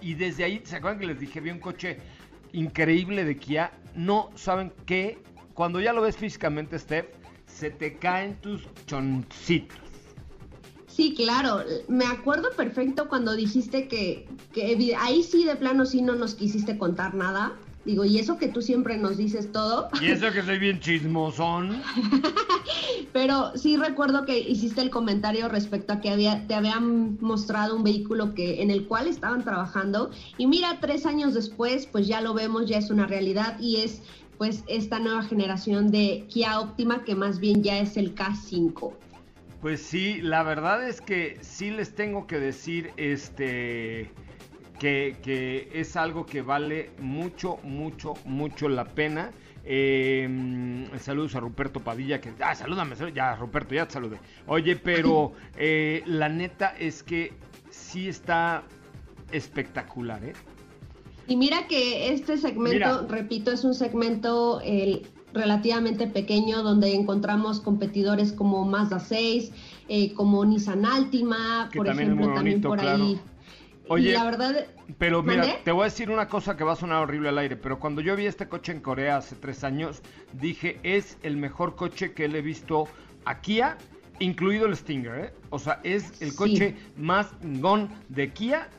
Y 0.00 0.14
desde 0.14 0.44
ahí, 0.44 0.62
¿se 0.64 0.76
acuerdan 0.76 1.00
que 1.00 1.06
les 1.06 1.18
dije? 1.18 1.40
Vi 1.40 1.50
un 1.50 1.58
coche 1.58 1.98
increíble 2.52 3.24
de 3.24 3.36
Kia. 3.36 3.72
No 3.96 4.30
saben 4.36 4.72
qué. 4.86 5.18
Cuando 5.52 5.80
ya 5.80 5.92
lo 5.92 6.02
ves 6.02 6.16
físicamente, 6.16 6.78
Steph, 6.78 7.06
se 7.46 7.70
te 7.70 7.98
caen 7.98 8.36
tus 8.36 8.68
choncitos. 8.86 9.83
Sí, 10.94 11.12
claro. 11.14 11.64
Me 11.88 12.06
acuerdo 12.06 12.50
perfecto 12.56 13.08
cuando 13.08 13.34
dijiste 13.34 13.88
que, 13.88 14.28
que, 14.52 14.94
ahí 15.00 15.24
sí 15.24 15.44
de 15.44 15.56
plano 15.56 15.86
sí 15.86 16.02
no 16.02 16.14
nos 16.14 16.34
quisiste 16.36 16.78
contar 16.78 17.14
nada. 17.14 17.52
Digo, 17.84 18.04
y 18.04 18.18
eso 18.18 18.38
que 18.38 18.48
tú 18.48 18.62
siempre 18.62 18.96
nos 18.96 19.16
dices 19.16 19.50
todo. 19.50 19.88
Y 20.00 20.06
eso 20.06 20.30
que 20.30 20.42
soy 20.42 20.58
bien 20.58 20.78
chismosón. 20.78 21.82
Pero 23.12 23.52
sí 23.56 23.76
recuerdo 23.76 24.24
que 24.24 24.38
hiciste 24.38 24.82
el 24.82 24.90
comentario 24.90 25.48
respecto 25.48 25.92
a 25.92 26.00
que 26.00 26.10
había, 26.10 26.46
te 26.46 26.54
habían 26.54 27.18
mostrado 27.20 27.74
un 27.74 27.82
vehículo 27.82 28.32
que, 28.32 28.62
en 28.62 28.70
el 28.70 28.86
cual 28.86 29.08
estaban 29.08 29.42
trabajando. 29.42 30.10
Y 30.38 30.46
mira, 30.46 30.78
tres 30.80 31.06
años 31.06 31.34
después, 31.34 31.86
pues 31.86 32.06
ya 32.06 32.20
lo 32.20 32.34
vemos, 32.34 32.68
ya 32.68 32.78
es 32.78 32.90
una 32.90 33.06
realidad 33.06 33.58
y 33.58 33.76
es 33.78 34.00
pues 34.38 34.64
esta 34.66 34.98
nueva 34.98 35.22
generación 35.22 35.90
de 35.90 36.26
Kia 36.28 36.60
Optima 36.60 37.04
que 37.04 37.14
más 37.14 37.40
bien 37.40 37.62
ya 37.62 37.78
es 37.78 37.96
el 37.96 38.14
K5. 38.14 38.92
Pues 39.64 39.80
sí, 39.80 40.20
la 40.20 40.42
verdad 40.42 40.86
es 40.86 41.00
que 41.00 41.38
sí 41.40 41.70
les 41.70 41.94
tengo 41.94 42.26
que 42.26 42.38
decir 42.38 42.90
este 42.98 44.10
que, 44.78 45.70
es 45.72 45.96
algo 45.96 46.26
que 46.26 46.42
vale 46.42 46.90
mucho, 46.98 47.56
mucho, 47.62 48.12
mucho 48.26 48.68
la 48.68 48.84
pena. 48.84 49.30
Eh, 49.64 50.86
saludos 51.00 51.34
a 51.34 51.40
Ruperto 51.40 51.80
Padilla, 51.80 52.20
que... 52.20 52.34
Ah, 52.40 52.54
salúdame, 52.54 52.94
ya 53.14 53.36
Ruperto, 53.36 53.74
ya 53.74 53.86
te 53.86 53.94
saludé. 53.94 54.18
Oye, 54.48 54.76
pero 54.76 55.32
eh, 55.56 56.02
la 56.04 56.28
neta 56.28 56.74
es 56.78 57.02
que 57.02 57.32
sí 57.70 58.06
está 58.06 58.64
espectacular, 59.32 60.22
¿eh? 60.26 60.34
Y 61.26 61.36
mira 61.36 61.66
que 61.68 62.12
este 62.12 62.36
segmento, 62.36 63.06
repito, 63.08 63.50
es 63.50 63.64
un 63.64 63.72
segmento 63.72 64.60
el, 64.60 65.08
relativamente 65.34 66.06
pequeño 66.06 66.62
donde 66.62 66.94
encontramos 66.94 67.60
competidores 67.60 68.32
como 68.32 68.64
Mazda 68.64 69.00
6, 69.00 69.50
eh, 69.88 70.14
como 70.14 70.44
Nissan 70.44 70.86
Altima, 70.86 71.68
por 71.74 71.88
ejemplo, 71.88 72.32
también 72.32 72.60
por 72.62 72.80
ahí. 72.80 73.20
Oye, 73.88 74.12
la 74.12 74.24
verdad, 74.24 74.66
pero 74.96 75.22
mira, 75.22 75.62
te 75.62 75.70
voy 75.70 75.82
a 75.82 75.84
decir 75.84 76.10
una 76.10 76.26
cosa 76.28 76.56
que 76.56 76.64
va 76.64 76.72
a 76.72 76.76
sonar 76.76 77.02
horrible 77.02 77.28
al 77.28 77.36
aire, 77.36 77.56
pero 77.56 77.78
cuando 77.78 78.00
yo 78.00 78.16
vi 78.16 78.24
este 78.24 78.48
coche 78.48 78.72
en 78.72 78.80
Corea 78.80 79.18
hace 79.18 79.36
tres 79.36 79.62
años, 79.62 80.00
dije, 80.32 80.78
es 80.82 81.18
el 81.22 81.36
mejor 81.36 81.76
coche 81.76 82.14
que 82.14 82.26
le 82.28 82.38
he 82.38 82.42
visto 82.42 82.88
a 83.26 83.40
Kia, 83.40 83.76
incluido 84.20 84.64
el 84.66 84.74
Stinger, 84.74 85.24
¿eh? 85.26 85.34
O 85.50 85.58
sea, 85.58 85.80
es 85.82 86.22
el 86.22 86.34
coche 86.34 86.76
más 86.96 87.28
gong 87.42 87.88
de 88.08 88.32
Kia, 88.32 88.70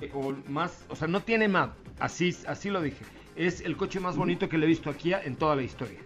eh, 0.00 0.10
o 0.14 0.32
más, 0.48 0.86
o 0.88 0.96
sea, 0.96 1.08
no 1.08 1.20
tiene 1.20 1.46
más, 1.48 1.70
así, 1.98 2.34
así 2.46 2.70
lo 2.70 2.80
dije 2.80 3.04
es 3.36 3.60
el 3.60 3.76
coche 3.76 4.00
más 4.00 4.16
bonito 4.16 4.48
que 4.48 4.58
le 4.58 4.66
he 4.66 4.68
visto 4.68 4.90
aquí 4.90 5.12
en 5.12 5.36
toda 5.36 5.56
la 5.56 5.62
historia. 5.62 5.98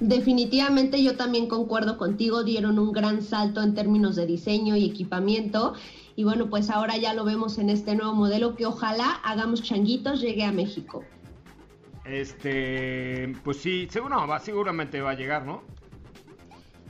Definitivamente 0.00 1.02
yo 1.02 1.16
también 1.16 1.48
concuerdo 1.48 1.96
contigo, 1.96 2.44
dieron 2.44 2.78
un 2.78 2.92
gran 2.92 3.22
salto 3.22 3.62
en 3.62 3.74
términos 3.74 4.14
de 4.16 4.26
diseño 4.26 4.76
y 4.76 4.84
equipamiento 4.84 5.74
y 6.16 6.24
bueno, 6.24 6.50
pues 6.50 6.68
ahora 6.70 6.96
ya 6.98 7.14
lo 7.14 7.24
vemos 7.24 7.58
en 7.58 7.70
este 7.70 7.94
nuevo 7.94 8.14
modelo 8.14 8.56
que 8.56 8.66
ojalá 8.66 9.20
hagamos 9.24 9.62
changuitos, 9.62 10.20
llegue 10.20 10.44
a 10.44 10.52
México. 10.52 11.02
Este, 12.04 13.34
pues 13.42 13.56
sí, 13.56 13.88
seguro, 13.90 14.26
va, 14.26 14.38
seguramente 14.38 15.00
va 15.00 15.10
a 15.10 15.14
llegar, 15.14 15.44
¿no? 15.46 15.62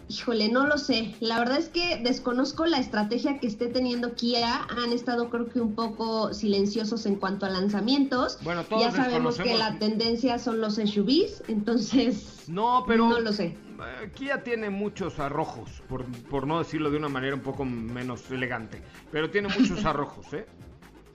Híjole, 0.08 0.48
no 0.48 0.66
lo 0.66 0.78
sé. 0.78 1.14
La 1.20 1.38
verdad 1.40 1.58
es 1.58 1.68
que 1.68 1.98
desconozco 1.98 2.64
la 2.66 2.78
estrategia 2.78 3.38
que 3.38 3.48
esté 3.48 3.66
teniendo 3.66 4.14
Kia. 4.14 4.66
Han 4.70 4.92
estado 4.92 5.30
creo 5.30 5.48
que 5.48 5.60
un 5.60 5.74
poco 5.74 6.32
silenciosos 6.32 7.06
en 7.06 7.16
cuanto 7.16 7.44
a 7.44 7.50
lanzamientos. 7.50 8.38
Bueno, 8.42 8.62
todos 8.64 8.82
ya 8.82 8.92
sabemos 8.92 9.36
que 9.38 9.56
la 9.56 9.78
tendencia 9.78 10.38
son 10.38 10.60
los 10.60 10.74
SUVs, 10.74 11.42
entonces 11.48 12.44
no, 12.46 12.84
pero 12.86 13.08
no 13.08 13.18
lo 13.18 13.32
sé. 13.32 13.46
Eh, 13.46 14.10
Kia 14.14 14.44
tiene 14.44 14.70
muchos 14.70 15.18
arrojos, 15.18 15.82
por, 15.88 16.04
por 16.30 16.46
no 16.46 16.60
decirlo 16.60 16.90
de 16.90 16.98
una 16.98 17.08
manera 17.08 17.34
un 17.34 17.42
poco 17.42 17.64
menos 17.64 18.30
elegante, 18.30 18.82
pero 19.10 19.30
tiene 19.30 19.48
muchos 19.48 19.84
arrojos, 19.84 20.32
¿eh? 20.32 20.46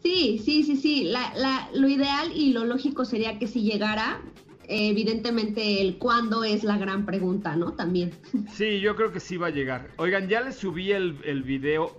Sí, 0.04 0.42
sí, 0.44 0.64
sí, 0.64 0.76
sí. 0.76 1.04
La, 1.06 1.34
la, 1.36 1.70
lo 1.74 1.88
ideal 1.88 2.32
y 2.36 2.52
lo 2.52 2.66
lógico 2.66 3.06
sería 3.06 3.40
que 3.40 3.48
si 3.48 3.62
llegara, 3.62 4.22
evidentemente 4.72 5.82
el 5.82 5.98
cuándo 5.98 6.44
es 6.44 6.64
la 6.64 6.78
gran 6.78 7.06
pregunta, 7.06 7.56
¿no? 7.56 7.74
También. 7.74 8.12
Sí, 8.54 8.80
yo 8.80 8.96
creo 8.96 9.12
que 9.12 9.20
sí 9.20 9.38
va 9.38 9.48
a 9.48 9.52
llegar. 9.52 9.90
Oigan, 9.98 10.28
ya 10.28 10.42
les 10.42 10.56
subí 10.56 10.92
el, 10.92 11.18
el 11.24 11.44
video 11.44 11.96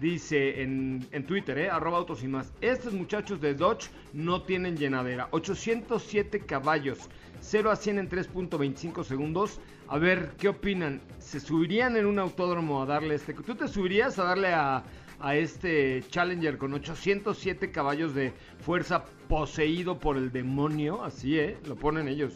dice 0.00 0.62
en, 0.62 1.06
en 1.10 1.26
Twitter, 1.26 1.58
eh, 1.58 1.70
arroba 1.70 1.98
autos 1.98 2.22
y 2.22 2.28
más, 2.28 2.52
estos 2.60 2.92
muchachos 2.92 3.40
de 3.40 3.54
Dodge 3.54 3.90
no 4.12 4.42
tienen 4.42 4.76
llenadera. 4.76 5.28
807 5.32 6.40
caballos, 6.40 6.98
0 7.40 7.70
a 7.70 7.76
100 7.76 7.98
en 7.98 8.08
3.25 8.08 9.04
segundos. 9.04 9.60
A 9.88 9.98
ver, 9.98 10.32
¿qué 10.38 10.48
opinan? 10.48 11.00
¿Se 11.18 11.40
subirían 11.40 11.96
en 11.96 12.06
un 12.06 12.18
autódromo 12.18 12.82
a 12.82 12.86
darle 12.86 13.14
este... 13.14 13.34
¿Tú 13.34 13.54
te 13.54 13.68
subirías 13.68 14.18
a 14.18 14.24
darle 14.24 14.48
a, 14.48 14.84
a 15.20 15.36
este 15.36 16.02
Challenger 16.08 16.58
con 16.58 16.74
807 16.74 17.70
caballos 17.70 18.14
de 18.14 18.32
fuerza 18.60 19.04
poseído 19.28 19.98
por 19.98 20.16
el 20.16 20.32
demonio? 20.32 21.02
Así, 21.02 21.38
¿eh? 21.38 21.56
Lo 21.66 21.76
ponen 21.76 22.08
ellos. 22.08 22.34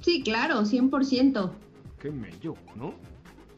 Sí, 0.00 0.22
claro, 0.22 0.62
100%. 0.62 1.50
Qué 2.00 2.10
mello, 2.10 2.54
¿no? 2.74 2.94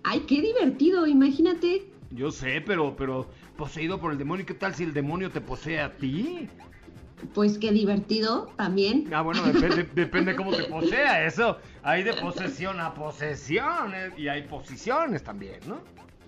Ay, 0.04 0.20
qué 0.20 0.40
divertido, 0.40 1.06
imagínate. 1.06 1.86
Yo 2.10 2.30
sé, 2.30 2.60
pero, 2.60 2.96
pero 2.96 3.30
poseído 3.56 4.00
por 4.00 4.12
el 4.12 4.18
demonio, 4.18 4.44
¿qué 4.44 4.54
tal 4.54 4.74
si 4.74 4.84
el 4.84 4.92
demonio 4.92 5.30
te 5.30 5.40
posee 5.40 5.80
a 5.80 5.96
ti? 5.96 6.48
Pues 7.34 7.56
qué 7.56 7.70
divertido 7.70 8.50
también. 8.56 9.08
Ah, 9.14 9.22
bueno, 9.22 9.42
depende, 9.44 9.88
depende 9.94 10.34
cómo 10.34 10.50
te 10.50 10.64
posea 10.64 11.24
eso. 11.24 11.58
Hay 11.82 12.02
de 12.02 12.14
posesión 12.14 12.80
a 12.80 12.92
posesión 12.94 13.94
eh, 13.94 14.10
y 14.16 14.28
hay 14.28 14.42
posiciones 14.42 15.22
también, 15.22 15.60
¿no? 15.66 15.80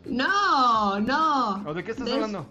No, 0.06 1.00
no. 1.00 1.62
¿O 1.66 1.74
de 1.74 1.84
qué 1.84 1.92
estás 1.92 2.10
hablando? 2.10 2.48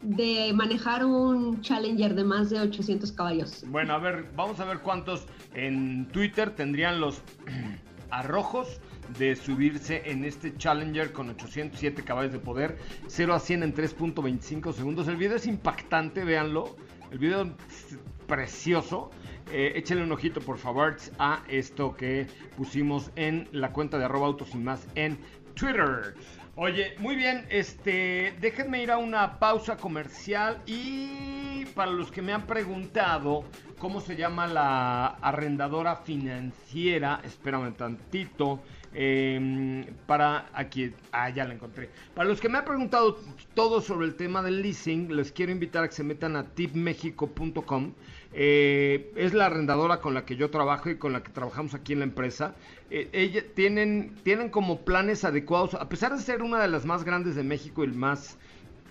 De 0.00 0.52
manejar 0.54 1.04
un 1.04 1.60
Challenger 1.60 2.14
de 2.14 2.24
más 2.24 2.50
de 2.50 2.60
800 2.60 3.12
caballos. 3.12 3.64
Bueno, 3.68 3.94
a 3.94 3.98
ver, 3.98 4.30
vamos 4.34 4.58
a 4.58 4.64
ver 4.64 4.80
cuántos 4.80 5.26
en 5.54 6.08
Twitter 6.08 6.54
tendrían 6.54 7.00
los 7.00 7.22
arrojos 8.10 8.80
de 9.18 9.36
subirse 9.36 10.02
en 10.10 10.24
este 10.24 10.56
Challenger 10.56 11.12
con 11.12 11.30
807 11.30 12.02
caballos 12.02 12.32
de 12.32 12.38
poder, 12.38 12.78
0 13.06 13.34
a 13.34 13.40
100 13.40 13.62
en 13.62 13.74
3.25 13.74 14.72
segundos. 14.72 15.08
El 15.08 15.16
video 15.16 15.36
es 15.36 15.46
impactante, 15.46 16.24
véanlo. 16.24 16.76
El 17.10 17.18
video 17.18 17.42
es 17.42 17.98
precioso. 18.26 19.10
Eh, 19.52 19.72
échenle 19.76 20.04
un 20.04 20.12
ojito, 20.12 20.40
por 20.40 20.56
favor, 20.56 20.96
a 21.18 21.42
esto 21.48 21.94
que 21.94 22.26
pusimos 22.56 23.10
en 23.16 23.48
la 23.52 23.72
cuenta 23.72 23.98
de 23.98 24.06
arroba 24.06 24.26
autos 24.26 24.54
y 24.54 24.58
más 24.58 24.86
en 24.94 25.18
Twitter. 25.54 26.14
Oye, 26.54 26.94
muy 26.98 27.16
bien, 27.16 27.46
este, 27.48 28.34
déjenme 28.42 28.82
ir 28.82 28.90
a 28.90 28.98
una 28.98 29.38
pausa 29.38 29.78
comercial 29.78 30.60
y 30.66 31.64
para 31.74 31.90
los 31.90 32.12
que 32.12 32.20
me 32.20 32.34
han 32.34 32.46
preguntado 32.46 33.44
cómo 33.78 34.02
se 34.02 34.16
llama 34.16 34.46
la 34.46 35.06
arrendadora 35.06 35.96
financiera, 35.96 37.22
espérame 37.24 37.72
tantito, 37.74 38.60
eh, 38.92 39.90
para 40.06 40.50
aquí, 40.52 40.92
ah, 41.12 41.30
ya 41.30 41.46
la 41.46 41.54
encontré. 41.54 41.88
Para 42.14 42.28
los 42.28 42.38
que 42.38 42.50
me 42.50 42.58
han 42.58 42.66
preguntado 42.66 43.18
todo 43.54 43.80
sobre 43.80 44.06
el 44.06 44.14
tema 44.14 44.42
del 44.42 44.60
leasing, 44.60 45.16
les 45.16 45.32
quiero 45.32 45.52
invitar 45.52 45.84
a 45.84 45.88
que 45.88 45.94
se 45.94 46.04
metan 46.04 46.36
a 46.36 46.44
tipmexico.com. 46.44 47.94
Eh, 48.34 49.12
es 49.16 49.34
la 49.34 49.46
arrendadora 49.46 50.00
con 50.00 50.14
la 50.14 50.24
que 50.24 50.36
yo 50.36 50.50
trabajo 50.50 50.90
y 50.90 50.96
con 50.96 51.12
la 51.12 51.22
que 51.22 51.32
trabajamos 51.32 51.74
aquí 51.74 51.94
en 51.94 52.00
la 52.00 52.04
empresa. 52.04 52.54
Eh, 52.94 53.08
ella, 53.14 53.42
tienen, 53.54 54.14
tienen 54.22 54.50
como 54.50 54.82
planes 54.82 55.24
adecuados, 55.24 55.72
a 55.72 55.88
pesar 55.88 56.14
de 56.14 56.22
ser 56.22 56.42
una 56.42 56.60
de 56.60 56.68
las 56.68 56.84
más 56.84 57.04
grandes 57.04 57.34
de 57.34 57.42
México 57.42 57.82
y 57.82 57.86
el 57.86 57.94
más 57.94 58.36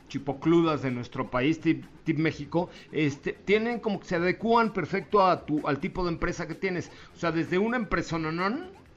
chipocludas 0.08 0.82
de 0.82 0.89
nuestro 0.89 1.30
país, 1.30 1.60
Tip, 1.60 1.86
Tip 2.04 2.18
México, 2.18 2.72
este, 2.91 3.34
tienen 3.34 3.80
como 3.80 3.99
que 3.99 4.08
se 4.08 4.16
adecúan 4.16 4.74
perfecto 4.74 5.24
a 5.24 5.45
tu, 5.45 5.68
al 5.68 5.80
tipo 5.80 6.04
de 6.04 6.14
empresa 6.14 6.47
que 6.47 6.56
tienes. 6.56 6.91
O 7.16 7.20
sea, 7.20 7.32
desde 7.32 7.60
una 7.60 7.78
empresa 7.78 8.18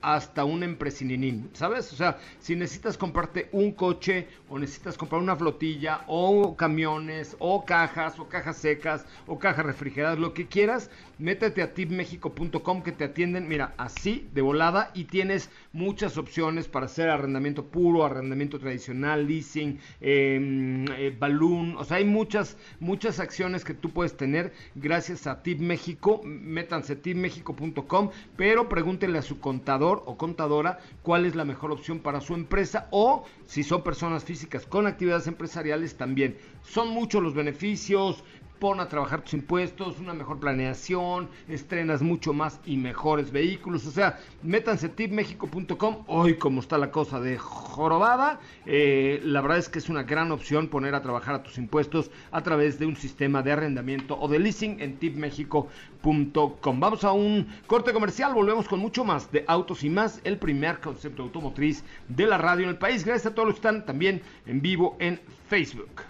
hasta 0.05 0.45
un 0.45 0.63
empresininín, 0.63 1.49
¿sabes? 1.55 1.91
O 1.95 1.97
sea, 1.97 2.19
si 2.39 2.55
necesitas 2.55 2.99
comprarte 2.99 3.49
un 3.53 3.73
coche 3.73 4.29
o 4.51 4.59
necesitas 4.59 4.99
comprar 4.99 5.23
una 5.23 5.35
flotilla 5.35 6.03
o 6.07 6.55
camiones 6.57 7.35
o 7.39 7.65
cajas 7.65 8.19
o 8.19 8.29
cajas 8.29 8.59
secas 8.59 9.07
o 9.27 9.39
cajas 9.39 9.65
refrigeradas, 9.65 10.19
lo 10.19 10.35
que 10.35 10.47
quieras, 10.47 10.91
métete 11.19 11.63
a 11.63 11.73
tipmexico.com 11.73 12.83
que 12.83 12.93
te 12.93 13.05
atienden, 13.05 13.49
mira, 13.49 13.73
así 13.79 14.29
de 14.35 14.43
volada 14.43 14.91
y 14.93 15.05
tienes 15.05 15.49
muchas 15.73 16.19
opciones 16.19 16.69
para 16.69 16.85
hacer 16.85 17.09
arrendamiento 17.09 17.65
puro, 17.65 18.05
arrendamiento 18.05 18.59
tradicional, 18.59 19.27
leasing, 19.27 19.79
eh, 20.03 20.85
eh, 20.99 21.17
balloon, 21.19 21.77
o 21.79 21.85
sea, 21.85 21.97
hay 21.97 22.05
muchas, 22.05 22.59
muchas 22.79 23.21
acciones 23.21 23.65
que 23.65 23.73
tú 23.73 23.91
puedes 23.91 24.19
tener 24.19 24.53
gracias 24.75 25.27
a 25.27 25.43
Tip 25.43 25.61
México, 25.61 26.21
métanse 26.25 26.93
a 26.93 26.97
tipmexico.com, 26.97 28.11
pero 28.37 28.69
pregúntenle 28.69 29.19
a 29.19 29.23
su 29.23 29.41
contador 29.41 29.94
o 30.07 30.17
contadora 30.17 30.79
cuál 31.03 31.27
es 31.27 31.35
la 31.35 31.45
mejor 31.45 31.71
opción 31.71 32.01
para 32.01 32.21
su 32.21 32.35
empresa 32.35 32.89
o 32.91 33.25
si 33.47 33.63
son 33.63 33.83
personas 33.83 34.25
físicas 34.25 34.67
con 34.67 34.87
actividades 34.87 35.27
empresariales 35.27 35.97
también. 35.97 36.37
Son 36.63 36.89
muchos 36.89 37.23
los 37.23 37.35
beneficios, 37.35 38.25
pon 38.59 38.81
a 38.81 38.89
trabajar 38.89 39.23
tus 39.23 39.35
impuestos, 39.35 39.99
una 39.99 40.15
mejor 40.15 40.39
planeación, 40.39 41.29
estrenas 41.49 42.03
mucho 42.03 42.33
más 42.33 42.61
y 42.65 42.77
mejores 42.77 43.31
vehículos. 43.31 43.87
O 43.87 43.91
sea, 43.91 44.19
métanse 44.43 44.89
tipmexico.com. 44.89 46.05
Hoy, 46.07 46.37
como 46.37 46.61
está 46.61 46.79
la 46.79 46.91
cosa 46.91 47.21
de 47.21 47.39
jorobada, 47.39 48.41
eh, 48.67 49.21
la 49.25 49.41
verdad 49.41 49.59
es 49.59 49.69
que 49.69 49.79
es 49.79 49.89
una 49.89 50.03
gran 50.03 50.33
opción 50.33 50.69
poner 50.69 50.95
a 50.95 51.03
trabajar 51.03 51.35
a 51.35 51.43
tus 51.43 51.59
impuestos 51.59 52.11
a 52.31 52.43
través 52.43 52.79
de 52.79 52.87
un 52.87 52.97
sistema 52.97 53.43
de 53.43 53.53
arrendamiento 53.53 54.19
o 54.19 54.29
de 54.29 54.39
leasing 54.39 54.81
en 54.81 54.97
tipmexico.com. 54.99 56.81
Vamos 56.81 57.05
a 57.05 57.13
un 57.13 57.47
corte 57.67 57.93
comercial, 57.93 58.35
volvemos 58.35 58.69
con 58.69 58.79
mucho 58.81 59.05
más 59.05 59.31
de 59.33 59.45
autos 59.47 59.85
y 59.85 59.91
más, 59.91 60.21
el 60.25 60.39
primer 60.39 60.81
concepto 60.81 61.23
automotriz 61.23 61.85
de 62.09 62.27
la 62.27 62.39
radio 62.39 62.65
en 62.65 62.71
el 62.71 62.79
país. 62.79 63.05
Gracias 63.05 63.33
a 63.33 63.35
todos 63.35 63.49
los 63.49 63.57
que 63.57 63.67
están 63.67 63.87
también 63.87 64.23
en 64.47 64.61
vivo 64.61 64.97
en 65.01 65.21
Facebook. 65.49 66.03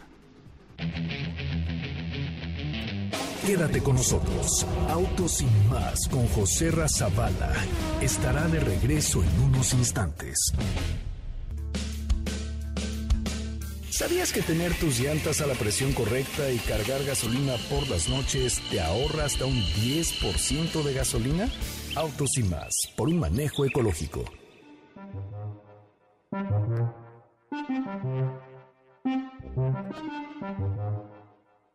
Quédate 3.47 3.83
con 3.83 3.97
nosotros. 3.97 4.67
Autos 4.89 5.33
sin 5.33 5.69
más 5.69 6.09
con 6.09 6.27
José 6.29 6.71
Razabala 6.71 7.53
estará 8.01 8.49
de 8.49 8.59
regreso 8.59 9.23
en 9.23 9.41
unos 9.43 9.75
instantes. 9.75 10.51
¿Sabías 13.91 14.33
que 14.33 14.41
tener 14.41 14.73
tus 14.75 14.99
llantas 14.99 15.43
a 15.43 15.47
la 15.47 15.55
presión 15.55 15.93
correcta 15.93 16.51
y 16.51 16.59
cargar 16.59 17.05
gasolina 17.05 17.55
por 17.69 17.87
las 17.89 18.09
noches 18.09 18.63
te 18.71 18.81
ahorra 18.81 19.27
hasta 19.27 19.45
un 19.45 19.61
10% 19.61 20.83
de 20.83 20.95
gasolina? 20.95 21.49
Autos 21.97 22.31
sin 22.35 22.49
más, 22.49 22.75
por 22.97 23.09
un 23.09 23.19
manejo 23.19 23.67
ecológico. 23.67 24.25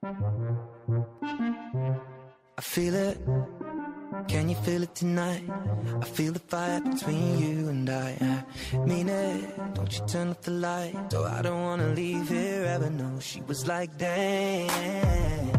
I 0.02 0.12
feel 2.62 2.96
it. 2.96 3.18
Can 4.30 4.48
you 4.48 4.56
feel 4.56 4.84
it 4.84 4.96
tonight? 4.96 5.44
I 6.02 6.06
feel 6.06 6.32
the 6.32 6.40
fire 6.40 6.80
between 6.80 7.38
you 7.40 7.68
and 7.68 7.90
I. 7.90 8.46
I 8.72 8.78
mean 8.78 9.10
it. 9.10 9.74
Don't 9.74 9.92
you 9.98 10.06
turn 10.06 10.30
off 10.30 10.42
the 10.42 10.52
light? 10.52 10.96
So 11.12 11.26
I 11.26 11.42
don't 11.42 11.62
wanna 11.64 11.90
leave 11.90 12.30
here 12.30 12.64
ever. 12.66 12.90
No, 12.90 13.20
she 13.20 13.42
was 13.42 13.68
like, 13.68 13.98
damn. 13.98 15.52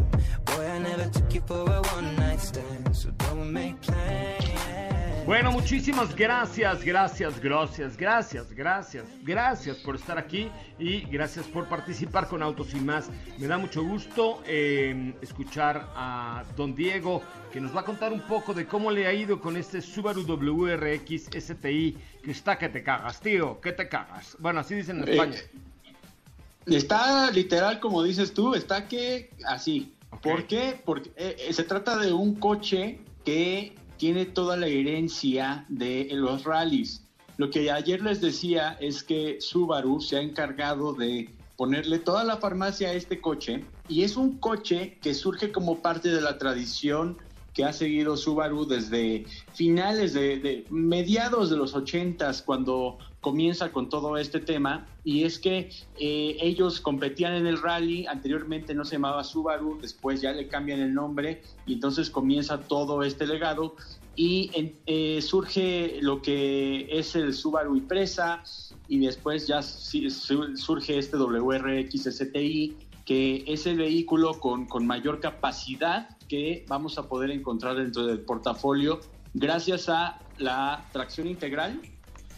Boy, 0.45 0.67
I 0.67 0.79
never 0.79 1.07
took 1.09 1.35
you 1.35 1.41
for 1.41 1.61
a 1.61 1.81
one 1.93 2.15
night 2.15 2.39
stand. 2.39 2.95
So 2.95 3.11
don't 3.11 3.53
make 3.53 3.79
plans. 3.81 4.90
Bueno, 5.31 5.53
muchísimas 5.53 6.13
gracias, 6.13 6.83
gracias, 6.83 7.39
gracias, 7.39 7.95
gracias, 7.95 8.51
gracias, 8.51 9.05
gracias 9.23 9.77
por 9.77 9.95
estar 9.95 10.17
aquí 10.17 10.49
y 10.77 11.03
gracias 11.03 11.45
por 11.45 11.69
participar 11.69 12.27
con 12.27 12.43
Autos 12.43 12.73
y 12.73 12.81
más. 12.81 13.09
Me 13.37 13.47
da 13.47 13.57
mucho 13.57 13.81
gusto 13.81 14.43
eh, 14.45 15.13
escuchar 15.21 15.89
a 15.95 16.43
don 16.57 16.75
Diego 16.75 17.21
que 17.49 17.61
nos 17.61 17.73
va 17.73 17.79
a 17.79 17.85
contar 17.85 18.11
un 18.11 18.19
poco 18.19 18.53
de 18.53 18.67
cómo 18.67 18.91
le 18.91 19.07
ha 19.07 19.13
ido 19.13 19.39
con 19.39 19.55
este 19.55 19.81
Subaru 19.81 20.23
WRX 20.23 21.29
STI 21.33 21.97
que 22.21 22.31
está 22.31 22.57
que 22.57 22.67
te 22.67 22.83
cagas, 22.83 23.21
tío, 23.21 23.61
que 23.61 23.71
te 23.71 23.87
cagas. 23.87 24.35
Bueno, 24.37 24.59
así 24.59 24.75
dicen 24.75 25.01
en 25.01 25.07
España. 25.07 25.37
Eh, 25.37 26.75
está 26.75 27.31
literal, 27.31 27.79
como 27.79 28.03
dices 28.03 28.33
tú, 28.33 28.53
está 28.53 28.85
que 28.85 29.29
así. 29.45 29.93
¿Por 30.21 30.45
qué? 30.45 30.81
Porque 30.83 31.09
eh, 31.15 31.37
eh, 31.39 31.53
se 31.53 31.63
trata 31.63 31.97
de 31.97 32.11
un 32.11 32.35
coche 32.35 32.99
que 33.23 33.75
tiene 34.01 34.25
toda 34.25 34.57
la 34.57 34.65
herencia 34.65 35.63
de 35.69 36.09
los 36.11 36.43
rallies. 36.43 37.03
Lo 37.37 37.51
que 37.51 37.69
ayer 37.69 38.01
les 38.01 38.19
decía 38.19 38.75
es 38.81 39.03
que 39.03 39.39
Subaru 39.39 40.01
se 40.01 40.17
ha 40.17 40.21
encargado 40.21 40.93
de 40.93 41.29
ponerle 41.55 41.99
toda 41.99 42.23
la 42.23 42.37
farmacia 42.37 42.87
a 42.87 42.93
este 42.93 43.21
coche 43.21 43.63
y 43.87 44.01
es 44.01 44.17
un 44.17 44.39
coche 44.39 44.97
que 45.03 45.13
surge 45.13 45.51
como 45.51 45.83
parte 45.83 46.09
de 46.09 46.19
la 46.19 46.39
tradición 46.39 47.19
que 47.53 47.63
ha 47.63 47.73
seguido 47.73 48.17
Subaru 48.17 48.65
desde 48.65 49.25
finales 49.53 50.13
de, 50.13 50.65
mediados 50.71 51.51
de 51.51 51.57
los 51.57 51.75
80s 51.75 52.43
cuando 52.43 52.97
comienza 53.21 53.71
con 53.71 53.87
todo 53.87 54.17
este 54.17 54.39
tema 54.39 54.87
y 55.03 55.23
es 55.23 55.39
que 55.39 55.69
eh, 55.99 56.37
ellos 56.41 56.81
competían 56.81 57.33
en 57.33 57.47
el 57.47 57.61
rally, 57.61 58.05
anteriormente 58.07 58.73
no 58.73 58.83
se 58.83 58.95
llamaba 58.95 59.23
Subaru, 59.23 59.79
después 59.79 60.21
ya 60.21 60.33
le 60.33 60.47
cambian 60.47 60.79
el 60.79 60.93
nombre 60.93 61.43
y 61.65 61.73
entonces 61.73 62.09
comienza 62.09 62.61
todo 62.61 63.03
este 63.03 63.27
legado 63.27 63.75
y 64.15 64.51
eh, 64.87 65.21
surge 65.21 65.99
lo 66.01 66.21
que 66.21 66.87
es 66.91 67.15
el 67.15 67.33
Subaru 67.33 67.75
Impresa 67.75 68.43
y 68.87 68.99
después 68.99 69.47
ya 69.47 69.61
surge 69.61 70.97
este 70.97 71.17
WRX 71.17 72.03
STI 72.11 72.75
que 73.05 73.43
es 73.47 73.65
el 73.67 73.77
vehículo 73.77 74.39
con, 74.39 74.65
con 74.65 74.85
mayor 74.85 75.19
capacidad 75.19 76.17
que 76.27 76.65
vamos 76.67 76.97
a 76.97 77.07
poder 77.07 77.31
encontrar 77.31 77.77
dentro 77.77 78.05
del 78.05 78.19
portafolio 78.19 78.99
gracias 79.33 79.89
a 79.89 80.19
la 80.37 80.85
tracción 80.91 81.27
integral, 81.27 81.79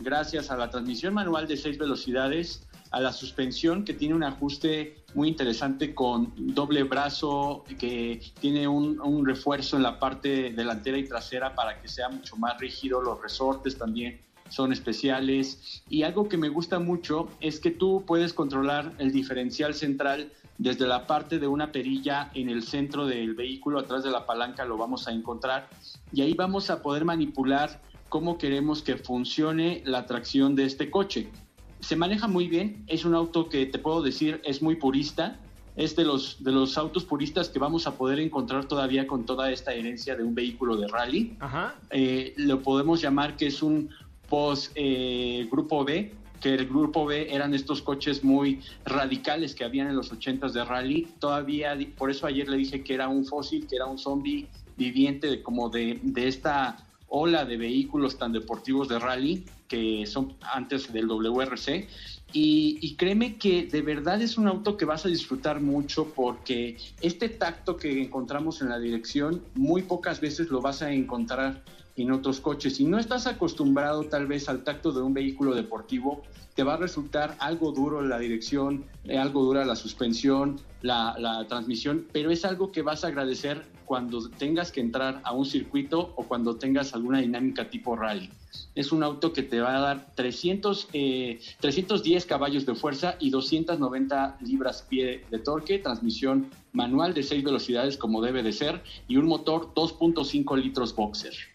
gracias 0.04 0.51
a 0.51 0.58
la 0.58 0.70
transmisión 0.70 1.14
manual 1.14 1.47
de 1.47 1.58
seis 1.58 1.78
velocidades, 1.78 2.68
a 2.91 2.99
la 2.99 3.12
suspensión 3.12 3.86
que 3.86 3.93
tiene 3.93 4.14
un 4.14 4.24
ajuste 4.24 5.04
muy 5.16 5.28
interesante 5.28 5.95
con 5.95 6.32
doble 6.54 6.84
brazo 6.84 7.64
que 7.80 8.22
tiene 8.39 8.68
un, 8.68 8.99
un, 9.01 9.26
refuerzo 9.26 9.78
en 9.78 9.84
la 9.84 9.99
parte 9.99 10.51
delantera 10.51 10.97
y 10.97 11.08
trasera 11.08 11.56
para 11.56 11.82
que 11.82 11.88
sea 11.88 12.10
mucho 12.10 12.36
más 12.36 12.60
rígido, 12.60 13.01
los 13.01 13.20
resortes 13.22 13.78
también 13.78 14.22
son 14.49 14.72
especiales. 14.72 15.82
Y 15.89 16.04
algo 16.04 16.30
que 16.30 16.38
me 16.38 16.49
gusta 16.49 16.78
mucho 16.78 17.30
es 17.41 17.60
que 17.60 17.72
tú 17.72 18.04
puedes 18.06 18.34
controlar 18.34 18.93
el 18.99 19.12
diferencial 19.12 19.74
central 19.74 20.32
desde 20.60 20.86
la 20.86 21.08
parte 21.08 21.39
de 21.39 21.47
una 21.47 21.72
perilla 21.72 22.30
en 22.36 22.49
el 22.49 22.64
centro 22.64 23.08
del 23.08 23.34
vehículo, 23.34 23.80
atrás 23.80 24.04
de 24.04 24.12
la 24.12 24.26
palanca 24.26 24.66
lo 24.66 24.78
vamos 24.78 25.08
a 25.08 25.12
encontrar. 25.12 25.68
Y 26.12 26.22
ahí 26.22 26.34
vamos 26.36 26.70
a 26.70 26.82
poder 26.82 27.06
manipular 27.06 27.82
cómo 28.10 28.38
queremos 28.38 28.82
que 28.82 28.97
funcione 28.97 29.82
la 29.86 30.06
tracción 30.06 30.56
de 30.56 30.66
este 30.66 30.89
coche 30.89 31.30
se 31.84 31.97
maneja 31.97 32.28
muy 32.28 32.47
bien, 32.47 32.86
es 32.88 33.04
un 33.04 33.14
auto 33.14 33.49
que 33.49 33.66
te 33.66 33.78
puedo 33.78 34.01
decir 34.01 34.41
es 34.45 34.62
muy 34.62 34.78
purista, 34.78 35.38
es 35.76 35.95
de 35.97 36.06
los, 36.06 36.41
de 36.41 36.54
los 36.54 36.78
autos 36.78 37.04
puristas 37.04 37.49
que 37.49 37.60
vamos 37.60 37.88
a 37.88 37.97
poder 37.97 38.20
encontrar 38.20 38.66
todavía 38.66 39.06
con 39.06 39.26
toda 39.26 39.51
esta 39.51 39.74
herencia 39.74 40.16
de 40.16 40.24
un 40.24 40.34
vehículo 40.34 40.78
de 40.78 40.88
rally. 40.88 41.36
Eh, 41.89 42.34
lo 42.38 42.62
podemos 42.62 43.01
llamar 43.01 43.36
que 43.36 43.47
es 43.47 43.62
un 43.62 43.89
post 44.30 44.72
eh, 44.76 45.45
grupo 45.51 45.84
B, 45.84 46.14
que 46.39 46.54
el 46.54 46.68
grupo 46.68 47.06
B 47.06 47.28
eran 47.30 47.54
estos 47.54 47.82
coches 47.82 48.24
muy 48.24 48.62
radicales 48.86 49.54
que 49.54 49.66
habían 49.66 49.88
en 49.88 49.95
los 49.97 50.14
80s 50.14 50.51
de 50.51 50.64
rally. 50.64 51.08
Todavía, 51.20 51.78
por 51.97 52.10
eso 52.10 52.28
ayer 52.28 52.47
le 52.47 52.56
dije 52.56 52.82
que 52.82 52.93
era 52.93 53.10
un 53.10 53.26
fósil, 53.26 53.68
que 53.68 53.76
era 53.76 53.88
un 53.88 53.97
zombie 53.97 54.47
viviente 54.78 55.41
como 55.43 55.70
de, 55.70 55.99
de 56.01 56.28
esta 56.28 56.78
ola 57.16 57.45
de 57.45 57.57
vehículos 57.57 58.18
tan 58.18 58.34
deportivos 58.34 58.88
de 58.89 58.97
rally 58.97 59.45
que 59.68 60.05
son 60.07 60.36
antes 60.41 60.91
del 60.91 61.07
WRC. 61.07 61.88
Y, 62.36 62.95
créeme 62.95 63.38
que 63.38 63.68
de 63.68 63.84
verdad 63.84 64.20
es 64.20 64.39
un 64.39 64.47
auto 64.47 64.76
que 64.76 64.86
vas 64.86 65.05
a 65.05 65.09
disfrutar 65.09 65.61
mucho 65.61 66.11
porque 66.16 66.78
este 66.99 67.30
tacto 67.30 67.78
que 67.78 68.01
encontramos 68.01 68.64
en 68.64 68.70
la 68.70 68.80
dirección 68.80 69.43
muy 69.53 69.84
pocas 69.84 70.20
veces 70.20 70.49
lo 70.49 70.59
vas 70.59 70.82
a 70.82 70.91
encontrar 70.91 71.61
en 71.96 72.12
otros 72.12 72.39
coches. 72.39 72.76
Si 72.76 72.86
no 72.86 72.98
estás 72.98 73.28
acostumbrado 73.28 74.04
tal 74.06 74.28
vez 74.28 74.50
al 74.50 74.64
tacto 74.64 74.91
de 74.91 75.02
un 75.02 75.14
vehículo 75.14 75.54
deportivo, 75.54 76.24
te 76.56 76.64
va 76.64 76.76
a 76.76 76.78
resultar 76.78 77.36
algo 77.39 77.72
duro 77.72 78.02
la 78.02 78.20
dirección, 78.20 78.86
eh, 79.06 79.18
algo 79.18 79.44
dura 79.44 79.66
la 79.66 79.76
suspensión, 79.76 80.60
la, 80.82 81.46
transmisión, 81.48 82.08
pero 82.12 82.30
es 82.30 82.46
algo 82.46 82.72
que 82.72 82.82
vas 82.82 83.04
a 83.04 83.08
agradecer 83.08 83.66
cuando 83.86 84.30
tengas 84.30 84.72
que 84.72 84.82
entrar 84.82 85.22
a 85.24 85.34
un 85.34 85.46
circuito 85.46 86.14
o 86.16 86.24
cuando 86.24 86.56
tengas 86.56 86.94
alguna 86.94 87.20
dinámica 87.20 87.70
tipo 87.70 87.96
rally. 87.96 88.30
Es 88.76 88.91
un 88.91 89.04
auto 89.04 89.34
que 89.34 89.44
te 89.44 89.60
va 89.60 89.78
a 89.78 89.80
dar 89.80 90.14
300, 90.16 90.89
310 91.60 92.24
eh, 92.24 92.28
caballos 92.28 92.66
de 92.66 92.76
fuerza 92.76 93.16
y 93.20 93.30
290 93.30 94.38
libras 94.41 94.84
pie 94.84 95.26
de 95.30 95.39
torque, 95.39 95.80
transmisión 95.80 96.50
manual 96.72 97.14
de 97.14 97.24
6 97.24 97.44
velocidades 97.44 97.98
como 97.98 98.22
debe 98.22 98.44
de 98.44 98.52
ser 98.52 98.84
y 99.08 99.18
un 99.18 99.28
motor 99.28 99.74
2.5 99.74 100.58
litros 100.58 100.96
boxer. 100.96 101.53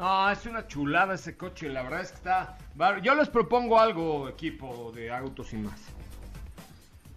No, 0.00 0.30
es 0.30 0.46
una 0.46 0.66
chulada 0.66 1.12
ese 1.12 1.36
coche, 1.36 1.68
la 1.68 1.82
verdad 1.82 2.00
es 2.00 2.12
que 2.12 2.16
está... 2.16 2.56
Yo 3.02 3.14
les 3.14 3.28
propongo 3.28 3.78
algo, 3.78 4.30
equipo 4.30 4.90
de 4.94 5.12
autos 5.12 5.52
y 5.52 5.58
más. 5.58 5.78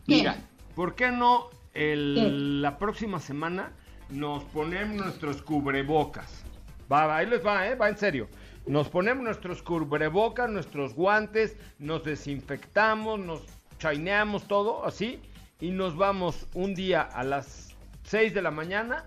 Mira, 0.06 0.36
¿por 0.76 0.94
qué 0.94 1.10
no 1.10 1.50
la 1.74 2.78
próxima 2.78 3.22
semana 3.22 3.72
nos 4.10 4.44
ponemos 4.44 4.98
nuestros 4.98 5.42
cubrebocas? 5.42 6.44
Va, 6.92 7.16
ahí 7.16 7.26
les 7.26 7.46
va, 7.46 7.66
¿eh? 7.70 7.76
Va 7.76 7.88
en 7.88 7.98
serio. 7.98 8.28
Nos 8.68 8.90
ponemos 8.90 9.24
nuestros 9.24 9.64
cubrebocas, 9.64 10.50
nuestros 10.50 10.94
guantes, 10.94 11.56
nos 11.80 12.04
desinfectamos, 12.04 13.18
nos 13.18 13.44
chaineamos 13.80 14.46
todo 14.46 14.86
así 14.86 15.22
y 15.62 15.72
nos 15.72 15.96
vamos 15.96 16.48
un 16.54 16.76
día 16.76 17.04
a 17.04 17.24
las 17.24 17.78
6 18.04 18.34
de 18.34 18.42
la 18.42 18.52
mañana 18.52 19.06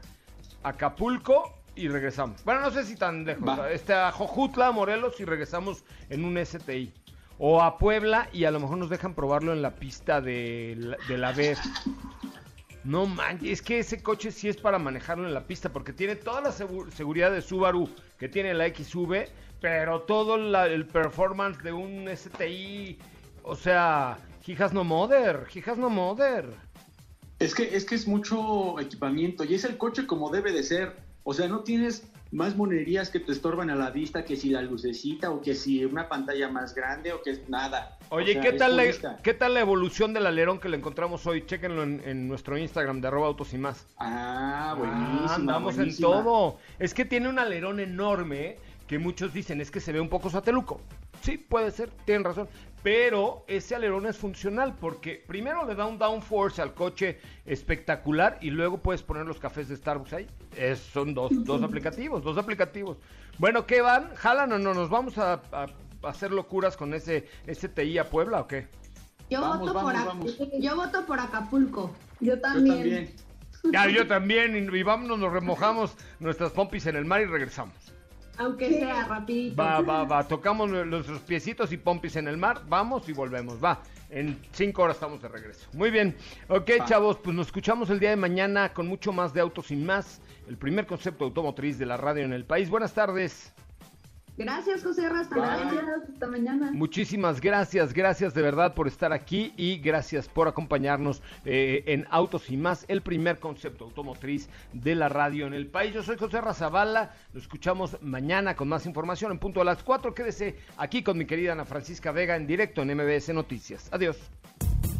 a 0.63 0.71
Acapulco 0.71 1.56
y 1.77 1.89
regresamos. 1.89 2.43
Bueno, 2.45 2.63
no 2.63 2.71
sé 2.71 2.85
si 2.85 2.97
tan 2.97 3.25
lejos. 3.25 3.59
Este, 3.71 3.93
a 3.93 4.11
Jojutla, 4.11 4.73
Morelos 4.73 5.21
y 5.21 5.25
regresamos 5.25 5.85
en 6.09 6.25
un 6.25 6.45
STI. 6.45 6.93
O 7.39 7.63
a 7.63 7.77
Puebla 7.77 8.29
y 8.33 8.45
a 8.45 8.51
lo 8.51 8.61
mejor 8.61 8.79
nos 8.79 8.89
dejan 8.89 9.15
probarlo 9.15 9.53
en 9.53 9.61
la 9.61 9.75
pista 9.75 10.21
de, 10.21 10.97
de 11.07 11.19
la 11.19 11.33
B. 11.33 11.55
No 12.87 13.07
manches, 13.07 13.51
es 13.51 13.63
que 13.63 13.81
ese 13.81 14.03
coche 14.03 14.31
sí 14.31 14.49
es 14.49 14.57
para 14.57 14.79
manejarlo 14.79 15.27
en 15.27 15.35
la 15.35 15.45
pista 15.45 15.71
porque 15.71 15.93
tiene 15.93 16.15
toda 16.15 16.41
la 16.41 16.53
seguridad 16.53 17.33
de 17.33 17.43
Subaru 17.43 17.91
que 18.17 18.29
tiene 18.29 18.55
la 18.55 18.69
XV, 18.69 19.29
pero 19.61 20.03
todo 20.03 20.37
el 20.37 20.87
performance 20.87 21.63
de 21.63 21.73
un 21.73 22.09
STI, 22.09 22.97
o 23.43 23.57
sea, 23.57 24.19
Hijas 24.47 24.73
no 24.73 24.85
Mother, 24.85 25.49
Hijas 25.53 25.77
no 25.77 25.91
Mother. 25.91 26.49
Es 27.41 27.55
que, 27.55 27.77
es 27.77 27.85
que 27.85 27.97
es 27.97 28.07
mucho 28.07 28.79
equipamiento 28.79 29.45
y 29.45 29.55
es 29.55 29.65
el 29.65 29.77
coche 29.77 30.07
como 30.07 30.31
debe 30.31 30.53
de 30.53 30.63
ser. 30.63 31.06
O 31.29 31.35
sea, 31.35 31.49
no 31.49 31.65
tienes 31.65 32.09
más 32.31 32.55
monerías 32.55 33.11
que 33.11 33.19
te 33.19 33.33
estorban 33.33 33.69
a 33.69 33.75
la 33.75 33.91
vista 33.91 34.25
que 34.25 34.37
si 34.37 34.51
la 34.51 34.63
lucecita 34.63 35.33
o 35.33 35.43
que 35.43 35.57
si 35.57 35.85
una 35.85 36.09
pantalla 36.09 36.49
más 36.49 36.73
grande 36.73 37.13
o 37.13 37.21
que 37.21 37.43
nada. 37.49 37.99
Oye, 38.11 38.39
¿qué, 38.41 38.53
tal 38.53 38.77
la, 38.77 38.85
¿qué 39.25 39.35
tal 39.35 39.55
la 39.55 39.61
evolución 39.61 40.15
del 40.15 40.27
alerón 40.27 40.61
que 40.61 40.69
le 40.69 40.77
encontramos 40.77 41.27
hoy? 41.27 41.45
Chéquenlo 41.45 41.83
en, 41.83 42.29
nuestro 42.29 42.57
Instagram 42.57 43.01
de 43.01 43.09
arroba 43.09 43.27
autos 43.27 43.53
y 43.55 43.59
más. 43.59 43.89
Ah, 43.99 44.77
buenísimo. 44.79 45.31
andamos 45.31 45.79
en 45.79 45.97
todo. 45.97 46.59
Es 46.79 46.95
que 46.95 47.05
tiene 47.05 47.29
un 47.29 47.41
alerón 47.41 47.81
enorme 47.81 48.59
que 48.87 49.01
muchos 49.01 49.35
dicen 49.35 49.61
es 49.61 49.73
que 49.73 49.81
se 49.81 49.91
ve 49.91 49.99
un 49.99 50.09
poco 50.09 50.31
sateluco. 50.31 50.81
Sí, 51.23 51.39
puede 51.39 51.73
ser, 51.73 51.91
tienen 52.05 52.23
razón. 52.23 52.49
Pero 52.87 53.45
ese 53.49 53.75
alerón 53.75 54.07
es 54.07 54.17
funcional 54.17 54.77
porque 54.81 55.21
primero 55.27 55.67
le 55.67 55.75
da 55.75 55.87
un 55.87 55.99
downforce 55.99 56.63
al 56.63 56.73
coche 56.73 57.19
espectacular 57.45 58.39
y 58.41 58.51
luego 58.51 58.79
puedes 58.79 59.03
poner 59.03 59.27
los 59.27 59.41
cafés 59.41 59.67
de 59.69 59.75
Starbucks 59.75 60.13
ahí. 60.13 60.29
son 60.93 61.13
dos, 61.13 61.33
dos 61.45 61.65
aplicativos, 61.65 62.23
dos 62.23 62.39
aplicativos. 62.39 62.99
Bueno, 63.39 63.67
¿qué 63.67 63.81
van? 63.81 64.15
¿Jalan 64.15 64.53
o 64.53 64.59
no? 64.61 64.73
¿Nos 64.73 64.89
vamos 64.89 65.19
a, 65.19 65.43
hacer 66.05 66.31
locuras 66.31 66.77
con 66.77 66.95
ese, 66.95 67.29
ese 67.49 67.69
TI 67.69 67.99
a 67.99 68.09
Puebla 68.09 68.43
o 68.43 68.47
qué? 68.47 68.69
Yo, 69.31 69.41
voto, 69.41 69.73
por 69.73 70.61
yo 70.61 70.77
voto 70.77 71.07
por 71.07 71.19
Acapulco. 71.19 71.93
Yo 72.21 72.41
también. 72.41 73.11
Ya, 73.73 73.89
yo 73.89 74.07
también. 74.07 74.55
Y, 74.55 74.77
y 74.77 74.83
vámonos, 74.85 75.19
nos 75.19 75.33
remojamos 75.33 75.97
nuestras 76.21 76.53
pompis 76.53 76.87
en 76.87 76.95
el 76.95 77.05
mar 77.05 77.21
y 77.21 77.25
regresamos. 77.25 77.96
Aunque 78.39 78.79
sea 78.79 79.05
rapidito. 79.07 79.57
Va, 79.57 79.81
va, 79.81 80.05
va. 80.11 80.27
Tocamos 80.27 80.69
nuestros 80.71 81.21
piecitos 81.21 81.73
y 81.73 81.77
pompis 81.77 82.17
en 82.17 82.29
el 82.29 82.37
mar. 82.37 82.63
Vamos 82.69 83.09
y 83.09 83.13
volvemos. 83.13 83.63
Va. 83.63 83.83
En 84.11 84.39
cinco 84.53 84.83
horas 84.83 84.97
estamos 84.97 85.21
de 85.21 85.29
regreso. 85.29 85.69
Muy 85.73 85.91
bien. 85.91 86.17
Ok, 86.49 86.71
chavos, 86.85 87.19
pues 87.19 87.35
nos 87.35 87.47
escuchamos 87.47 87.91
el 87.91 87.99
día 87.99 88.11
de 88.11 88.17
mañana 88.17 88.73
con 88.73 88.87
mucho 88.87 89.13
más 89.13 89.35
de 89.35 89.41
autos 89.41 89.71
y 89.71 89.77
más. 89.77 90.21
El 90.49 90.57
primer 90.57 90.87
concepto 90.87 91.25
automotriz 91.25 91.79
de 91.79 91.87
la 91.87 91.97
radio 91.97 92.25
en 92.25 92.33
el 92.33 92.45
país. 92.45 92.71
Buenas 92.71 92.95
tardes. 92.95 93.53
Gracias, 94.37 94.85
José 94.85 95.07
Hasta 95.07 95.55
Hasta 95.55 96.27
mañana. 96.27 96.71
Muchísimas 96.73 97.41
gracias, 97.41 97.95
gracias 97.95 98.35
de 98.35 98.43
verdad 98.43 98.75
por 98.75 98.87
estar 98.87 99.13
aquí 99.13 99.55
y 99.57 99.79
gracias 99.79 100.29
por 100.29 100.47
acompañarnos 100.47 101.23
eh, 101.45 101.85
en 101.87 102.07
Autos 102.11 102.51
y 102.51 102.57
más, 102.57 102.85
el 102.89 103.01
primer 103.01 103.39
concepto 103.39 103.85
automotriz 103.85 104.49
de 104.75 104.95
la 104.95 105.09
radio 105.09 105.47
en 105.47 105.55
el 105.55 105.69
país. 105.69 105.95
Yo 105.95 106.03
soy 106.03 106.19
José 106.19 106.41
Razabala, 106.43 107.15
lo 107.33 107.41
escuchamos 107.41 107.97
mañana 108.03 108.57
con 108.57 108.69
más 108.69 108.85
información 108.85 109.33
en 109.33 109.39
punto 109.39 109.63
a 109.63 109.65
las 109.65 109.83
4. 109.83 110.15
Quédese 110.15 110.57
aquí 110.77 111.03
con 111.03 111.17
mi 111.17 111.25
querida 111.25 111.53
Ana 111.53 111.65
Francisca 111.65 112.13
Vega 112.13 112.37
en 112.37 112.47
directo 112.47 112.83
en 112.83 112.95
MBS 112.95 113.31
Noticias. 113.31 113.89
Adiós. 113.91 114.19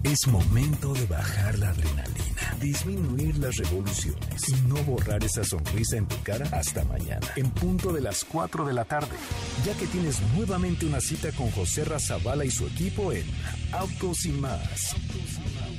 Es 0.07 0.29
momento 0.29 0.93
de 0.95 1.05
bajar 1.07 1.59
la 1.59 1.71
adrenalina, 1.71 2.55
disminuir 2.61 3.39
las 3.39 3.57
revoluciones 3.57 4.49
y 4.51 4.55
no 4.69 4.77
borrar 4.85 5.25
esa 5.25 5.43
sonrisa 5.43 5.97
en 5.97 6.07
tu 6.07 6.23
cara 6.23 6.49
hasta 6.53 6.85
mañana, 6.85 7.27
en 7.35 7.51
punto 7.51 7.93
de 7.93 8.01
las 8.01 8.25
4 8.25 8.65
de 8.67 8.73
la 8.73 8.85
tarde, 8.85 9.17
ya 9.65 9.75
que 9.75 9.87
tienes 9.87 10.21
nuevamente 10.35 10.87
una 10.87 11.01
cita 11.01 11.33
con 11.33 11.51
José 11.51 11.85
Razabala 11.85 12.45
y 12.45 12.51
su 12.51 12.67
equipo 12.67 13.13
en 13.13 13.25
Autos 13.73 14.27
y 14.27 14.31
más. 14.31 14.93
Autos 14.93 15.33
y 15.35 15.55
más. 15.55 15.76